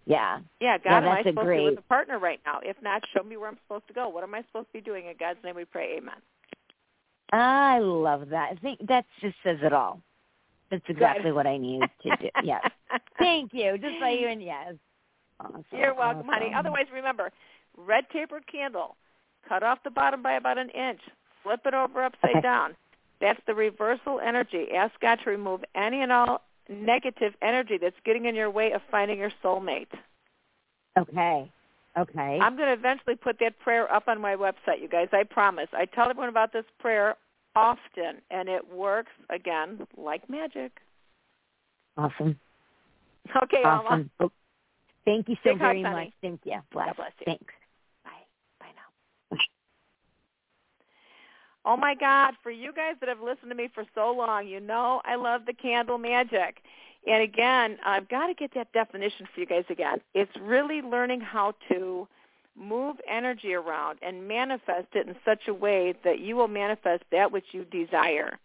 Yeah. 0.07 0.39
Yeah, 0.61 0.79
God, 0.79 0.91
Yeah, 0.91 0.97
am 0.99 1.09
I 1.09 1.23
supposed 1.23 1.47
to 1.47 1.57
be 1.57 1.65
with 1.65 1.79
a 1.79 1.83
partner 1.83 2.19
right 2.19 2.41
now? 2.47 2.61
If 2.63 2.77
not, 2.83 3.03
show 3.15 3.23
me 3.23 3.37
where 3.37 3.49
I'm 3.49 3.59
supposed 3.67 3.87
to 3.89 3.93
go. 3.93 4.09
What 4.09 4.25
am 4.25 4.35
I 4.35 4.43
supposed 4.43 4.69
to 4.69 4.73
be 4.73 4.81
doing? 4.81 5.07
In 5.07 5.15
God's 5.19 5.39
name 5.45 5.55
we 5.57 5.65
pray, 5.65 5.97
amen. 5.99 6.15
I 7.33 7.79
love 7.81 8.31
that. 8.31 8.53
I 8.53 8.55
think 8.57 8.87
that 8.89 9.05
just 9.21 9.37
says 9.45 9.59
it 9.63 9.73
all. 9.73 10.01
That's 10.71 10.85
exactly 10.89 11.33
what 11.33 11.47
I 11.47 11.57
need 11.57 11.83
to 12.03 12.17
do. 12.17 12.29
Yes. 12.43 12.63
Thank 13.19 13.53
you. 13.53 13.77
Just 13.79 14.01
by 14.01 14.11
you 14.11 14.29
and 14.29 14.43
yes. 14.43 14.75
Awesome. 15.41 15.65
You're 15.73 15.95
welcome, 15.95 16.27
honey. 16.27 16.53
Otherwise, 16.57 16.87
remember, 16.93 17.31
red 17.77 18.05
tapered 18.13 18.47
candle. 18.51 18.97
Cut 19.49 19.63
off 19.63 19.79
the 19.85 19.91
bottom 19.91 20.23
by 20.23 20.35
about 20.35 20.59
an 20.59 20.71
inch. 20.71 21.01
Flip 21.43 21.61
it 21.65 21.75
over 21.75 22.03
upside 22.05 22.31
Okay. 22.31 22.41
down. 22.43 22.75
That's 23.21 23.41
the 23.47 23.55
reversal 23.55 24.21
energy. 24.21 24.67
Ask 24.75 24.99
God 25.01 25.19
to 25.25 25.31
remove 25.31 25.65
any 25.75 26.03
and 26.03 26.13
all 26.13 26.43
negative 26.69 27.33
energy 27.43 27.79
that's 27.81 27.97
getting 28.05 28.27
in 28.27 28.35
your 28.35 28.51
way 28.51 28.73
of 28.73 28.81
finding 28.91 29.19
your 29.19 29.33
soulmate. 29.43 29.87
Okay. 30.99 31.51
Okay. 31.97 32.39
I'm 32.41 32.57
going 32.57 32.69
to 32.69 32.75
eventually 32.75 33.17
put 33.17 33.39
that 33.41 33.59
prayer 33.59 33.93
up 33.93 34.07
on 34.07 34.21
my 34.21 34.37
website, 34.37 34.81
you 34.81 34.89
guys. 34.89 35.09
I 35.13 35.25
promise. 35.25 35.69
I 35.73 35.85
tell 35.87 36.09
everyone 36.09 36.29
about 36.29 36.53
this 36.53 36.65
prayer 36.79 37.17
often, 37.57 38.21
and 38.31 38.49
it 38.49 38.63
works, 38.73 39.11
again, 39.31 39.85
like 39.97 40.29
magic. 40.31 40.71
awesome. 41.97 42.39
Okay, 43.43 43.63
Alma. 43.65 43.89
Awesome. 43.89 44.11
Oh, 44.21 44.31
Thank 45.05 45.29
you 45.29 45.37
so 45.43 45.51
Big 45.51 45.59
very 45.59 45.83
hugs, 45.83 45.83
much. 45.83 45.93
honey. 45.93 46.15
Thank 46.23 46.41
you. 46.45 46.61
Bless. 46.73 46.87
God 46.89 46.97
bless 46.97 47.13
you. 47.21 47.25
Thanks. 47.27 47.55
Bye. 48.05 48.11
Bye 48.61 48.67
now. 48.75 49.39
Oh 51.65 51.77
my 51.77 51.95
God, 51.95 52.33
for 52.43 52.51
you 52.51 52.73
guys 52.73 52.95
that 53.01 53.11
have 53.11 53.21
listened 53.21 53.51
to 53.51 53.55
me 53.55 53.69
for 53.75 53.85
so 53.95 54.11
long, 54.11 54.47
you 54.47 54.59
know 54.59 55.03
I 55.05 55.17
love 55.17 55.43
the 55.45 55.53
candle 55.53 55.99
magic. 55.99 56.63
And 57.07 57.23
again, 57.23 57.79
I've 57.85 58.09
got 58.09 58.29
to 58.29 58.35
get 58.35 58.55
that 58.55 58.73
definition 58.73 59.29
for 59.35 59.41
you 59.41 59.47
guys 59.47 59.65
again. 59.69 59.99
It's 60.15 60.33
really 60.41 60.81
learning 60.81 61.21
how 61.21 61.55
to 61.69 62.09
move 62.57 62.97
energy 63.09 63.55
around 63.55 63.99
and 64.03 64.27
manifest 64.27 64.89
it 64.95 65.09
in 65.09 65.17
such 65.25 65.49
a 65.49 65.55
way 65.55 65.95
that 66.05 66.21
you 66.21 66.37
will 66.37 66.49
manifest 66.49 67.05
that 67.13 67.31
which 67.31 67.47
you 67.53 67.65
desire. 67.65 68.39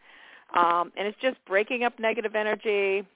Um, 0.53 0.91
and 0.95 1.07
it's 1.07 1.17
just 1.21 1.37
breaking 1.45 1.83
up 1.83 1.99
negative 1.99 2.35
energy. 2.35 3.07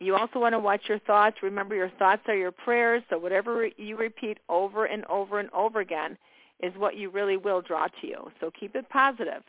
You 0.00 0.16
also 0.16 0.38
want 0.38 0.54
to 0.54 0.58
watch 0.58 0.82
your 0.88 0.98
thoughts. 1.00 1.36
Remember, 1.42 1.74
your 1.74 1.90
thoughts 1.90 2.22
are 2.26 2.36
your 2.36 2.52
prayers. 2.52 3.02
So 3.10 3.18
whatever 3.18 3.68
you 3.76 3.96
repeat 3.96 4.38
over 4.48 4.86
and 4.86 5.04
over 5.06 5.38
and 5.40 5.50
over 5.50 5.80
again 5.80 6.18
is 6.60 6.72
what 6.76 6.96
you 6.96 7.10
really 7.10 7.36
will 7.36 7.62
draw 7.62 7.86
to 7.86 8.06
you. 8.06 8.30
So 8.40 8.50
keep 8.58 8.74
it 8.74 8.88
positive 8.90 9.42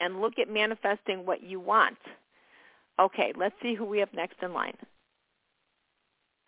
and 0.00 0.20
look 0.20 0.38
at 0.38 0.50
manifesting 0.50 1.24
what 1.24 1.42
you 1.42 1.60
want. 1.60 1.98
Okay, 2.98 3.32
let's 3.36 3.54
see 3.62 3.74
who 3.74 3.84
we 3.84 3.98
have 3.98 4.12
next 4.12 4.42
in 4.42 4.52
line. 4.52 4.76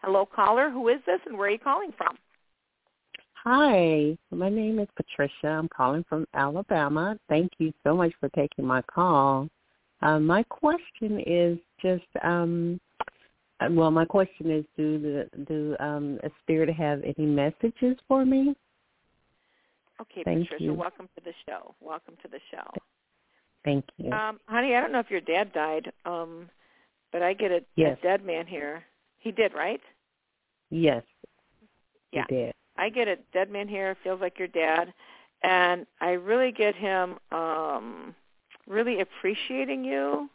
Hello, 0.03 0.27
caller. 0.27 0.69
Who 0.71 0.89
is 0.89 0.99
this 1.07 1.21
and 1.27 1.39
where 1.39 1.49
are 1.49 1.53
you 1.53 1.59
calling 1.59 1.93
from? 1.97 2.17
Hi, 3.45 4.17
my 4.31 4.49
name 4.49 4.79
is 4.79 4.89
Patricia. 4.97 5.49
I'm 5.49 5.69
calling 5.69 6.05
from 6.09 6.27
Alabama. 6.35 7.19
Thank 7.29 7.53
you 7.59 7.73
so 7.85 7.97
much 7.97 8.13
for 8.21 8.29
taking 8.31 8.65
my 8.65 8.83
call. 8.83 9.49
Uh, 10.03 10.19
my 10.19 10.43
question 10.45 11.21
is 11.27 11.59
just, 11.81 12.05
um, 12.25 12.81
uh, 13.61 13.69
well, 13.71 13.91
my 13.91 14.05
question 14.05 14.51
is, 14.51 14.65
do 14.77 14.99
the 14.99 15.45
do 15.45 15.77
um, 15.79 16.19
a 16.25 16.31
spirit 16.43 16.69
have 16.75 17.03
any 17.05 17.27
messages 17.27 17.97
for 18.09 18.25
me? 18.25 18.55
Okay, 20.01 20.25
Thank 20.25 20.49
Patricia, 20.49 20.65
you. 20.65 20.75
welcome 20.75 21.09
to 21.17 21.25
the 21.25 21.33
show. 21.47 21.75
Welcome 21.81 22.17
to 22.23 22.29
the 22.29 22.41
show. 22.51 22.69
Thank 23.65 23.85
you. 23.99 24.13
Um, 24.13 24.41
honey, 24.47 24.75
I 24.75 24.81
don't 24.81 24.91
know 24.91 24.99
if 24.99 25.11
your 25.11 25.21
dad 25.21 25.53
died, 25.53 25.93
um, 26.05 26.51
but 27.13 27.23
I 27.23 27.35
get 27.35 27.53
a, 27.53 27.61
Yes. 27.77 27.97
a 27.99 28.03
dead 28.03 28.25
man 28.25 28.47
here. 28.47 28.83
He 29.19 29.31
did, 29.31 29.55
right? 29.55 29.81
yes, 30.71 31.05
Yeah. 32.13 32.25
you 32.29 32.37
did. 32.37 32.53
I 32.77 32.89
get 32.89 33.07
a 33.07 33.17
dead 33.33 33.51
man 33.51 33.69
here, 33.69 33.97
feels 34.03 34.21
like 34.21 34.39
your 34.39 34.49
dad, 34.49 34.93
and 35.45 35.87
I 36.01 36.13
really 36.13 36.51
get 36.51 36.75
him 36.75 37.19
um 37.31 38.17
really 38.67 39.01
appreciating 39.01 39.85
you. 39.85 40.29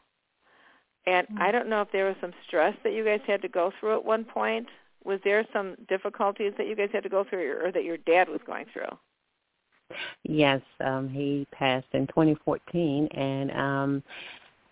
And 1.06 1.26
I 1.40 1.52
don't 1.52 1.70
know 1.70 1.82
if 1.82 1.92
there 1.92 2.06
was 2.06 2.16
some 2.20 2.34
stress 2.46 2.76
that 2.84 2.92
you 2.94 3.06
guys 3.06 3.22
had 3.26 3.42
to 3.42 3.48
go 3.48 3.72
through 3.80 3.96
at 3.96 4.04
one 4.04 4.26
point. 4.26 4.68
Was 5.06 5.20
there 5.24 5.48
some 5.54 5.76
difficulties 5.88 6.52
that 6.58 6.68
you 6.68 6.76
guys 6.76 6.90
had 6.92 7.04
to 7.04 7.10
go 7.10 7.24
through 7.24 7.66
or 7.66 7.72
that 7.72 7.86
your 7.86 7.98
dad 7.98 8.28
was 8.28 8.42
going 8.46 8.66
through? 8.74 8.98
Yes, 10.24 10.62
um, 10.82 11.08
he 11.08 11.48
passed 11.52 11.88
in 11.94 12.08
2014, 12.08 13.08
and 13.12 13.52
um, 13.52 14.04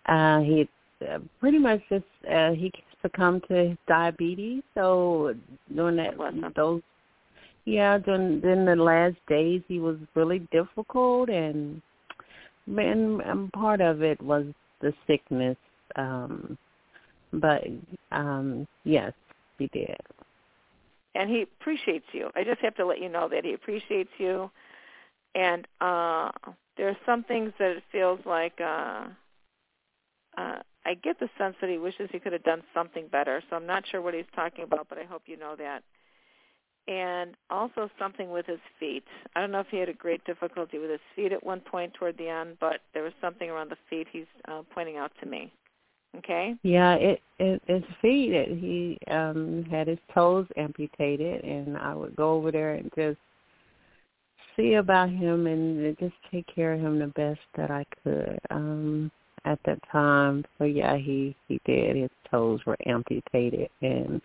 uh, 0.06 0.40
he 0.40 0.68
uh, 1.10 1.18
pretty 1.40 1.58
much 1.58 1.80
just 1.88 2.04
uh, 2.30 2.50
he 2.50 2.70
succumbed 3.00 3.44
to 3.48 3.54
his 3.70 3.78
diabetes. 3.88 4.62
So 4.74 5.34
during 5.74 5.96
that 5.96 6.16
Bless 6.16 6.34
him. 6.34 6.52
those 6.54 6.82
yeah 7.64 7.98
during 7.98 8.40
during 8.40 8.66
the 8.66 8.76
last 8.76 9.16
days 9.28 9.62
he 9.68 9.78
was 9.78 9.96
really 10.14 10.40
difficult, 10.52 11.30
and 11.30 11.80
and, 12.66 13.20
and 13.22 13.52
part 13.52 13.80
of 13.80 14.02
it 14.02 14.20
was 14.22 14.46
the 14.80 14.92
sickness. 15.06 15.56
Um, 15.96 16.58
but 17.32 17.64
um, 18.12 18.66
yes, 18.84 19.12
he 19.58 19.68
did. 19.68 19.96
and 21.14 21.30
he 21.30 21.42
appreciates 21.42 22.06
you. 22.12 22.30
I 22.36 22.44
just 22.44 22.60
have 22.60 22.74
to 22.76 22.86
let 22.86 23.00
you 23.00 23.08
know 23.08 23.28
that 23.28 23.44
he 23.44 23.54
appreciates 23.54 24.10
you. 24.18 24.50
And 25.34 25.66
uh 25.80 26.30
there 26.76 26.88
are 26.88 26.96
some 27.06 27.24
things 27.24 27.52
that 27.58 27.70
it 27.76 27.82
feels 27.90 28.20
like 28.26 28.60
uh 28.60 29.06
uh 30.38 30.58
I 30.84 30.94
get 31.02 31.18
the 31.18 31.28
sense 31.38 31.56
that 31.60 31.70
he 31.70 31.78
wishes 31.78 32.08
he 32.12 32.20
could 32.20 32.32
have 32.32 32.44
done 32.44 32.62
something 32.74 33.08
better. 33.08 33.42
So 33.50 33.56
I'm 33.56 33.66
not 33.66 33.84
sure 33.90 34.00
what 34.00 34.14
he's 34.14 34.24
talking 34.34 34.64
about, 34.64 34.88
but 34.88 34.98
I 34.98 35.04
hope 35.04 35.22
you 35.26 35.36
know 35.36 35.56
that. 35.56 35.82
And 36.88 37.34
also 37.50 37.90
something 37.98 38.30
with 38.30 38.46
his 38.46 38.60
feet. 38.78 39.04
I 39.34 39.40
don't 39.40 39.50
know 39.50 39.60
if 39.60 39.66
he 39.70 39.78
had 39.78 39.88
a 39.88 39.92
great 39.92 40.24
difficulty 40.24 40.78
with 40.78 40.90
his 40.90 41.00
feet 41.16 41.32
at 41.32 41.44
one 41.44 41.60
point 41.60 41.94
toward 41.94 42.16
the 42.16 42.28
end, 42.28 42.58
but 42.60 42.76
there 42.94 43.02
was 43.02 43.12
something 43.20 43.50
around 43.50 43.70
the 43.70 43.76
feet 43.90 44.06
he's 44.12 44.26
uh, 44.46 44.62
pointing 44.72 44.96
out 44.96 45.10
to 45.20 45.28
me. 45.28 45.52
Okay? 46.18 46.54
Yeah, 46.62 46.94
it, 46.94 47.20
it 47.38 47.60
his 47.66 47.82
feet. 48.00 48.32
It, 48.32 48.48
he 48.58 48.98
um 49.12 49.64
had 49.70 49.88
his 49.88 49.98
toes 50.14 50.46
amputated, 50.56 51.44
and 51.44 51.76
I 51.76 51.94
would 51.94 52.16
go 52.16 52.34
over 52.34 52.50
there 52.50 52.74
and 52.74 52.90
just 52.96 53.18
see 54.56 54.74
about 54.74 55.10
him 55.10 55.46
and 55.46 55.98
just 55.98 56.14
take 56.32 56.46
care 56.54 56.72
of 56.72 56.80
him 56.80 56.98
the 56.98 57.08
best 57.08 57.40
that 57.56 57.70
I 57.70 57.84
could. 58.02 58.38
Um 58.50 59.10
at 59.44 59.60
that 59.64 59.78
time, 59.92 60.44
so 60.58 60.64
yeah, 60.64 60.96
he 60.96 61.36
he 61.48 61.60
did. 61.64 61.96
His 61.96 62.10
toes 62.30 62.60
were 62.66 62.76
amputated, 62.86 63.68
and 63.80 64.20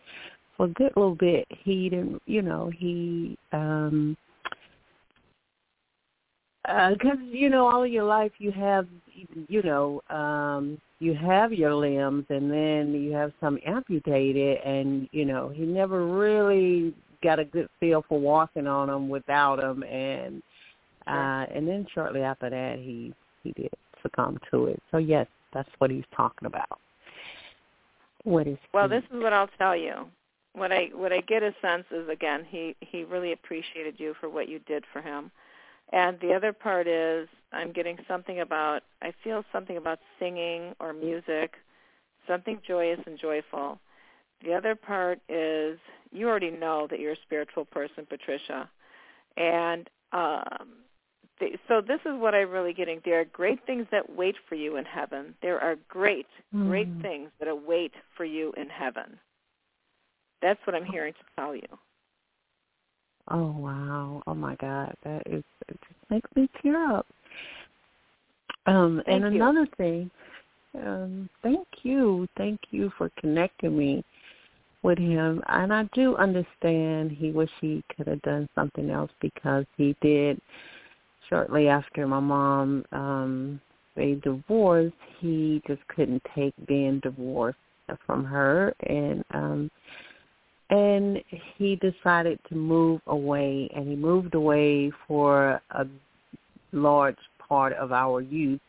for 0.61 0.65
a 0.65 0.69
good 0.69 0.93
little 0.95 1.15
bit, 1.15 1.47
he 1.49 1.89
didn't. 1.89 2.21
You 2.27 2.43
know, 2.43 2.71
he 2.77 3.35
um 3.51 4.15
because 6.63 7.17
you 7.31 7.49
know 7.49 7.67
all 7.67 7.83
of 7.83 7.91
your 7.91 8.03
life 8.03 8.31
you 8.37 8.51
have 8.51 8.85
you 9.47 9.63
know 9.63 9.99
um 10.11 10.79
you 10.99 11.15
have 11.15 11.51
your 11.51 11.73
limbs 11.73 12.25
and 12.29 12.51
then 12.51 12.93
you 12.93 13.11
have 13.11 13.31
some 13.41 13.57
amputated 13.65 14.59
and 14.63 15.09
you 15.11 15.25
know 15.25 15.49
he 15.49 15.63
never 15.63 16.05
really 16.05 16.93
got 17.23 17.39
a 17.39 17.45
good 17.45 17.67
feel 17.79 18.05
for 18.07 18.19
walking 18.19 18.67
on 18.67 18.87
them 18.89 19.09
without 19.09 19.59
them 19.59 19.81
and 19.81 20.43
uh 21.07 21.45
and 21.51 21.67
then 21.67 21.87
shortly 21.95 22.21
after 22.21 22.51
that 22.51 22.77
he 22.77 23.11
he 23.43 23.51
did 23.53 23.71
succumb 24.03 24.37
to 24.51 24.67
it. 24.67 24.79
So 24.91 24.97
yes 24.97 25.25
that's 25.51 25.69
what 25.79 25.89
he's 25.89 26.05
talking 26.15 26.45
about. 26.45 26.79
What 28.23 28.45
is 28.45 28.59
Well, 28.71 28.87
he- 28.87 28.93
this 28.93 29.03
is 29.05 29.23
what 29.23 29.33
I'll 29.33 29.49
tell 29.57 29.75
you. 29.75 30.05
What 30.53 30.71
I 30.71 30.89
what 30.93 31.13
I 31.13 31.21
get 31.21 31.43
a 31.43 31.53
sense 31.61 31.85
is 31.91 32.09
again 32.09 32.45
he 32.47 32.75
he 32.81 33.03
really 33.03 33.31
appreciated 33.31 33.95
you 33.99 34.13
for 34.19 34.29
what 34.29 34.49
you 34.49 34.59
did 34.59 34.83
for 34.91 35.01
him, 35.01 35.31
and 35.93 36.19
the 36.19 36.33
other 36.33 36.51
part 36.51 36.87
is 36.87 37.27
I'm 37.53 37.71
getting 37.71 37.97
something 38.07 38.41
about 38.41 38.83
I 39.01 39.13
feel 39.23 39.43
something 39.53 39.77
about 39.77 39.99
singing 40.19 40.75
or 40.79 40.91
music, 40.93 41.55
something 42.27 42.59
joyous 42.67 42.99
and 43.05 43.17
joyful. 43.17 43.79
The 44.43 44.53
other 44.53 44.75
part 44.75 45.19
is 45.29 45.79
you 46.11 46.27
already 46.27 46.51
know 46.51 46.87
that 46.89 46.99
you're 46.99 47.13
a 47.13 47.21
spiritual 47.23 47.63
person, 47.63 48.05
Patricia, 48.09 48.69
and 49.37 49.89
um, 50.11 50.81
the, 51.39 51.57
so 51.67 51.81
this 51.81 51.99
is 52.05 52.19
what 52.19 52.35
I'm 52.35 52.49
really 52.49 52.73
getting. 52.73 53.01
There 53.05 53.19
are 53.21 53.25
great 53.25 53.65
things 53.65 53.87
that 53.91 54.15
wait 54.15 54.35
for 54.49 54.55
you 54.55 54.77
in 54.77 54.85
heaven. 54.85 55.35
There 55.41 55.59
are 55.59 55.77
great, 55.87 56.27
great 56.51 56.89
Mm. 56.89 57.01
things 57.01 57.29
that 57.39 57.47
await 57.47 57.93
for 58.17 58.25
you 58.25 58.51
in 58.57 58.67
heaven. 58.69 59.17
That's 60.41 60.59
what 60.65 60.75
I'm 60.75 60.85
hearing 60.85 61.13
to 61.13 61.19
tell 61.35 61.55
you. 61.55 61.67
Oh 63.29 63.51
wow! 63.57 64.23
Oh 64.27 64.33
my 64.33 64.55
God, 64.55 64.93
that 65.03 65.23
is 65.27 65.43
it 65.67 65.79
just 65.87 66.09
makes 66.09 66.29
me 66.35 66.49
tear 66.61 66.91
up. 66.91 67.05
Um, 68.65 69.01
and 69.07 69.23
Thank 69.23 69.35
you. 69.35 69.41
another 69.41 69.67
thing, 69.77 70.11
um, 70.75 71.29
thank 71.41 71.67
you, 71.83 72.27
thank 72.37 72.59
you 72.71 72.91
for 72.97 73.09
connecting 73.19 73.77
me 73.77 74.03
with 74.83 74.97
him. 74.97 75.41
And 75.47 75.73
I 75.73 75.83
do 75.93 76.15
understand 76.15 77.11
he 77.11 77.31
wish 77.31 77.49
he 77.59 77.83
could 77.95 78.07
have 78.07 78.21
done 78.23 78.47
something 78.55 78.89
else 78.89 79.11
because 79.21 79.65
he 79.77 79.95
did 80.01 80.39
shortly 81.29 81.67
after 81.67 82.07
my 82.07 82.19
mom 82.19 82.83
um 82.91 83.61
they 83.95 84.15
divorced. 84.15 84.95
He 85.19 85.61
just 85.67 85.85
couldn't 85.89 86.23
take 86.33 86.53
being 86.67 86.99
divorced 87.01 87.59
from 88.05 88.23
her, 88.25 88.73
and 88.87 89.23
um 89.31 89.71
and 90.71 91.21
he 91.57 91.75
decided 91.75 92.39
to 92.47 92.55
move 92.55 93.01
away 93.07 93.69
and 93.75 93.87
he 93.87 93.95
moved 93.95 94.33
away 94.33 94.89
for 95.07 95.61
a 95.71 95.85
large 96.71 97.17
part 97.47 97.73
of 97.73 97.91
our 97.91 98.21
youth 98.21 98.61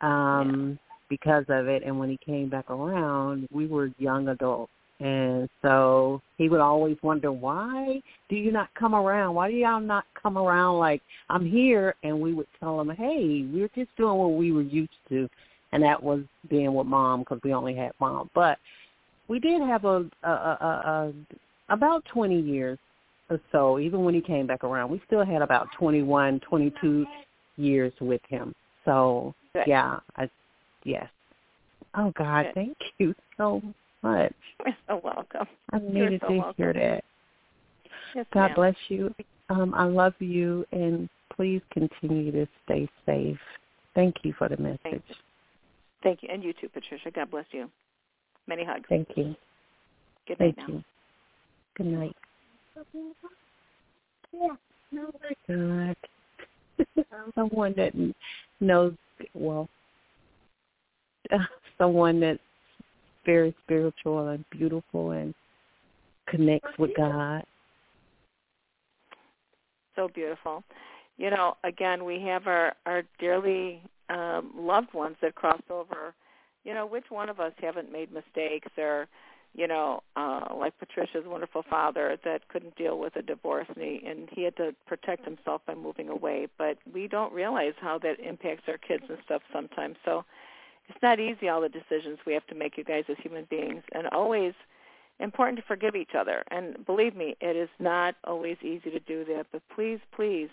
um 0.00 0.78
because 1.10 1.44
of 1.48 1.66
it. 1.66 1.82
And 1.84 1.98
when 1.98 2.08
he 2.08 2.18
came 2.24 2.48
back 2.48 2.70
around 2.70 3.48
we 3.52 3.66
were 3.66 3.90
young 3.98 4.28
adults. 4.28 4.72
And 5.00 5.48
so 5.62 6.20
he 6.36 6.48
would 6.48 6.60
always 6.60 6.96
wonder 7.02 7.32
why 7.32 8.02
do 8.28 8.36
you 8.36 8.50
not 8.52 8.68
come 8.74 8.94
around? 8.94 9.34
Why 9.34 9.50
do 9.50 9.56
y'all 9.56 9.80
not 9.80 10.04
come 10.20 10.38
around? 10.38 10.78
Like 10.78 11.02
i'm 11.28 11.44
here. 11.44 11.94
And 12.02 12.18
we 12.18 12.32
would 12.32 12.48
tell 12.58 12.80
him 12.80 12.88
hey 12.88 13.46
we're 13.52 13.70
just 13.74 13.94
doing 13.98 14.16
what 14.16 14.32
we 14.32 14.52
were 14.52 14.62
used 14.62 14.90
to. 15.10 15.28
And 15.72 15.82
that 15.82 16.02
was 16.02 16.22
being 16.48 16.74
with 16.74 16.86
mom 16.86 17.20
because 17.20 17.40
we 17.44 17.52
only 17.52 17.76
had 17.76 17.92
mom. 18.00 18.30
But 18.34 18.58
we 19.30 19.38
did 19.38 19.62
have 19.62 19.84
a, 19.84 20.04
a, 20.24 20.28
a, 20.28 20.32
a, 21.08 21.12
about 21.72 22.04
20 22.12 22.40
years 22.40 22.78
or 23.30 23.40
so. 23.52 23.78
Even 23.78 24.04
when 24.04 24.12
he 24.12 24.20
came 24.20 24.44
back 24.44 24.64
around, 24.64 24.90
we 24.90 25.00
still 25.06 25.24
had 25.24 25.40
about 25.40 25.68
21, 25.78 26.40
22 26.40 27.06
years 27.56 27.92
with 28.00 28.20
him. 28.28 28.52
So 28.84 29.32
Good. 29.54 29.64
yeah, 29.68 30.00
I 30.16 30.28
yes. 30.84 31.06
Oh 31.94 32.12
God, 32.18 32.46
Good. 32.46 32.54
thank 32.54 32.76
you 32.98 33.14
so 33.36 33.62
much. 34.02 34.34
You're 34.66 34.76
so 34.88 35.00
welcome. 35.04 35.46
I 35.72 35.78
You're 35.78 36.10
needed 36.10 36.20
so 36.22 36.28
to 36.28 36.38
welcome. 36.38 36.54
hear 36.56 36.72
that. 36.72 37.04
Yes, 38.16 38.26
God 38.34 38.46
ma'am. 38.46 38.54
bless 38.56 38.76
you. 38.88 39.14
Um, 39.48 39.74
I 39.76 39.84
love 39.84 40.14
you, 40.18 40.64
and 40.72 41.08
please 41.36 41.62
continue 41.72 42.32
to 42.32 42.48
stay 42.64 42.88
safe. 43.06 43.38
Thank 43.94 44.16
you 44.24 44.34
for 44.36 44.48
the 44.48 44.56
message. 44.56 44.80
Thank 44.82 45.02
you. 45.08 45.14
Thank 46.02 46.22
you, 46.22 46.30
and 46.32 46.42
you 46.42 46.52
too, 46.52 46.68
Patricia. 46.68 47.12
God 47.14 47.30
bless 47.30 47.46
you. 47.52 47.70
Many 48.50 48.64
hugs. 48.64 48.84
Thank 48.88 49.06
you. 49.14 49.36
Good 50.26 50.40
night 50.40 50.56
Thank 50.56 50.68
now. 50.68 50.74
you. 50.74 50.84
Good 51.76 51.86
night. 51.86 52.16
Yeah. 54.32 54.48
God. 57.06 57.06
someone 57.36 57.74
that 57.76 57.92
knows 58.58 58.94
well. 59.34 59.68
Uh, 61.32 61.38
someone 61.78 62.18
that's 62.18 62.40
very 63.24 63.54
spiritual 63.62 64.26
and 64.30 64.44
beautiful 64.50 65.12
and 65.12 65.32
connects 66.26 66.76
with 66.76 66.90
God. 66.96 67.44
So 69.94 70.08
beautiful. 70.12 70.64
You 71.18 71.30
know, 71.30 71.56
again, 71.62 72.04
we 72.04 72.20
have 72.22 72.48
our 72.48 72.72
our 72.84 73.04
dearly 73.20 73.80
um, 74.08 74.50
loved 74.56 74.92
ones 74.92 75.14
that 75.22 75.36
cross 75.36 75.62
over. 75.70 76.14
You 76.64 76.74
know, 76.74 76.86
which 76.86 77.06
one 77.10 77.28
of 77.28 77.40
us 77.40 77.52
haven't 77.60 77.90
made 77.90 78.12
mistakes 78.12 78.70
or 78.76 79.08
you 79.54 79.66
know, 79.66 80.02
uh, 80.16 80.54
like 80.56 80.78
Patricia's 80.78 81.24
wonderful 81.26 81.64
father 81.68 82.16
that 82.24 82.48
couldn't 82.48 82.76
deal 82.76 82.98
with 82.98 83.16
a 83.16 83.22
divorce 83.22 83.66
and 83.74 83.84
he, 83.84 84.02
and 84.06 84.28
he 84.30 84.44
had 84.44 84.56
to 84.56 84.74
protect 84.86 85.24
himself 85.24 85.62
by 85.66 85.74
moving 85.74 86.08
away. 86.08 86.46
But 86.56 86.78
we 86.92 87.08
don't 87.08 87.32
realize 87.32 87.74
how 87.80 87.98
that 87.98 88.20
impacts 88.20 88.64
our 88.68 88.78
kids 88.78 89.04
and 89.08 89.18
stuff 89.24 89.42
sometimes. 89.52 89.96
So 90.04 90.24
it's 90.88 91.02
not 91.02 91.18
easy 91.18 91.48
all 91.48 91.60
the 91.60 91.68
decisions 91.68 92.18
we 92.26 92.32
have 92.32 92.46
to 92.46 92.54
make, 92.54 92.78
you 92.78 92.84
guys, 92.84 93.04
as 93.08 93.16
human 93.22 93.46
beings, 93.50 93.82
and 93.92 94.06
always 94.08 94.54
important 95.18 95.58
to 95.58 95.64
forgive 95.66 95.96
each 95.96 96.14
other. 96.16 96.44
And 96.50 96.86
believe 96.86 97.16
me, 97.16 97.36
it 97.40 97.56
is 97.56 97.68
not 97.78 98.14
always 98.24 98.56
easy 98.62 98.90
to 98.90 99.00
do 99.00 99.24
that. 99.26 99.46
But 99.50 99.62
please, 99.74 99.98
please 100.14 100.48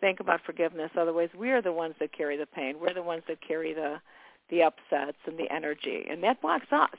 think 0.00 0.20
about 0.20 0.40
forgiveness. 0.44 0.90
Otherwise, 0.98 1.30
we 1.36 1.50
are 1.50 1.62
the 1.62 1.72
ones 1.72 1.94
that 1.98 2.16
carry 2.16 2.36
the 2.36 2.46
pain. 2.46 2.76
We're 2.78 2.94
the 2.94 3.02
ones 3.02 3.22
that 3.26 3.38
carry 3.46 3.72
the 3.72 4.00
the 4.50 4.62
upsets 4.62 5.18
and 5.26 5.38
the 5.38 5.50
energy, 5.52 6.04
and 6.10 6.22
that 6.22 6.40
blocks 6.40 6.72
us. 6.72 6.96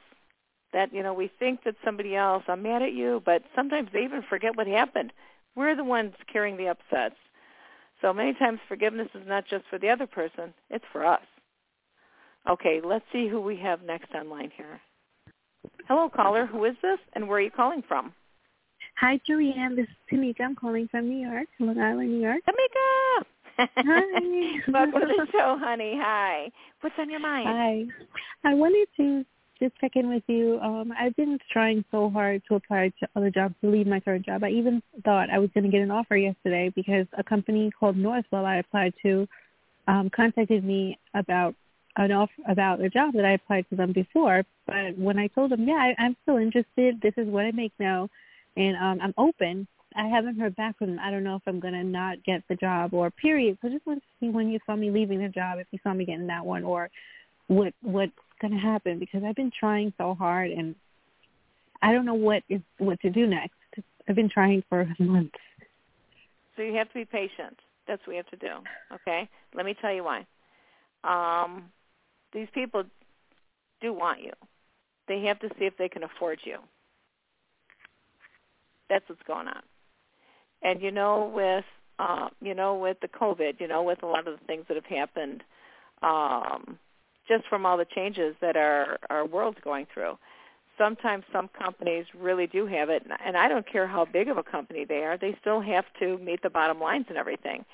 That 0.74 0.94
you 0.94 1.02
know 1.02 1.14
we 1.14 1.32
think 1.40 1.64
that 1.64 1.76
somebody 1.84 2.16
else 2.16 2.44
i'm 2.48 2.62
mad 2.62 2.84
at 2.84 2.94
you 2.94 3.24
but 3.26 3.42
sometimes 3.56 3.90
they 3.92 4.04
even 4.04 4.24
forget 4.30 4.56
what 4.56 4.68
happened. 4.68 5.12
We're 5.56 5.76
the 5.76 5.84
ones 5.84 6.14
carrying 6.32 6.58
the 6.58 6.68
upsets. 6.68 7.16
So 8.02 8.14
many 8.14 8.34
times 8.34 8.60
forgiveness 8.68 9.10
is 9.16 9.28
not 9.28 9.46
just 9.50 9.66
for 9.70 9.80
the 9.80 9.90
other 9.90 10.06
person 10.06 10.54
it's 10.70 10.86
for 10.92 11.06
us. 11.06 11.24
Okay 12.48 12.82
let's 12.84 13.06
see 13.12 13.28
who 13.28 13.42
we 13.42 13.56
have 13.58 13.82
next 13.82 14.14
online 14.14 14.52
here. 14.56 14.80
Hello 15.88 16.08
caller. 16.08 16.46
Who 16.46 16.66
is 16.66 16.76
this 16.84 17.00
and 17.14 17.28
where 17.28 17.40
are 17.40 17.42
you 17.42 17.52
calling 17.52 17.82
from? 17.88 18.14
Hi 18.98 19.20
Joanne. 19.26 19.76
this 19.76 19.88
is 19.88 19.96
tamika. 20.14 20.42
I'm 20.42 20.56
calling 20.56 20.88
from 20.90 21.10
new 21.10 21.28
york 21.28 21.48
long 21.60 21.80
island 21.80 22.10
new 22.10 22.22
york. 22.22 22.42
Tamika 22.48 23.26
hi 23.76 24.62
welcome 24.68 25.02
to 25.02 25.08
the 25.18 25.28
show 25.32 25.58
honey 25.60 25.94
hi 26.02 26.50
what's 26.82 26.96
on 26.98 27.10
your 27.10 27.20
mind 27.20 27.48
hi 27.48 28.50
i 28.50 28.54
wanted 28.54 28.88
to 28.96 29.26
just 29.60 29.76
check 29.82 29.92
in 29.96 30.10
with 30.10 30.24
you. 30.28 30.58
Um, 30.62 30.94
I've 30.98 31.16
been 31.16 31.38
trying 31.52 31.84
so 31.92 32.10
hard 32.10 32.42
to 32.48 32.56
apply 32.56 32.94
to 33.00 33.10
other 33.16 33.30
jobs 33.30 33.56
to 33.62 33.70
leave 33.70 33.88
my 33.88 34.00
current 34.00 34.26
job. 34.26 34.44
I 34.44 34.50
even 34.52 34.82
thought 35.04 35.30
I 35.30 35.38
was 35.38 35.50
going 35.54 35.66
to 35.66 35.70
get 35.70 35.82
an 35.82 35.92
offer 35.92 36.16
yesterday 36.16 36.72
because 36.74 37.06
a 37.18 37.24
company 37.24 37.70
called 37.78 37.98
Northwell 37.98 38.46
I 38.46 38.58
applied 38.60 38.94
to 39.04 39.28
um, 39.88 40.10
contacted 40.16 40.64
me 40.64 40.98
about 41.14 41.56
an 41.98 42.12
off 42.12 42.30
about 42.48 42.80
a 42.80 42.90
job 42.90 43.14
that 43.16 43.26
I 43.26 43.34
applied 43.34 43.66
to 43.70 43.76
them 43.76 43.92
before. 43.92 44.44
But 44.66 44.98
when 44.98 45.20
I 45.20 45.28
told 45.28 45.52
them, 45.52 45.68
yeah, 45.68 45.74
I, 45.74 46.02
I'm 46.02 46.16
still 46.24 46.38
interested. 46.38 47.02
This 47.02 47.14
is 47.18 47.28
what 47.28 47.46
I 47.46 47.52
make 47.52 47.74
now, 47.80 48.10
and 48.56 48.78
um, 48.78 49.00
I'm 49.02 49.14
open. 49.18 49.68
I 49.96 50.08
haven't 50.08 50.40
heard 50.40 50.56
back 50.56 50.78
from 50.78 50.96
them. 50.96 51.00
I 51.00 51.12
don't 51.12 51.24
know 51.24 51.36
if 51.36 51.42
I'm 51.48 51.60
gonna 51.60 51.84
not 51.84 52.24
get 52.24 52.44
the 52.48 52.56
job 52.56 52.94
or 52.94 53.10
period. 53.12 53.58
So 53.62 53.68
I 53.68 53.72
just 53.72 53.86
wanted 53.86 54.02
to 54.02 54.06
see 54.20 54.30
when 54.30 54.50
you 54.50 54.60
saw 54.66 54.76
me 54.76 54.92
leaving 54.92 55.20
the 55.20 55.30
job, 55.30 55.60
if 55.60 55.68
you 55.72 55.80
saw 55.84 55.94
me 55.94 56.06
getting 56.06 56.28
that 56.28 56.46
one, 56.46 56.64
or 56.64 56.90
what 57.48 57.74
what 57.82 58.10
going 58.40 58.54
to 58.54 58.60
happen 58.60 59.00
because 59.00 59.24
I've 59.24 59.36
been 59.36 59.52
trying 59.58 59.94
so 59.98 60.16
hard 60.16 60.52
and 60.52 60.76
I 61.82 61.92
don't 61.94 62.06
know 62.06 62.14
what 62.14 62.44
is 62.50 62.62
what 62.78 63.00
to 63.02 63.10
do 63.10 63.28
next. 63.28 63.56
I've 64.08 64.16
been 64.16 64.30
trying 64.30 64.64
for 64.70 64.88
months. 65.00 65.36
So 66.56 66.64
you 66.64 66.74
have 66.76 66.88
to 66.90 66.94
be 66.94 67.06
patient. 67.06 67.58
That's 67.88 68.02
what 68.02 68.10
we 68.10 68.18
have 68.18 68.28
to 68.28 68.38
do. 68.38 68.54
Okay? 68.94 69.30
Let 69.56 69.66
me 69.66 69.76
tell 69.80 69.94
you 69.94 70.04
why. 70.04 70.26
Um, 71.04 71.66
these 72.34 72.48
people 72.54 72.84
do 73.82 73.94
want 73.94 74.22
you. 74.22 74.32
They 75.08 75.22
have 75.24 75.40
to 75.40 75.50
see 75.58 75.66
if 75.66 75.78
they 75.78 75.90
can 75.90 76.04
afford 76.04 76.40
you. 76.44 76.58
That's 78.90 79.08
what's 79.08 79.22
going 79.26 79.48
on. 79.48 79.62
And 80.62 80.82
you 80.82 80.92
know, 80.92 81.32
with 81.34 81.66
uh, 82.00 82.30
you 82.42 82.54
know, 82.54 82.76
with 82.76 82.98
the 83.02 83.08
COVID, 83.08 83.60
you 83.60 83.68
know, 83.68 83.84
with 83.84 84.04
a 84.04 84.06
lot 84.06 84.28
of 84.28 84.40
the 84.40 84.46
things 84.46 84.66
that 84.68 84.76
have 84.76 84.86
happened, 84.86 85.44
um, 86.02 86.80
just 87.28 87.46
from 87.48 87.66
all 87.66 87.78
the 87.78 87.86
changes 87.86 88.36
that 88.42 88.56
our 88.56 88.98
our 89.10 89.26
world's 89.26 89.60
going 89.64 89.88
through. 89.94 90.18
Sometimes 90.78 91.26
some 91.34 91.50
companies 91.50 92.06
really 92.18 92.48
do 92.48 92.66
have 92.66 92.90
it, 92.90 93.06
and 93.26 93.36
I 93.36 93.50
don't 93.50 93.70
care 93.70 93.86
how 93.86 94.06
big 94.06 94.30
of 94.30 94.38
a 94.38 94.44
company 94.44 94.86
they 94.86 95.04
are, 95.04 95.18
they 95.18 95.36
still 95.42 95.60
have 95.60 95.84
to 96.00 96.18
meet 96.20 96.42
the 96.42 96.50
bottom 96.50 96.80
lines 96.80 97.08
and 97.10 97.18
everything. 97.18 97.66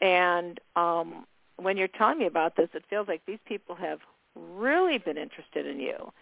And 0.00 0.58
um, 0.74 1.24
when 1.56 1.76
you're 1.76 1.86
telling 1.86 2.18
me 2.18 2.26
about 2.26 2.56
this, 2.56 2.68
it 2.74 2.82
feels 2.90 3.06
like 3.06 3.22
these 3.26 3.38
people 3.46 3.76
have 3.76 4.00
really 4.34 4.98
been 4.98 5.16
interested 5.16 5.66
in 5.66 5.78
you, 5.78 6.12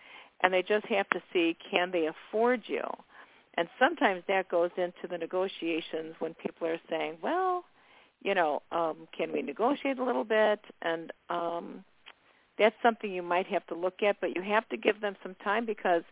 and 0.42 0.53
they 0.53 0.62
just 0.62 0.84
have 0.86 1.09
to 1.11 1.22
see 1.32 1.57
can 1.70 1.90
they 1.90 2.07
afford 2.07 2.64
you. 2.66 2.82
And 3.55 3.68
sometimes 3.78 4.22
that 4.28 4.48
goes 4.48 4.70
into 4.76 5.07
the 5.09 5.18
negotiations 5.18 6.14
when 6.18 6.34
people 6.34 6.66
are 6.68 6.80
saying, 6.88 7.18
well, 7.22 7.64
you 8.22 8.34
know, 8.34 8.62
um, 8.70 9.09
can 9.16 9.32
we 9.32 9.42
negotiate 9.42 9.98
a 9.98 10.05
little 10.05 10.24
bit? 10.24 10.61
And 10.82 11.12
um, 11.28 11.84
that's 12.59 12.76
something 12.82 13.12
you 13.12 13.22
might 13.22 13.46
have 13.46 13.66
to 13.68 13.74
look 13.74 14.03
at, 14.03 14.20
but 14.20 14.36
you 14.36 14.42
have 14.42 14.68
to 14.68 14.76
give 14.76 15.01
them 15.01 15.16
some 15.22 15.34
time 15.42 15.66
because, 15.66 16.03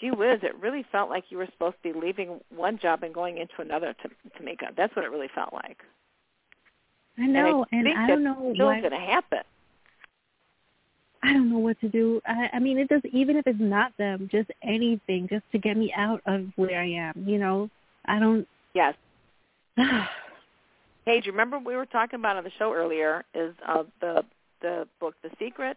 gee 0.00 0.10
whiz, 0.10 0.40
it 0.42 0.58
really 0.60 0.84
felt 0.90 1.08
like 1.08 1.24
you 1.30 1.38
were 1.38 1.46
supposed 1.52 1.76
to 1.82 1.92
be 1.92 1.98
leaving 1.98 2.40
one 2.54 2.78
job 2.78 3.02
and 3.02 3.14
going 3.14 3.38
into 3.38 3.60
another 3.60 3.94
to 4.02 4.08
to 4.08 4.44
make 4.44 4.62
up. 4.62 4.74
That's 4.76 4.94
what 4.94 5.04
it 5.04 5.10
really 5.10 5.30
felt 5.34 5.52
like. 5.52 5.78
I 7.18 7.26
know, 7.26 7.64
and 7.72 7.88
I, 7.88 7.90
and 7.90 7.98
I 8.00 8.06
don't 8.06 8.24
know 8.24 8.34
what's 8.38 8.58
going 8.58 8.90
to 8.90 8.96
happen. 8.96 9.42
I 11.22 11.32
don't 11.32 11.50
know 11.50 11.58
what 11.58 11.80
to 11.80 11.88
do. 11.88 12.20
I, 12.26 12.48
I 12.54 12.58
mean, 12.58 12.78
it 12.78 12.88
does. 12.88 13.02
Even 13.12 13.36
if 13.36 13.46
it's 13.46 13.58
not 13.60 13.92
them, 13.98 14.28
just 14.30 14.50
anything, 14.62 15.26
just 15.28 15.44
to 15.52 15.58
get 15.58 15.76
me 15.76 15.92
out 15.96 16.22
of 16.26 16.46
where 16.56 16.80
I 16.80 16.88
am. 16.88 17.24
You 17.26 17.38
know, 17.38 17.70
I 18.06 18.18
don't. 18.18 18.46
Yes. 18.74 18.94
hey, 19.76 21.20
do 21.20 21.26
you 21.26 21.32
remember 21.32 21.58
we 21.58 21.76
were 21.76 21.86
talking 21.86 22.18
about 22.18 22.36
on 22.36 22.44
the 22.44 22.50
show 22.58 22.72
earlier? 22.72 23.24
Is 23.34 23.54
uh, 23.66 23.84
the 24.00 24.24
the 24.60 24.86
book 25.00 25.14
The 25.22 25.30
Secret. 25.38 25.76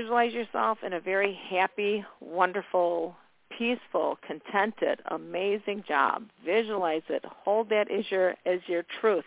Visualize 0.00 0.32
yourself 0.32 0.78
in 0.84 0.94
a 0.94 1.00
very 1.00 1.38
happy, 1.50 2.02
wonderful, 2.20 3.14
peaceful, 3.56 4.18
contented, 4.26 5.00
amazing 5.10 5.84
job. 5.86 6.24
Visualize 6.44 7.02
it. 7.10 7.22
Hold 7.44 7.68
that 7.70 7.90
as 7.90 8.10
your 8.10 8.34
as 8.46 8.60
your 8.66 8.84
truth 9.00 9.24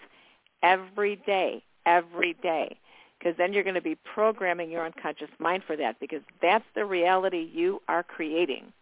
every 0.63 1.17
day, 1.27 1.63
every 1.85 2.35
day. 2.41 2.77
Because 3.23 3.37
then 3.37 3.53
you're 3.53 3.63
going 3.63 3.75
to 3.75 3.81
be 3.81 3.95
programming 4.13 4.69
your 4.69 4.85
unconscious 4.85 5.29
mind 5.39 5.63
for 5.65 5.77
that 5.77 5.97
because 6.01 6.21
that's 6.41 6.65
the 6.75 6.83
reality 6.83 7.49
you 7.53 7.81
are 7.87 8.03
creating. 8.03 8.73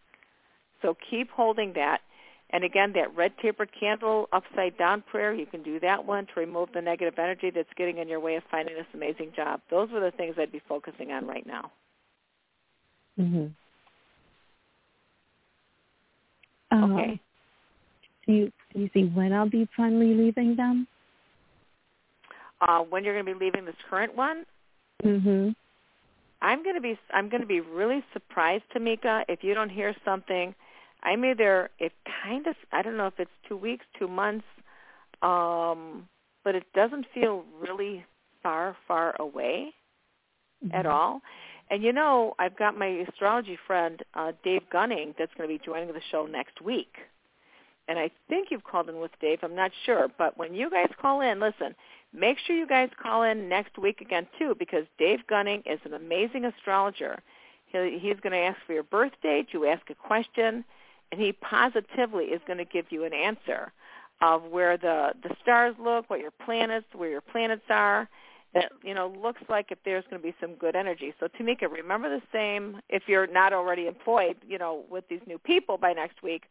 So 0.81 0.97
keep 1.09 1.29
holding 1.29 1.73
that 1.73 2.01
and 2.53 2.63
again, 2.63 2.91
that 2.95 3.15
red 3.15 3.31
tapered 3.41 3.69
candle 3.77 4.27
upside 4.33 4.77
down 4.77 5.03
prayer, 5.09 5.33
you 5.33 5.45
can 5.45 5.63
do 5.63 5.79
that 5.79 6.05
one 6.05 6.25
to 6.27 6.31
remove 6.39 6.69
the 6.73 6.81
negative 6.81 7.17
energy 7.17 7.49
that's 7.49 7.69
getting 7.77 7.99
in 7.99 8.09
your 8.09 8.19
way 8.19 8.35
of 8.35 8.43
finding 8.51 8.75
this 8.75 8.85
amazing 8.93 9.31
job. 9.35 9.61
Those 9.69 9.89
were 9.89 10.01
the 10.01 10.11
things 10.11 10.35
I'd 10.37 10.51
be 10.51 10.61
focusing 10.67 11.11
on 11.11 11.25
right 11.25 11.45
now. 11.45 11.71
Mhm. 13.17 13.51
Okay. 16.73 17.11
Um, 17.11 17.19
do 18.25 18.33
you 18.33 18.51
do 18.73 18.79
you 18.81 18.89
see 18.93 19.05
when 19.05 19.33
I'll 19.33 19.49
be 19.49 19.65
finally 19.77 20.13
leaving 20.13 20.55
them? 20.55 20.87
Uh, 22.61 22.79
when 22.79 23.03
you're 23.03 23.13
going 23.13 23.25
to 23.25 23.39
be 23.39 23.45
leaving 23.45 23.65
this 23.65 23.75
current 23.89 24.15
one? 24.15 24.45
Mhm. 25.03 25.55
I'm 26.43 26.63
going 26.63 26.75
to 26.75 26.81
be 26.81 26.97
I'm 27.13 27.29
going 27.29 27.41
to 27.41 27.47
be 27.47 27.59
really 27.59 28.03
surprised, 28.13 28.63
Tamika, 28.75 29.25
if 29.27 29.43
you 29.43 29.53
don't 29.53 29.69
hear 29.69 29.95
something 30.05 30.55
I'm 31.03 31.25
either 31.25 31.69
it 31.79 31.93
kind 32.23 32.47
of 32.47 32.55
I 32.71 32.81
don't 32.81 32.97
know 32.97 33.07
if 33.07 33.19
it's 33.19 33.31
two 33.47 33.57
weeks, 33.57 33.85
two 33.97 34.07
months, 34.07 34.45
um, 35.21 36.07
but 36.43 36.55
it 36.55 36.63
doesn't 36.73 37.05
feel 37.13 37.43
really 37.59 38.05
far, 38.43 38.75
far 38.87 39.15
away 39.19 39.73
mm-hmm. 40.63 40.75
at 40.75 40.85
all. 40.85 41.21
And 41.69 41.83
you 41.83 41.93
know, 41.93 42.35
I've 42.37 42.57
got 42.57 42.77
my 42.77 43.05
astrology 43.09 43.57
friend 43.65 44.01
uh, 44.13 44.33
Dave 44.43 44.63
Gunning 44.71 45.15
that's 45.17 45.31
going 45.37 45.49
to 45.49 45.57
be 45.57 45.63
joining 45.63 45.87
the 45.89 46.01
show 46.11 46.25
next 46.25 46.61
week. 46.61 46.93
And 47.87 47.97
I 47.97 48.11
think 48.29 48.49
you've 48.51 48.63
called 48.63 48.89
in 48.89 48.99
with 48.99 49.11
Dave. 49.19 49.39
I'm 49.41 49.55
not 49.55 49.71
sure, 49.85 50.07
but 50.17 50.37
when 50.37 50.53
you 50.53 50.69
guys 50.69 50.89
call 51.01 51.21
in, 51.21 51.39
listen, 51.39 51.75
make 52.13 52.37
sure 52.39 52.55
you 52.55 52.67
guys 52.67 52.89
call 53.01 53.23
in 53.23 53.47
next 53.49 53.77
week 53.77 54.01
again 54.01 54.27
too, 54.37 54.55
because 54.57 54.85
Dave 54.97 55.25
Gunning 55.27 55.63
is 55.65 55.79
an 55.85 55.93
amazing 55.93 56.45
astrologer. 56.45 57.19
He, 57.67 57.99
he's 57.99 58.19
going 58.21 58.33
to 58.33 58.39
ask 58.39 58.57
for 58.65 58.73
your 58.73 58.83
birth 58.83 59.13
date. 59.23 59.47
You 59.51 59.65
ask 59.67 59.89
a 59.89 59.95
question 59.95 60.65
and 61.11 61.21
he 61.21 61.33
positively 61.33 62.25
is 62.25 62.41
going 62.47 62.57
to 62.57 62.65
give 62.65 62.85
you 62.89 63.03
an 63.03 63.13
answer 63.13 63.71
of 64.21 64.43
where 64.43 64.77
the 64.77 65.13
the 65.23 65.35
stars 65.41 65.75
look, 65.79 66.09
what 66.09 66.19
your 66.19 66.31
planets, 66.31 66.85
where 66.93 67.09
your 67.09 67.21
planets 67.21 67.63
are. 67.69 68.07
That 68.53 68.71
you 68.83 68.93
know 68.93 69.13
looks 69.21 69.41
like 69.49 69.71
if 69.71 69.77
there's 69.85 70.03
going 70.09 70.21
to 70.21 70.27
be 70.27 70.35
some 70.41 70.55
good 70.55 70.75
energy. 70.75 71.13
So 71.19 71.27
Tamika, 71.27 71.71
remember 71.71 72.09
the 72.09 72.21
same. 72.33 72.81
If 72.89 73.03
you're 73.07 73.27
not 73.27 73.53
already 73.53 73.87
employed, 73.87 74.35
you 74.45 74.57
know, 74.57 74.83
with 74.89 75.07
these 75.09 75.21
new 75.25 75.37
people 75.37 75.77
by 75.77 75.93
next 75.93 76.21
week, 76.21 76.43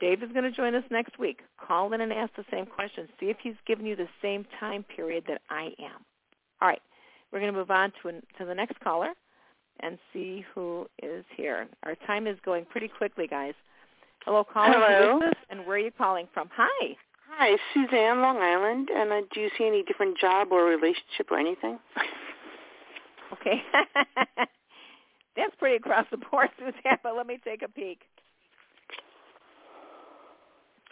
Dave 0.00 0.22
is 0.22 0.32
going 0.32 0.44
to 0.44 0.50
join 0.50 0.74
us 0.74 0.84
next 0.90 1.18
week. 1.18 1.40
Call 1.58 1.92
in 1.92 2.00
and 2.00 2.10
ask 2.12 2.34
the 2.36 2.44
same 2.50 2.66
questions. 2.66 3.08
See 3.20 3.26
if 3.26 3.36
he's 3.42 3.56
given 3.66 3.84
you 3.84 3.96
the 3.96 4.08
same 4.22 4.46
time 4.58 4.84
period 4.84 5.24
that 5.28 5.42
I 5.50 5.72
am. 5.78 6.04
All 6.60 6.68
right. 6.68 6.80
We're 7.30 7.40
going 7.40 7.52
to 7.52 7.58
move 7.58 7.70
on 7.70 7.92
to, 8.02 8.08
an, 8.08 8.22
to 8.38 8.46
the 8.46 8.54
next 8.54 8.80
caller 8.80 9.12
and 9.80 9.98
see 10.12 10.44
who 10.54 10.86
is 11.02 11.24
here. 11.36 11.68
Our 11.82 11.94
time 12.06 12.26
is 12.26 12.38
going 12.44 12.64
pretty 12.64 12.88
quickly, 12.88 13.26
guys. 13.26 13.54
Hello, 14.24 14.44
caller. 14.44 14.72
Hello. 14.72 15.18
Who 15.18 15.24
is 15.24 15.30
this, 15.30 15.38
and 15.50 15.66
where 15.66 15.76
are 15.76 15.80
you 15.80 15.90
calling 15.90 16.26
from? 16.32 16.48
Hi. 16.56 16.96
Hi, 17.30 17.56
Suzanne, 17.74 18.20
Long 18.20 18.38
Island. 18.38 18.88
And 18.94 19.12
uh, 19.12 19.20
do 19.32 19.40
you 19.40 19.50
see 19.56 19.66
any 19.66 19.82
different 19.82 20.18
job 20.18 20.48
or 20.50 20.64
relationship 20.64 21.30
or 21.30 21.38
anything? 21.38 21.78
okay. 23.32 23.62
That's 25.36 25.54
pretty 25.58 25.76
across 25.76 26.06
the 26.10 26.16
board, 26.16 26.48
Suzanne, 26.58 26.98
but 27.02 27.16
let 27.16 27.26
me 27.26 27.38
take 27.44 27.62
a 27.62 27.68
peek. 27.68 28.00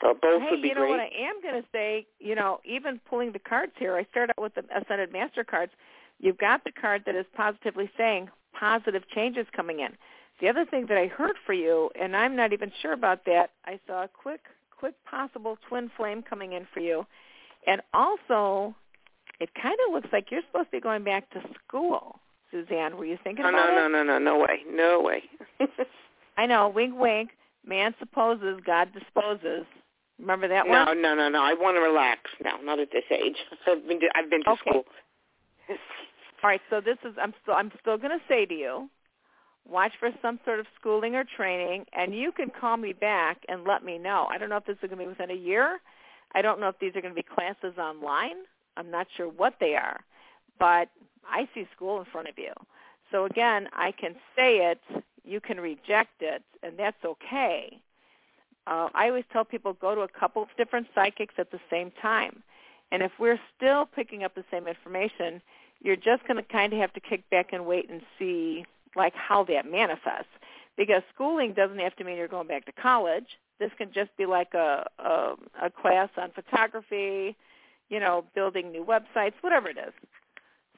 So 0.00 0.14
both 0.20 0.42
hey, 0.42 0.48
would 0.50 0.62
be 0.62 0.68
you 0.68 0.74
know 0.74 0.82
great. 0.82 0.90
what 0.90 1.00
I 1.00 1.10
am 1.18 1.40
going 1.42 1.62
to 1.62 1.68
say? 1.72 2.06
You 2.20 2.34
know, 2.34 2.60
even 2.64 3.00
pulling 3.08 3.32
the 3.32 3.38
cards 3.38 3.72
here, 3.78 3.96
I 3.96 4.06
start 4.10 4.30
out 4.30 4.40
with 4.40 4.54
the 4.54 4.62
Ascended 4.76 5.10
Master 5.10 5.42
cards. 5.42 5.72
You've 6.20 6.38
got 6.38 6.64
the 6.64 6.70
card 6.70 7.02
that 7.06 7.14
is 7.14 7.24
positively 7.34 7.90
saying 7.96 8.28
positive 8.58 9.02
changes 9.14 9.46
coming 9.54 9.80
in. 9.80 9.96
The 10.40 10.48
other 10.48 10.66
thing 10.66 10.86
that 10.88 10.98
I 10.98 11.06
heard 11.06 11.36
for 11.46 11.54
you, 11.54 11.90
and 11.98 12.14
I'm 12.14 12.36
not 12.36 12.52
even 12.52 12.70
sure 12.82 12.92
about 12.92 13.24
that, 13.24 13.50
I 13.64 13.80
saw 13.86 14.04
a 14.04 14.08
quick, 14.08 14.42
quick 14.78 14.94
possible 15.08 15.58
twin 15.68 15.90
flame 15.96 16.22
coming 16.22 16.52
in 16.52 16.66
for 16.72 16.80
you. 16.80 17.06
And 17.66 17.80
also, 17.92 18.74
it 19.40 19.50
kind 19.60 19.76
of 19.86 19.94
looks 19.94 20.08
like 20.12 20.30
you're 20.30 20.42
supposed 20.46 20.70
to 20.70 20.76
be 20.76 20.80
going 20.80 21.04
back 21.04 21.30
to 21.30 21.40
school, 21.66 22.18
Suzanne. 22.50 22.96
Were 22.96 23.04
you 23.04 23.18
thinking 23.24 23.42
no, 23.42 23.50
about 23.50 23.70
no, 23.74 23.86
it? 23.86 23.88
No, 23.90 24.02
no, 24.02 24.18
no, 24.18 24.18
no 24.18 24.38
way. 24.38 24.60
No 24.70 25.00
way. 25.00 25.22
I 26.36 26.46
know, 26.46 26.68
wink, 26.68 26.94
wink. 26.96 27.30
Man 27.64 27.94
supposes, 27.98 28.60
God 28.64 28.90
disposes. 28.92 29.66
Remember 30.20 30.48
that 30.48 30.66
no, 30.66 30.84
one? 30.84 31.02
No, 31.02 31.14
no, 31.14 31.14
no, 31.14 31.28
no. 31.28 31.42
I 31.42 31.54
want 31.54 31.76
to 31.76 31.80
relax 31.80 32.20
now. 32.42 32.58
Not 32.62 32.78
at 32.78 32.90
this 32.92 33.04
age. 33.10 33.36
I've 33.66 33.86
been 33.86 34.00
to, 34.00 34.06
I've 34.14 34.30
been 34.30 34.44
to 34.44 34.50
okay. 34.50 34.60
school. 34.70 34.84
All 36.42 36.50
right, 36.50 36.60
so 36.70 36.80
this 36.80 36.96
is 37.04 37.14
I'm 37.20 37.34
still 37.42 37.54
I'm 37.54 37.72
still 37.80 37.98
going 37.98 38.16
to 38.16 38.24
say 38.28 38.46
to 38.46 38.54
you, 38.54 38.88
watch 39.70 39.92
for 39.98 40.10
some 40.22 40.38
sort 40.44 40.60
of 40.60 40.66
schooling 40.78 41.14
or 41.14 41.24
training, 41.24 41.86
and 41.92 42.14
you 42.14 42.32
can 42.32 42.50
call 42.50 42.76
me 42.76 42.92
back 42.92 43.38
and 43.48 43.64
let 43.64 43.84
me 43.84 43.98
know. 43.98 44.26
I 44.30 44.38
don't 44.38 44.48
know 44.48 44.56
if 44.56 44.66
this 44.66 44.76
is 44.82 44.88
going 44.88 44.98
to 44.98 45.04
be 45.04 45.06
within 45.06 45.30
a 45.30 45.34
year. 45.34 45.80
I 46.34 46.42
don't 46.42 46.60
know 46.60 46.68
if 46.68 46.78
these 46.78 46.94
are 46.96 47.00
going 47.00 47.14
to 47.14 47.20
be 47.20 47.22
classes 47.22 47.78
online. 47.78 48.36
I'm 48.76 48.90
not 48.90 49.06
sure 49.16 49.28
what 49.28 49.54
they 49.60 49.74
are, 49.74 50.00
but 50.58 50.88
I 51.28 51.48
see 51.54 51.66
school 51.74 51.98
in 51.98 52.04
front 52.06 52.28
of 52.28 52.38
you. 52.38 52.52
So 53.10 53.24
again, 53.24 53.68
I 53.72 53.92
can 53.92 54.14
say 54.36 54.70
it, 54.70 54.80
you 55.24 55.40
can 55.40 55.60
reject 55.60 56.20
it, 56.20 56.42
and 56.62 56.78
that's 56.78 57.04
okay. 57.04 57.80
Uh, 58.66 58.88
I 58.94 59.08
always 59.08 59.24
tell 59.32 59.44
people 59.44 59.72
go 59.74 59.94
to 59.94 60.00
a 60.02 60.08
couple 60.08 60.42
of 60.42 60.48
different 60.56 60.88
psychics 60.94 61.34
at 61.38 61.50
the 61.50 61.60
same 61.70 61.92
time. 62.02 62.42
And 62.90 63.02
if 63.02 63.12
we're 63.18 63.40
still 63.56 63.86
picking 63.86 64.24
up 64.24 64.34
the 64.34 64.44
same 64.50 64.66
information, 64.66 65.40
you're 65.80 65.96
just 65.96 66.26
going 66.26 66.36
to 66.36 66.42
kind 66.42 66.72
of 66.72 66.78
have 66.78 66.92
to 66.94 67.00
kick 67.00 67.28
back 67.30 67.52
and 67.52 67.66
wait 67.66 67.90
and 67.90 68.02
see 68.18 68.64
like 68.96 69.14
how 69.14 69.44
that 69.44 69.70
manifests. 69.70 70.32
Because 70.76 71.02
schooling 71.14 71.54
doesn't 71.54 71.78
have 71.78 71.96
to 71.96 72.04
mean 72.04 72.16
you're 72.16 72.28
going 72.28 72.48
back 72.48 72.66
to 72.66 72.72
college. 72.72 73.26
This 73.58 73.70
can 73.78 73.92
just 73.94 74.14
be 74.18 74.26
like 74.26 74.52
a, 74.54 74.86
a, 74.98 75.34
a 75.64 75.70
class 75.70 76.10
on 76.18 76.30
photography, 76.32 77.36
you 77.88 78.00
know, 78.00 78.24
building 78.34 78.72
new 78.72 78.84
websites, 78.84 79.32
whatever 79.40 79.68
it 79.68 79.78
is. 79.78 79.94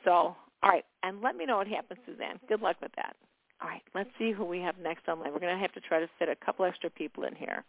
So, 0.04 0.10
all 0.10 0.70
right, 0.70 0.84
and 1.02 1.20
let 1.20 1.36
me 1.36 1.46
know 1.46 1.56
what 1.56 1.66
happens, 1.66 2.00
Suzanne. 2.06 2.38
Good 2.48 2.62
luck 2.62 2.76
with 2.80 2.92
that. 2.96 3.16
All 3.60 3.68
right, 3.68 3.82
let's 3.94 4.10
see 4.18 4.30
who 4.30 4.44
we 4.44 4.60
have 4.60 4.76
next 4.78 5.08
online. 5.08 5.32
We're 5.32 5.40
going 5.40 5.54
to 5.54 5.60
have 5.60 5.72
to 5.72 5.80
try 5.80 5.98
to 5.98 6.08
fit 6.18 6.28
a 6.28 6.36
couple 6.36 6.64
extra 6.64 6.90
people 6.90 7.24
in 7.24 7.34
here. 7.34 7.64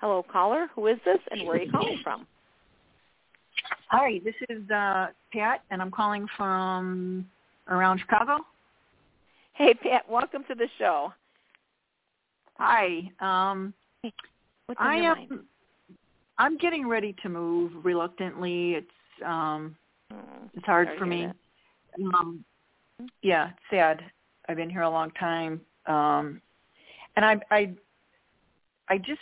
Hello, 0.00 0.22
caller. 0.30 0.68
Who 0.74 0.86
is 0.88 0.98
this, 1.06 1.18
and 1.30 1.46
where 1.46 1.56
are 1.56 1.62
you 1.62 1.70
calling 1.70 1.98
from? 2.02 2.26
Hi, 3.88 4.20
this 4.22 4.34
is 4.50 4.70
uh, 4.70 5.06
Pat, 5.32 5.62
and 5.70 5.80
I'm 5.80 5.90
calling 5.90 6.26
from 6.36 7.26
around 7.68 8.00
Chicago. 8.00 8.44
Hey, 9.56 9.72
Pat. 9.72 10.02
Welcome 10.08 10.44
to 10.48 10.54
the 10.54 10.68
show. 10.78 11.14
Hi. 12.58 13.10
Um, 13.20 13.72
What's 14.66 14.78
I 14.78 14.96
am. 14.96 15.16
mind? 15.16 15.40
I'm 16.36 16.58
getting 16.58 16.86
ready 16.86 17.14
to 17.22 17.30
move 17.30 17.72
reluctantly. 17.82 18.74
It's 18.74 19.24
um, 19.24 19.74
Oh, 20.12 20.50
it's 20.54 20.66
hard 20.66 20.90
for 20.98 21.06
me. 21.06 21.30
Um, 22.14 22.44
yeah, 23.22 23.48
it's 23.50 23.58
sad. 23.70 24.02
I've 24.48 24.56
been 24.58 24.68
here 24.68 24.82
a 24.82 24.90
long 24.90 25.10
time, 25.12 25.60
um, 25.86 26.40
and 27.16 27.24
I, 27.24 27.40
I, 27.50 27.74
I 28.88 28.98
just, 28.98 29.20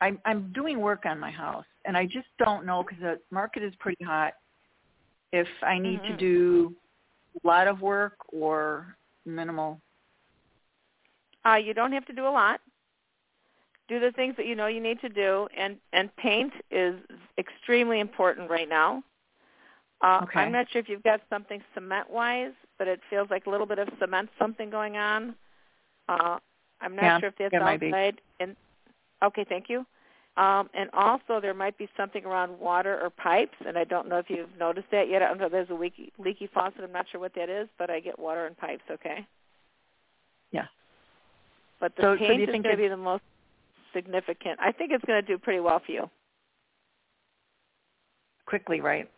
I'm, 0.00 0.20
I'm 0.24 0.52
doing 0.52 0.80
work 0.80 1.04
on 1.04 1.18
my 1.18 1.30
house, 1.32 1.66
and 1.84 1.96
I 1.96 2.04
just 2.04 2.28
don't 2.38 2.64
know 2.64 2.84
because 2.84 3.02
the 3.02 3.18
market 3.32 3.62
is 3.64 3.74
pretty 3.80 4.04
hot. 4.04 4.34
If 5.32 5.48
I 5.62 5.78
need 5.78 6.00
to 6.04 6.12
Mhm. 6.14 6.18
do 6.18 6.76
a 7.42 7.46
lot 7.46 7.66
of 7.66 7.82
work 7.82 8.16
or 8.32 8.96
minimal. 9.28 9.80
Uh, 11.46 11.54
you 11.56 11.74
don't 11.74 11.92
have 11.92 12.06
to 12.06 12.12
do 12.12 12.26
a 12.26 12.30
lot. 12.30 12.60
Do 13.88 14.00
the 14.00 14.12
things 14.12 14.34
that 14.36 14.46
you 14.46 14.54
know 14.54 14.66
you 14.66 14.80
need 14.80 15.00
to 15.00 15.08
do, 15.08 15.48
and 15.56 15.76
and 15.92 16.14
paint 16.16 16.52
is 16.70 16.94
extremely 17.38 18.00
important 18.00 18.50
right 18.50 18.68
now. 18.68 19.02
Uh, 20.02 20.20
Okay. 20.24 20.40
I'm 20.40 20.52
not 20.52 20.66
sure 20.70 20.80
if 20.80 20.88
you've 20.88 21.02
got 21.02 21.20
something 21.30 21.60
cement-wise, 21.74 22.52
but 22.78 22.86
it 22.86 23.00
feels 23.10 23.28
like 23.30 23.46
a 23.46 23.50
little 23.50 23.66
bit 23.66 23.78
of 23.78 23.88
cement 23.98 24.28
something 24.38 24.70
going 24.70 24.96
on. 24.96 25.34
Uh, 26.08 26.38
I'm 26.80 26.94
not 26.94 27.04
Yeah, 27.04 27.20
sure 27.20 27.28
if 27.30 27.34
that's 27.38 27.54
it 27.54 27.60
might 27.62 27.80
be. 27.80 27.88
outside. 27.88 28.20
And 28.40 28.56
okay, 29.22 29.44
thank 29.48 29.68
you. 29.68 29.84
Um, 30.38 30.70
and 30.72 30.88
also, 30.92 31.40
there 31.40 31.52
might 31.52 31.76
be 31.76 31.88
something 31.96 32.24
around 32.24 32.60
water 32.60 32.96
or 33.02 33.10
pipes, 33.10 33.56
and 33.66 33.76
I 33.76 33.82
don't 33.82 34.08
know 34.08 34.18
if 34.18 34.30
you've 34.30 34.56
noticed 34.56 34.86
that 34.92 35.08
yet. 35.10 35.20
I 35.20 35.26
don't 35.26 35.38
know. 35.38 35.48
There's 35.48 35.68
a 35.68 35.74
leaky, 35.74 36.12
leaky 36.16 36.46
faucet. 36.46 36.80
I'm 36.84 36.92
not 36.92 37.06
sure 37.10 37.20
what 37.20 37.34
that 37.34 37.48
is, 37.48 37.68
but 37.76 37.90
I 37.90 37.98
get 37.98 38.20
water 38.20 38.46
and 38.46 38.56
pipes. 38.56 38.84
Okay. 38.88 39.26
Yeah. 40.52 40.66
But 41.80 41.96
the 41.96 42.02
So- 42.02 42.14
so 42.14 42.18
do 42.20 42.26
paint 42.28 42.40
you 42.40 42.46
is 42.46 42.52
think 42.52 42.64
going 42.64 42.76
to 42.76 42.80
be 42.80 42.86
the 42.86 42.96
most 42.96 43.24
significant. 43.92 44.60
I 44.60 44.70
think 44.70 44.92
it's 44.92 45.04
going 45.04 45.20
to 45.20 45.26
do 45.26 45.38
pretty 45.38 45.58
well 45.58 45.80
for 45.80 45.90
you. 45.90 46.08
Quickly, 48.46 48.80
right? 48.80 49.10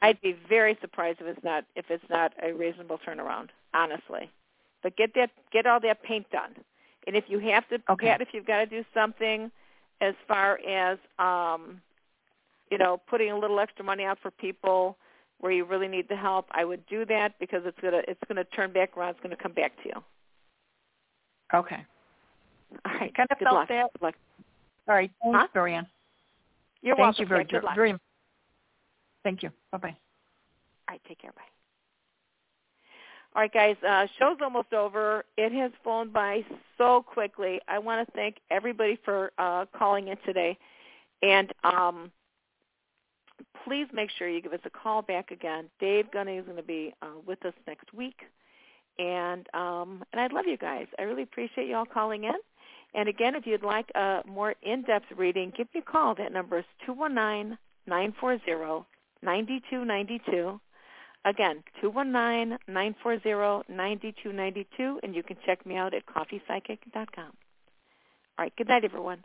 I'd 0.00 0.20
be 0.20 0.36
very 0.48 0.78
surprised 0.80 1.20
if 1.20 1.26
it's 1.26 1.42
not 1.42 1.64
if 1.74 1.90
it's 1.90 2.08
not 2.08 2.32
a 2.42 2.52
reasonable 2.52 2.98
turnaround, 2.98 3.48
honestly. 3.72 4.30
But 4.82 4.96
get 4.96 5.12
that 5.14 5.30
get 5.50 5.66
all 5.66 5.80
that 5.80 6.02
paint 6.04 6.30
done. 6.30 6.54
And 7.06 7.16
if 7.16 7.24
you 7.28 7.38
have 7.40 7.68
to 7.68 7.78
Okay. 7.90 8.06
Pat, 8.06 8.20
if 8.20 8.28
you've 8.32 8.46
got 8.46 8.58
to 8.58 8.66
do 8.66 8.84
something 8.94 9.50
as 10.00 10.14
far 10.26 10.58
as 10.66 10.98
um 11.18 11.80
you 12.70 12.78
know, 12.78 13.00
putting 13.08 13.30
a 13.30 13.38
little 13.38 13.60
extra 13.60 13.84
money 13.84 14.04
out 14.04 14.18
for 14.20 14.30
people 14.30 14.96
where 15.38 15.52
you 15.52 15.64
really 15.64 15.86
need 15.86 16.08
the 16.08 16.16
help, 16.16 16.46
I 16.50 16.64
would 16.64 16.84
do 16.86 17.04
that 17.06 17.38
because 17.38 17.62
it's 17.66 17.78
gonna 17.80 18.02
it's 18.08 18.20
gonna 18.26 18.44
turn 18.44 18.72
back 18.72 18.96
around, 18.96 19.10
it's 19.10 19.20
gonna 19.22 19.36
come 19.36 19.52
back 19.52 19.76
to 19.82 19.88
you. 19.88 20.04
Okay. 21.52 21.84
All 22.84 22.92
right. 22.94 23.14
Kind 23.14 23.28
of 23.30 23.38
Good 23.38 23.44
felt 23.44 23.54
luck. 23.56 23.68
that. 23.68 23.92
Good 23.92 24.02
luck. 24.02 24.14
All 24.88 24.94
right. 24.94 25.10
Thanks, 25.22 25.38
Huh? 25.38 25.46
Jorianne. 25.54 25.86
You're 26.82 26.96
Thank 26.96 27.04
welcome. 27.04 27.22
you 27.22 27.26
very. 27.26 27.44
Good 27.44 27.64
luck. 27.64 27.76
very. 27.76 27.94
Thank 29.22 29.42
you. 29.42 29.50
Bye 29.70 29.78
bye. 29.78 29.88
All 29.88 29.96
right, 30.90 31.00
take 31.06 31.18
care. 31.20 31.32
Bye. 31.32 31.42
All 33.36 33.42
right, 33.42 33.52
guys, 33.52 33.76
uh, 33.86 34.06
show's 34.18 34.36
almost 34.40 34.72
over. 34.72 35.24
It 35.36 35.52
has 35.52 35.72
flown 35.82 36.10
by 36.10 36.44
so 36.78 37.02
quickly. 37.02 37.60
I 37.66 37.80
want 37.80 38.06
to 38.06 38.12
thank 38.12 38.36
everybody 38.48 38.96
for 39.04 39.32
uh, 39.38 39.66
calling 39.76 40.06
in 40.06 40.16
today. 40.24 40.56
And 41.20 41.52
um, 41.64 42.12
please 43.64 43.88
make 43.92 44.10
sure 44.16 44.28
you 44.28 44.40
give 44.40 44.52
us 44.52 44.60
a 44.64 44.70
call 44.70 45.02
back 45.02 45.32
again. 45.32 45.64
Dave 45.80 46.12
Gunning 46.12 46.38
is 46.38 46.44
going 46.44 46.58
to 46.58 46.62
be 46.62 46.94
uh, 47.02 47.06
with 47.26 47.44
us 47.44 47.54
next 47.66 47.92
week. 47.92 48.20
And 49.00 49.48
um, 49.52 50.04
and 50.12 50.20
I 50.20 50.28
love 50.28 50.44
you 50.46 50.56
guys. 50.56 50.86
I 51.00 51.02
really 51.02 51.24
appreciate 51.24 51.66
you 51.66 51.74
all 51.74 51.86
calling 51.86 52.24
in. 52.24 52.34
And 52.94 53.08
again, 53.08 53.34
if 53.34 53.44
you'd 53.44 53.64
like 53.64 53.90
a 53.96 54.20
more 54.24 54.54
in-depth 54.62 55.06
reading, 55.16 55.52
give 55.56 55.66
me 55.74 55.80
a 55.80 55.90
call. 55.90 56.14
That 56.14 56.32
number 56.32 56.58
is 56.58 56.64
two 56.86 56.92
one 56.92 57.12
nine 57.12 57.58
nine 57.88 58.14
four 58.20 58.38
zero 58.44 58.86
ninety 59.20 59.60
two 59.68 59.84
ninety 59.84 60.20
two. 60.30 60.60
Again, 61.24 61.62
two 61.80 61.90
one 61.90 62.12
nine 62.12 62.58
nine 62.68 62.94
four 63.02 63.18
zero 63.20 63.62
ninety 63.68 64.14
two 64.22 64.32
ninety 64.32 64.66
two, 64.76 65.00
and 65.02 65.14
you 65.14 65.22
can 65.22 65.36
check 65.46 65.64
me 65.64 65.76
out 65.76 65.94
at 65.94 66.04
coffeepsychic.com. 66.06 67.32
All 68.36 68.44
right, 68.44 68.52
good 68.56 68.68
night, 68.68 68.84
everyone. 68.84 69.24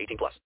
18 0.00 0.16
plus. 0.18 0.34